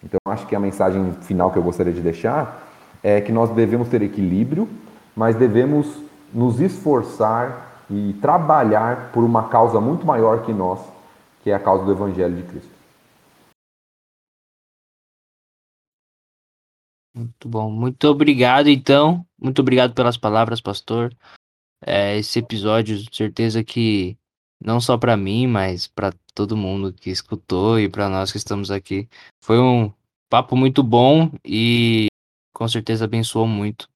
Então, 0.05 0.19
acho 0.27 0.47
que 0.47 0.55
a 0.55 0.61
mensagem 0.61 1.13
final 1.23 1.51
que 1.51 1.59
eu 1.59 1.63
gostaria 1.63 1.95
de 1.95 2.03
deixar 2.03 2.63
é 3.03 3.23
que 3.23 3.33
nós 3.33 3.51
devemos 3.51 3.89
ter 3.89 4.03
equilíbrio, 4.03 4.69
mas 5.17 5.35
devemos 5.35 6.03
nos 6.33 6.61
esforçar 6.61 7.78
e 7.91 8.13
trabalhar 8.15 9.11
por 9.13 9.25
uma 9.25 9.49
causa 9.49 9.81
muito 9.81 10.07
maior 10.07 10.45
que 10.45 10.53
nós, 10.53 10.81
que 11.43 11.51
é 11.51 11.55
a 11.55 11.61
causa 11.61 11.85
do 11.85 11.93
Evangelho 11.93 12.37
de 12.37 12.43
Cristo. 12.43 12.79
Muito 17.15 17.49
bom. 17.49 17.71
Muito 17.71 18.05
obrigado, 18.05 18.69
então. 18.69 19.27
Muito 19.41 19.61
obrigado 19.61 19.93
pelas 19.95 20.17
palavras, 20.17 20.61
pastor. 20.61 21.13
É, 21.85 22.17
esse 22.17 22.39
episódio, 22.39 22.97
certeza 23.13 23.65
que 23.65 24.17
não 24.61 24.81
só 24.81 24.97
para 24.97 25.17
mim, 25.17 25.47
mas 25.47 25.87
para 25.87 26.13
todo 26.35 26.57
mundo 26.57 26.93
que 26.93 27.11
escutou 27.11 27.79
e 27.79 27.89
para 27.89 28.09
nós 28.09 28.31
que 28.31 28.39
estamos 28.39 28.71
aqui. 28.71 29.09
Foi 29.43 29.59
um 29.59 29.93
papo 30.29 30.57
muito 30.57 30.83
bom 30.83 31.31
e 31.45 32.07
com 32.53 32.69
certeza 32.69 33.05
abençoou 33.05 33.47
muito. 33.47 33.89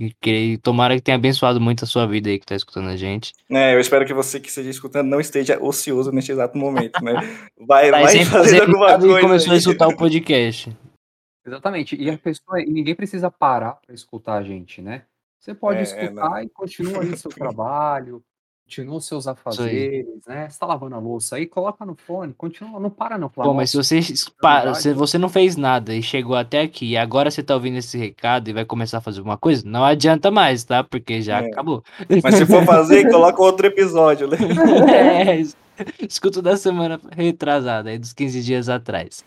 E 0.00 0.58
tomara 0.58 0.94
que 0.94 1.02
tenha 1.02 1.16
abençoado 1.16 1.60
muito 1.60 1.84
a 1.84 1.86
sua 1.86 2.06
vida 2.06 2.30
aí 2.30 2.38
que 2.38 2.44
está 2.44 2.54
escutando 2.54 2.88
a 2.88 2.96
gente. 2.96 3.32
É, 3.50 3.74
eu 3.74 3.80
espero 3.80 4.04
que 4.04 4.14
você 4.14 4.40
que 4.40 4.48
esteja 4.48 4.70
escutando 4.70 5.08
não 5.08 5.20
esteja 5.20 5.58
ocioso 5.62 6.12
neste 6.12 6.32
exato 6.32 6.56
momento, 6.58 7.02
né? 7.02 7.14
Vai, 7.66 7.90
tá 7.90 8.02
vai 8.02 8.24
fazer 8.24 8.62
alguma 8.62 8.98
coisa. 8.98 9.18
E 9.18 9.20
começou 9.20 9.50
aí. 9.50 9.56
a 9.56 9.58
escutar 9.58 9.88
o 9.88 9.96
podcast. 9.96 10.76
Exatamente. 11.46 11.96
E 11.96 12.10
a 12.10 12.18
pessoa, 12.18 12.60
e 12.60 12.66
ninguém 12.66 12.94
precisa 12.94 13.30
parar 13.30 13.74
para 13.74 13.94
escutar 13.94 14.34
a 14.34 14.42
gente, 14.42 14.82
né? 14.82 15.02
Você 15.38 15.54
pode 15.54 15.78
é, 15.78 15.82
escutar 15.82 16.40
é, 16.40 16.44
e 16.44 16.48
continua 16.48 17.00
ali 17.00 17.16
seu 17.16 17.30
trabalho, 17.32 18.22
continua 18.64 18.96
os 18.96 19.06
seus 19.06 19.26
afazeres, 19.28 20.06
né? 20.26 20.48
Você 20.48 20.58
tá 20.58 20.66
lavando 20.66 20.94
a 20.94 20.98
louça 20.98 21.36
aí, 21.36 21.46
coloca 21.46 21.84
no 21.84 21.94
fone, 21.94 22.32
continua, 22.32 22.80
não 22.80 22.90
para 22.90 23.18
não. 23.18 23.28
Pô, 23.28 23.52
mas 23.52 23.70
se 23.70 23.76
você, 23.76 24.00
para, 24.40 24.74
se 24.74 24.92
você 24.94 25.18
não 25.18 25.28
fez 25.28 25.56
nada 25.56 25.94
e 25.94 26.02
chegou 26.02 26.34
até 26.34 26.62
aqui 26.62 26.90
e 26.90 26.96
agora 26.96 27.30
você 27.30 27.42
tá 27.42 27.54
ouvindo 27.54 27.76
esse 27.76 27.98
recado 27.98 28.48
e 28.48 28.52
vai 28.52 28.64
começar 28.64 28.98
a 28.98 29.00
fazer 29.00 29.18
alguma 29.18 29.36
coisa, 29.36 29.62
não 29.66 29.84
adianta 29.84 30.30
mais, 30.30 30.64
tá? 30.64 30.82
Porque 30.82 31.20
já 31.20 31.42
é. 31.42 31.46
acabou. 31.46 31.84
Mas 32.22 32.34
se 32.34 32.46
for 32.46 32.64
fazer, 32.64 33.08
coloca 33.12 33.40
outro 33.42 33.66
episódio, 33.66 34.28
né? 34.28 34.38
É, 34.90 35.42
escuto 36.00 36.40
da 36.40 36.56
semana 36.56 37.00
retrasada, 37.12 37.90
aí 37.90 37.98
dos 37.98 38.12
15 38.12 38.42
dias 38.42 38.68
atrás. 38.68 39.24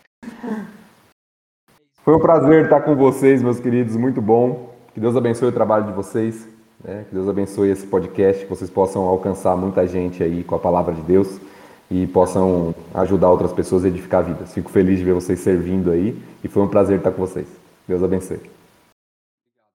Foi 2.02 2.14
um 2.14 2.20
prazer 2.20 2.64
estar 2.64 2.80
com 2.80 2.96
vocês, 2.96 3.42
meus 3.42 3.60
queridos, 3.60 3.96
muito 3.96 4.20
bom. 4.20 4.74
Que 4.94 5.00
Deus 5.00 5.14
abençoe 5.14 5.48
o 5.48 5.52
trabalho 5.52 5.86
de 5.86 5.92
vocês. 5.92 6.57
Né? 6.82 7.04
Que 7.08 7.14
Deus 7.14 7.28
abençoe 7.28 7.70
esse 7.70 7.86
podcast, 7.86 8.44
que 8.44 8.50
vocês 8.50 8.70
possam 8.70 9.02
alcançar 9.02 9.56
muita 9.56 9.86
gente 9.86 10.22
aí 10.22 10.44
com 10.44 10.54
a 10.54 10.58
palavra 10.58 10.94
de 10.94 11.02
Deus 11.02 11.40
e 11.90 12.06
possam 12.06 12.74
ajudar 12.94 13.30
outras 13.30 13.52
pessoas 13.52 13.84
a 13.84 13.88
edificar 13.88 14.24
vidas. 14.24 14.52
Fico 14.52 14.70
feliz 14.70 14.98
de 14.98 15.04
ver 15.04 15.14
vocês 15.14 15.40
servindo 15.40 15.90
aí 15.90 16.20
e 16.44 16.48
foi 16.48 16.62
um 16.62 16.68
prazer 16.68 16.98
estar 16.98 17.12
com 17.12 17.20
vocês. 17.20 17.48
Deus 17.86 18.02
abençoe. 18.02 18.40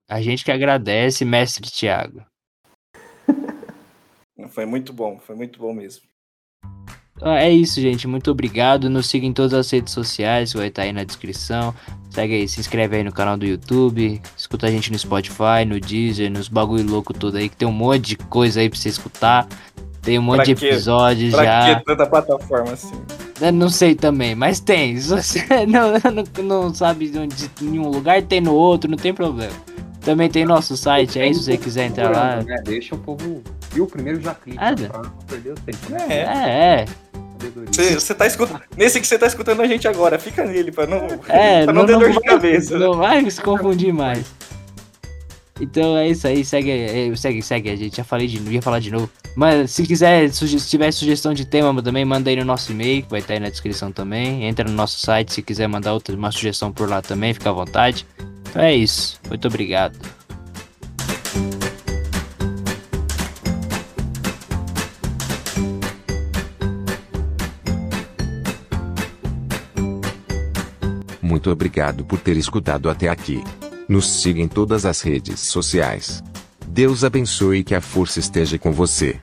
A 0.10 0.22
gente 0.22 0.46
que 0.46 0.52
agradece, 0.52 1.26
mestre 1.26 1.70
Tiago. 1.70 2.24
foi 4.50 4.66
muito 4.66 4.94
bom, 4.94 5.20
foi 5.20 5.36
muito 5.36 5.60
bom 5.60 5.74
mesmo. 5.74 6.13
Então, 7.24 7.32
é 7.32 7.50
isso, 7.50 7.80
gente. 7.80 8.06
Muito 8.06 8.30
obrigado. 8.30 8.90
Nos 8.90 9.08
siga 9.08 9.26
em 9.26 9.32
todas 9.32 9.54
as 9.54 9.72
redes 9.72 9.94
sociais, 9.94 10.52
vai 10.52 10.68
estar 10.68 10.82
aí 10.82 10.92
na 10.92 11.06
descrição. 11.06 11.74
Segue 12.10 12.34
aí, 12.36 12.48
se 12.50 12.60
inscreve 12.60 12.98
aí 12.98 13.04
no 13.04 13.14
canal 13.14 13.38
do 13.38 13.46
YouTube. 13.46 14.22
Escuta 14.38 14.68
a 14.68 14.70
gente 14.70 14.92
no 14.92 15.00
Spotify, 15.00 15.64
no 15.66 15.80
Deezer, 15.80 16.30
nos 16.30 16.50
bagulho 16.50 16.86
louco 16.86 17.14
todo 17.14 17.38
aí, 17.38 17.48
que 17.48 17.56
tem 17.56 17.66
um 17.66 17.72
monte 17.72 18.02
de 18.02 18.18
coisa 18.18 18.60
aí 18.60 18.70
pra 18.70 18.78
você 18.78 18.90
escutar. 18.90 19.48
Tem 20.02 20.20
um 20.20 20.22
monte 20.22 20.36
pra 20.36 20.44
de 20.44 20.52
episódios 20.52 21.34
pra 21.34 21.46
já. 21.46 21.62
Pra 21.62 21.76
que 21.76 21.86
tanta 21.86 22.06
plataforma 22.06 22.74
assim? 22.74 23.02
Eu 23.40 23.54
não 23.54 23.70
sei 23.70 23.96
também, 23.96 24.36
mas 24.36 24.60
tem. 24.60 24.98
Se 24.98 25.08
você 25.16 25.66
não, 25.66 25.94
não, 26.12 26.44
não 26.44 26.74
sabe 26.74 27.08
de 27.08 27.20
onde, 27.20 27.50
em 27.62 27.80
um 27.80 27.88
lugar, 27.88 28.22
tem 28.22 28.42
no 28.42 28.54
outro, 28.54 28.92
não 28.92 28.98
tem 28.98 29.14
problema. 29.14 29.54
Também 30.02 30.30
tem 30.30 30.44
nosso 30.44 30.76
site 30.76 31.18
aí, 31.20 31.34
se 31.34 31.42
você 31.42 31.56
quiser 31.56 31.86
entrar 31.86 32.12
lá. 32.12 32.44
Né? 32.44 32.58
Deixa 32.66 32.96
o 32.96 32.98
povo. 32.98 33.42
E 33.74 33.80
o 33.80 33.88
primeiro 33.88 34.20
já 34.20 34.36
clica 34.36 34.60
ah, 34.62 34.76
pra 34.76 35.04
não 35.04 35.12
perder 35.26 35.52
o 35.52 35.56
tempo. 35.56 35.96
É, 35.96 36.14
é. 36.14 36.82
é. 36.82 36.86
Você, 38.00 38.14
tá 38.14 38.28
escutando. 38.28 38.62
Nesse 38.76 39.00
que 39.00 39.08
você 39.08 39.18
tá 39.18 39.28
escutando 39.28 39.62
a 39.62 39.68
gente 39.68 39.88
agora, 39.88 40.20
fica 40.20 40.44
nele 40.46 40.72
pra 40.72 40.86
não, 40.86 41.08
é, 41.28 41.64
pra 41.64 41.74
não, 41.74 41.82
não 41.82 41.86
ter 41.86 41.98
dor 41.98 42.12
de 42.12 42.20
cabeça. 42.22 42.78
Não 42.78 42.96
vai 42.96 43.30
se 43.30 43.42
confundir 43.42 43.94
mais. 43.94 44.26
Então 45.60 45.96
é 45.98 46.10
isso 46.10 46.28
aí, 46.28 46.44
segue, 46.44 46.72
é, 46.72 47.16
segue, 47.16 47.42
segue. 47.42 47.70
A 47.70 47.76
gente 47.76 47.98
já 47.98 48.04
falei 48.04 48.28
de 48.28 48.38
ia 48.52 48.62
falar 48.62 48.80
de 48.80 48.92
novo. 48.92 49.10
Mas 49.36 49.72
se 49.72 49.84
quiser, 49.84 50.32
se 50.32 50.70
tiver 50.70 50.92
sugestão 50.92 51.34
de 51.34 51.46
tema 51.46 51.82
também, 51.82 52.06
manda 52.06 52.30
aí 52.30 52.36
no 52.36 52.46
nosso 52.46 52.72
e-mail, 52.72 53.04
que 53.04 53.10
vai 53.10 53.20
estar 53.20 53.34
aí 53.34 53.40
na 53.40 53.50
descrição 53.50 53.92
também. 53.92 54.46
Entra 54.46 54.68
no 54.68 54.76
nosso 54.76 55.00
site 55.00 55.34
se 55.34 55.42
quiser 55.42 55.68
mandar 55.68 55.94
outra, 55.94 56.16
uma 56.16 56.32
sugestão 56.32 56.72
por 56.72 56.90
lá 56.90 57.02
também, 57.02 57.34
fica 57.34 57.50
à 57.50 57.54
vontade. 57.54 58.06
Então 58.50 58.62
é 58.62 58.76
isso. 58.76 59.20
Muito 59.28 59.48
obrigado. 59.48 59.98
Muito 71.44 71.52
obrigado 71.52 72.06
por 72.06 72.22
ter 72.22 72.38
escutado 72.38 72.90
até 72.90 73.10
aqui. 73.10 73.44
Nos 73.90 74.22
siga 74.22 74.40
em 74.40 74.48
todas 74.48 74.86
as 74.86 75.02
redes 75.02 75.42
sociais. 75.42 76.24
Deus 76.66 77.04
abençoe 77.04 77.58
e 77.58 77.64
que 77.66 77.76
a 77.76 77.82
força 77.82 78.18
esteja 78.18 78.58
com 78.58 78.72
você. 78.72 79.20